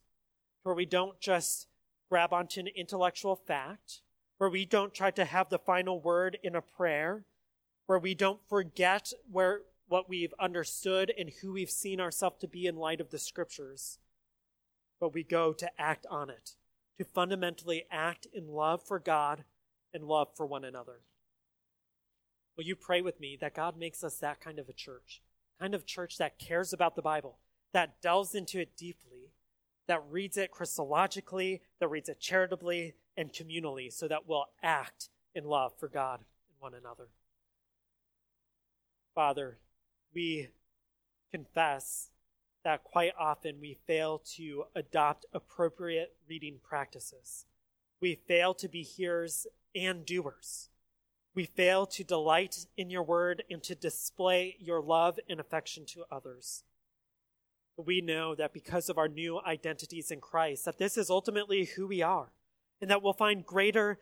where 0.64 0.74
we 0.74 0.86
don't 0.86 1.20
just 1.20 1.68
grab 2.08 2.32
onto 2.32 2.58
an 2.58 2.66
intellectual 2.74 3.36
fact, 3.36 4.00
where 4.38 4.50
we 4.50 4.64
don't 4.64 4.92
try 4.92 5.12
to 5.12 5.24
have 5.24 5.48
the 5.50 5.60
final 5.60 6.00
word 6.00 6.36
in 6.42 6.56
a 6.56 6.60
prayer, 6.60 7.26
where 7.86 8.00
we 8.00 8.12
don't 8.12 8.40
forget 8.48 9.12
where 9.30 9.60
what 9.86 10.08
we've 10.08 10.34
understood 10.40 11.12
and 11.16 11.30
who 11.40 11.52
we've 11.52 11.70
seen 11.70 12.00
ourselves 12.00 12.40
to 12.40 12.48
be 12.48 12.66
in 12.66 12.74
light 12.74 13.00
of 13.00 13.10
the 13.10 13.20
scriptures, 13.20 14.00
but 15.00 15.14
we 15.14 15.22
go 15.22 15.52
to 15.52 15.70
act 15.80 16.06
on 16.10 16.30
it, 16.30 16.52
to 16.98 17.04
fundamentally 17.04 17.84
act 17.90 18.26
in 18.32 18.48
love 18.48 18.82
for 18.82 18.98
God 18.98 19.44
and 19.92 20.04
love 20.04 20.28
for 20.34 20.46
one 20.46 20.64
another. 20.64 21.00
Will 22.56 22.64
you 22.64 22.76
pray 22.76 23.02
with 23.02 23.20
me 23.20 23.36
that 23.40 23.54
God 23.54 23.78
makes 23.78 24.02
us 24.02 24.16
that 24.18 24.40
kind 24.40 24.58
of 24.58 24.68
a 24.68 24.72
church, 24.72 25.20
kind 25.60 25.74
of 25.74 25.84
church 25.84 26.16
that 26.18 26.38
cares 26.38 26.72
about 26.72 26.96
the 26.96 27.02
Bible, 27.02 27.38
that 27.72 28.00
delves 28.00 28.34
into 28.34 28.58
it 28.58 28.76
deeply, 28.76 29.32
that 29.86 30.02
reads 30.10 30.36
it 30.36 30.50
Christologically, 30.50 31.60
that 31.80 31.88
reads 31.88 32.08
it 32.08 32.18
charitably 32.18 32.94
and 33.16 33.32
communally, 33.32 33.92
so 33.92 34.08
that 34.08 34.26
we'll 34.26 34.46
act 34.62 35.10
in 35.34 35.44
love 35.44 35.72
for 35.78 35.88
God 35.88 36.20
and 36.20 36.56
one 36.58 36.74
another. 36.74 37.08
Father, 39.14 39.58
we 40.14 40.48
confess 41.30 42.10
that 42.66 42.82
quite 42.82 43.12
often 43.16 43.60
we 43.60 43.78
fail 43.86 44.20
to 44.34 44.64
adopt 44.74 45.24
appropriate 45.32 46.16
reading 46.28 46.56
practices. 46.62 47.46
We 48.00 48.16
fail 48.26 48.54
to 48.54 48.68
be 48.68 48.82
hearers 48.82 49.46
and 49.72 50.04
doers. 50.04 50.68
We 51.32 51.44
fail 51.44 51.86
to 51.86 52.02
delight 52.02 52.66
in 52.76 52.90
your 52.90 53.04
word 53.04 53.44
and 53.48 53.62
to 53.62 53.76
display 53.76 54.56
your 54.58 54.82
love 54.82 55.20
and 55.30 55.38
affection 55.38 55.86
to 55.86 56.06
others 56.10 56.64
we 57.76 58.00
know 58.00 58.34
that 58.34 58.52
because 58.52 58.88
of 58.88 58.98
our 58.98 59.08
new 59.08 59.40
identities 59.40 60.10
in 60.10 60.20
Christ, 60.20 60.64
that 60.64 60.78
this 60.78 60.96
is 60.96 61.10
ultimately 61.10 61.64
who 61.64 61.86
we 61.86 62.02
are, 62.02 62.32
and 62.80 62.90
that 62.90 63.02
we'll 63.02 63.12
find 63.12 63.44
greater 63.44 63.98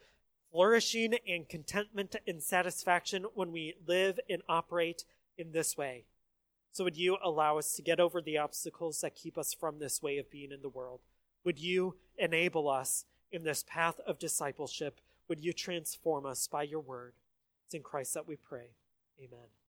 flourishing 0.52 1.14
and 1.26 1.48
contentment 1.48 2.14
and 2.26 2.42
satisfaction 2.42 3.26
when 3.34 3.50
we 3.50 3.74
live 3.86 4.20
and 4.30 4.42
operate 4.48 5.04
in 5.36 5.50
this 5.52 5.76
way. 5.76 6.04
So 6.74 6.82
would 6.82 6.96
you 6.96 7.18
allow 7.22 7.56
us 7.56 7.72
to 7.74 7.82
get 7.82 8.00
over 8.00 8.20
the 8.20 8.38
obstacles 8.38 9.00
that 9.00 9.14
keep 9.14 9.38
us 9.38 9.54
from 9.54 9.78
this 9.78 10.02
way 10.02 10.18
of 10.18 10.28
being 10.28 10.50
in 10.50 10.60
the 10.60 10.68
world? 10.68 10.98
Would 11.44 11.60
you 11.60 11.94
enable 12.18 12.68
us 12.68 13.04
in 13.30 13.44
this 13.44 13.64
path 13.68 14.00
of 14.04 14.18
discipleship? 14.18 15.00
Would 15.28 15.38
you 15.38 15.52
transform 15.52 16.26
us 16.26 16.48
by 16.48 16.64
your 16.64 16.80
word? 16.80 17.12
It's 17.64 17.76
in 17.76 17.82
Christ 17.82 18.14
that 18.14 18.26
we 18.26 18.34
pray. 18.34 18.70
Amen. 19.20 19.54